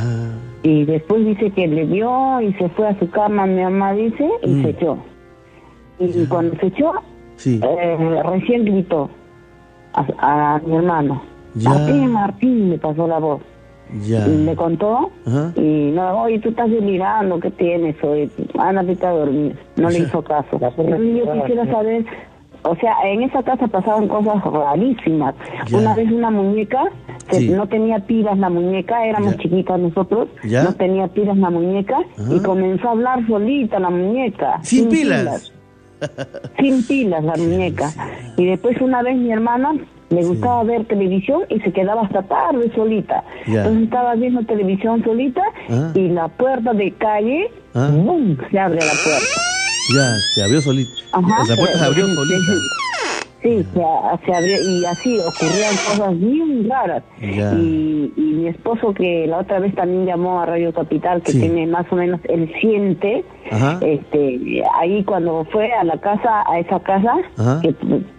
[0.62, 4.28] Y después dice que le vio y se fue a su cama, mi mamá dice,
[4.42, 4.62] y Mm.
[4.62, 4.98] se echó.
[5.98, 6.92] Y cuando se echó,
[7.36, 7.60] Sí.
[7.62, 9.10] eh, recién gritó
[9.92, 11.22] a, a mi hermano.
[11.54, 11.70] Ya.
[11.70, 13.40] Martín, Martín, le pasó la voz.
[14.06, 14.26] Ya.
[14.26, 15.52] Y le contó, Ajá.
[15.56, 17.96] y no, oye, tú estás delirando, ¿qué tienes?
[18.02, 18.28] Oye,
[18.58, 19.56] anda, vete a dormir.
[19.76, 20.58] No le hizo caso.
[20.58, 22.04] Yo quisiera saber,
[22.62, 25.34] o sea, en esa casa pasaban cosas rarísimas.
[25.68, 25.78] Ya.
[25.78, 26.84] Una vez una muñeca,
[27.30, 27.48] que Sí.
[27.50, 29.38] no tenía pilas la muñeca, éramos Ya.
[29.42, 30.64] chiquitas nosotros, Ya.
[30.64, 32.34] no tenía pilas la muñeca, Ajá.
[32.34, 34.58] y comenzó a hablar solita la muñeca.
[34.62, 35.52] Sin pilas.
[36.58, 37.90] Sin pilas la muñeca.
[38.36, 39.74] Y después una vez mi hermana
[40.10, 43.24] le gustaba ver televisión y se quedaba hasta tarde solita.
[43.46, 45.90] Entonces estaba viendo televisión solita Ah.
[45.94, 47.90] y la puerta de calle, Ah.
[47.92, 48.36] ¡bum!
[48.50, 49.26] se abre la puerta.
[49.96, 50.90] Ya, se abrió solita.
[51.12, 51.44] Ajá.
[51.48, 52.52] La puerta se abrió Sí, solita.
[53.42, 57.02] Sí, se, se abrió y así ocurrían cosas bien raras.
[57.20, 61.40] Y, y mi esposo que la otra vez también llamó a Radio Capital, que Sí.
[61.40, 63.78] tiene más o menos, él siente, Ajá.
[63.82, 67.60] este, ahí cuando fue a la casa, a esa casa, Ajá.
[67.60, 67.74] que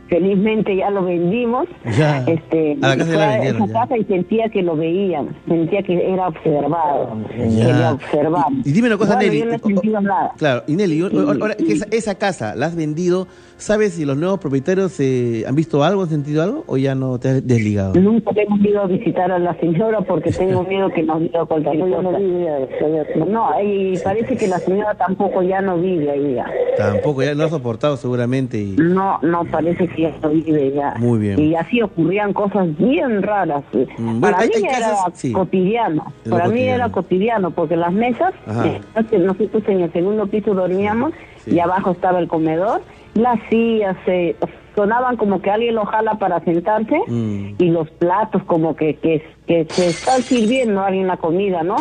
[0.10, 1.68] felizmente ya lo vendimos,
[1.98, 2.24] Ya.
[2.28, 6.14] este, A la casa la vendieron, esa casa y sentía que lo veían, sentía que
[6.14, 7.68] era observado, que Ya.
[7.78, 8.62] le observaban.
[8.64, 9.40] Y, y dime una cosa, Bueno, Nelly.
[9.40, 10.32] yo no he sentido nada.
[10.38, 13.28] Claro, y Nelly, o- o- ahora que esa, esa casa la has vendido,
[13.58, 17.18] ¿sabes si los nuevos propietarios eh, han visto algo, han sentido algo o ya no
[17.20, 17.94] te has desligado?
[17.96, 21.80] Nunca hemos ido a visitar a la señora porque tengo miedo que nos diga cualquier
[21.80, 23.26] cosa.
[23.28, 26.46] No, y parece que la señora tampoco ya no vive ahí ya.
[26.78, 28.58] Tampoco, ya no ha soportado seguramente.
[28.60, 28.76] Y...
[28.78, 30.94] No, no, parece que ya no vive ya.
[30.98, 31.40] Muy bien.
[31.40, 33.64] Y así ocurrían cosas bien raras.
[33.74, 35.32] Mm, bueno, Para hay- mí hay era casas- sí.
[35.32, 36.14] cotidiano.
[36.26, 36.76] Lo Para mí cotidiano.
[36.76, 38.34] era cotidiano porque las mesas,
[38.66, 41.14] eh, nosotros en el segundo piso dormíamos
[41.48, 42.82] y abajo estaba el comedor.
[43.16, 44.36] Las sillas se
[44.76, 47.56] sonaban como que alguien lo jala para sentarse Mm.
[47.58, 51.78] y los platos como que, que, que se están sirviendo alguien la comida, ¿no?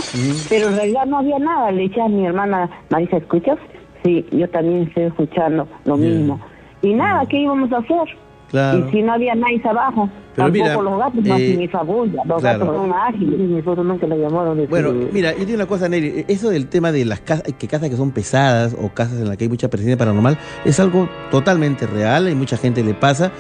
[0.49, 1.71] Pero en realidad no había nada.
[1.73, 3.59] Le decía a mi hermana, Marisa, ¿escuchas?
[4.05, 6.39] Sí, yo también estoy escuchando lo mismo.
[6.83, 8.17] Y nada, ¿qué íbamos a hacer?
[8.55, 8.87] Claro.
[8.87, 12.23] Y si no había nadie abajo, Pero tampoco mira, los gatos eh, hacen esa bulla.
[12.25, 12.59] Los claro.
[12.61, 13.41] gatos son ágiles.
[13.41, 16.69] Y nosotros nunca la llamaron de Bueno, mira, yo digo una cosa, Nelly, eso del
[16.69, 19.51] tema de las casas, que casas que son pesadas o casas en las que hay
[19.51, 23.33] mucha presencia paranormal, es algo totalmente real y mucha gente le pasa.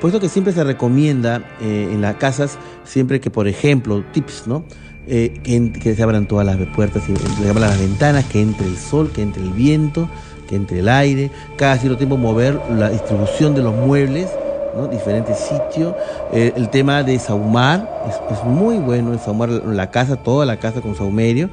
[0.00, 4.48] Por eso que siempre se recomienda eh, en las casas, siempre que, por ejemplo, tips,
[4.48, 4.64] ¿no?
[5.06, 8.76] Eh, que, se abran todas las puertas y se abran las ventanas, que entre el
[8.76, 10.08] sol, que entre el viento,
[10.48, 14.28] que entre el aire, cada cierto tiempo mover la distribución de los muebles,
[14.76, 14.86] ¿no?
[14.88, 15.94] diferentes sitios.
[16.32, 17.88] Eh, el tema de saumar,
[18.30, 21.50] es, muy bueno saumar la casa, toda la casa con saumerio.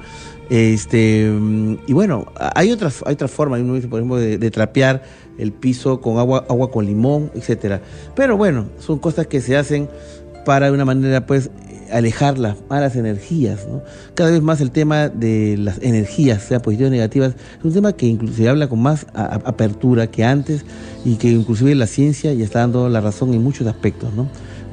[0.50, 5.04] Este, mm, y bueno, hay otras, hay otras formas, por ejemplo, de, de trapear
[5.38, 7.82] el piso con agua, agua con limón, etcétera.
[8.16, 9.90] Pero bueno, son cosas que se hacen
[10.46, 11.50] para de una manera, pues,
[11.92, 13.68] alejar las malas energías.
[14.16, 17.94] Cada vez más el tema de las energías, sea positivas o negativas, es un tema
[17.94, 20.66] que incluso se habla con más apertura que antes
[21.06, 24.10] y que inclusive la ciencia ya está dando la razón en muchos aspectos,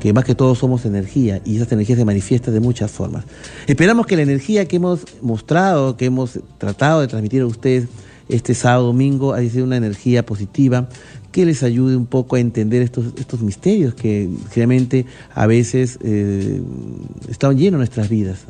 [0.00, 3.24] que más que todo somos energía y esas energías se manifiestan de muchas formas.
[3.66, 7.86] Esperamos que la energía que hemos mostrado, que hemos tratado de transmitir a ustedes
[8.30, 10.88] este sábado domingo, haya sido una energía positiva
[11.30, 16.60] que les ayude un poco a entender estos, estos misterios que realmente a veces eh,
[17.28, 18.46] están llenos de nuestras vidas.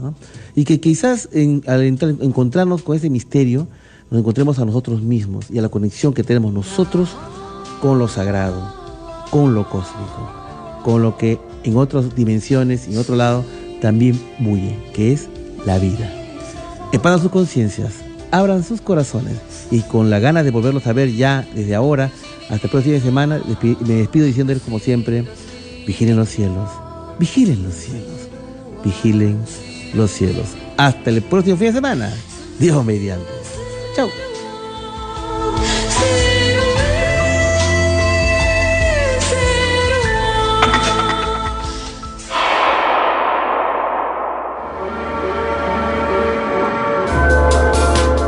[0.55, 1.29] Y que quizás
[1.67, 3.69] al encontrarnos con ese misterio,
[4.11, 7.11] nos encontremos a nosotros mismos y a la conexión que tenemos nosotros
[7.81, 8.75] con lo sagrado,
[9.31, 10.31] con lo cósmico,
[10.83, 13.45] con lo que en otras dimensiones y en otro lado
[13.81, 15.29] también bulle, que es
[15.65, 16.13] la vida.
[16.93, 17.93] Expandan sus conciencias,
[18.31, 19.37] abran sus corazones
[19.71, 22.11] y con la gana de volverlos a ver ya desde ahora
[22.51, 23.41] hasta el próximo fin de semana,
[23.87, 25.25] me despido diciéndoles como siempre,
[25.87, 26.69] vigilen los cielos,
[27.19, 28.29] vigilen los cielos,
[28.85, 29.39] vigilen
[29.95, 30.47] los cielos.
[30.77, 32.13] Hasta el próximo fin de semana.
[32.59, 33.31] Dios mediante.
[33.95, 34.09] Chao.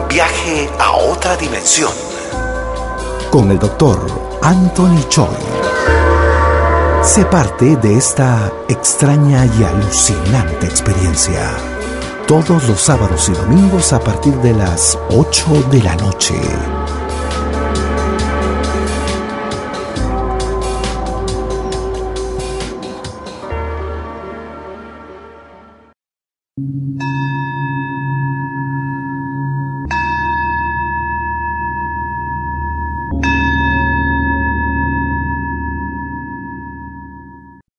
[0.08, 2.11] Viaje a otra dimensión.
[3.32, 3.98] Con el doctor
[4.42, 5.26] Anthony Choi.
[7.02, 11.54] Sé parte de esta extraña y alucinante experiencia.
[12.28, 16.34] Todos los sábados y domingos a partir de las 8 de la noche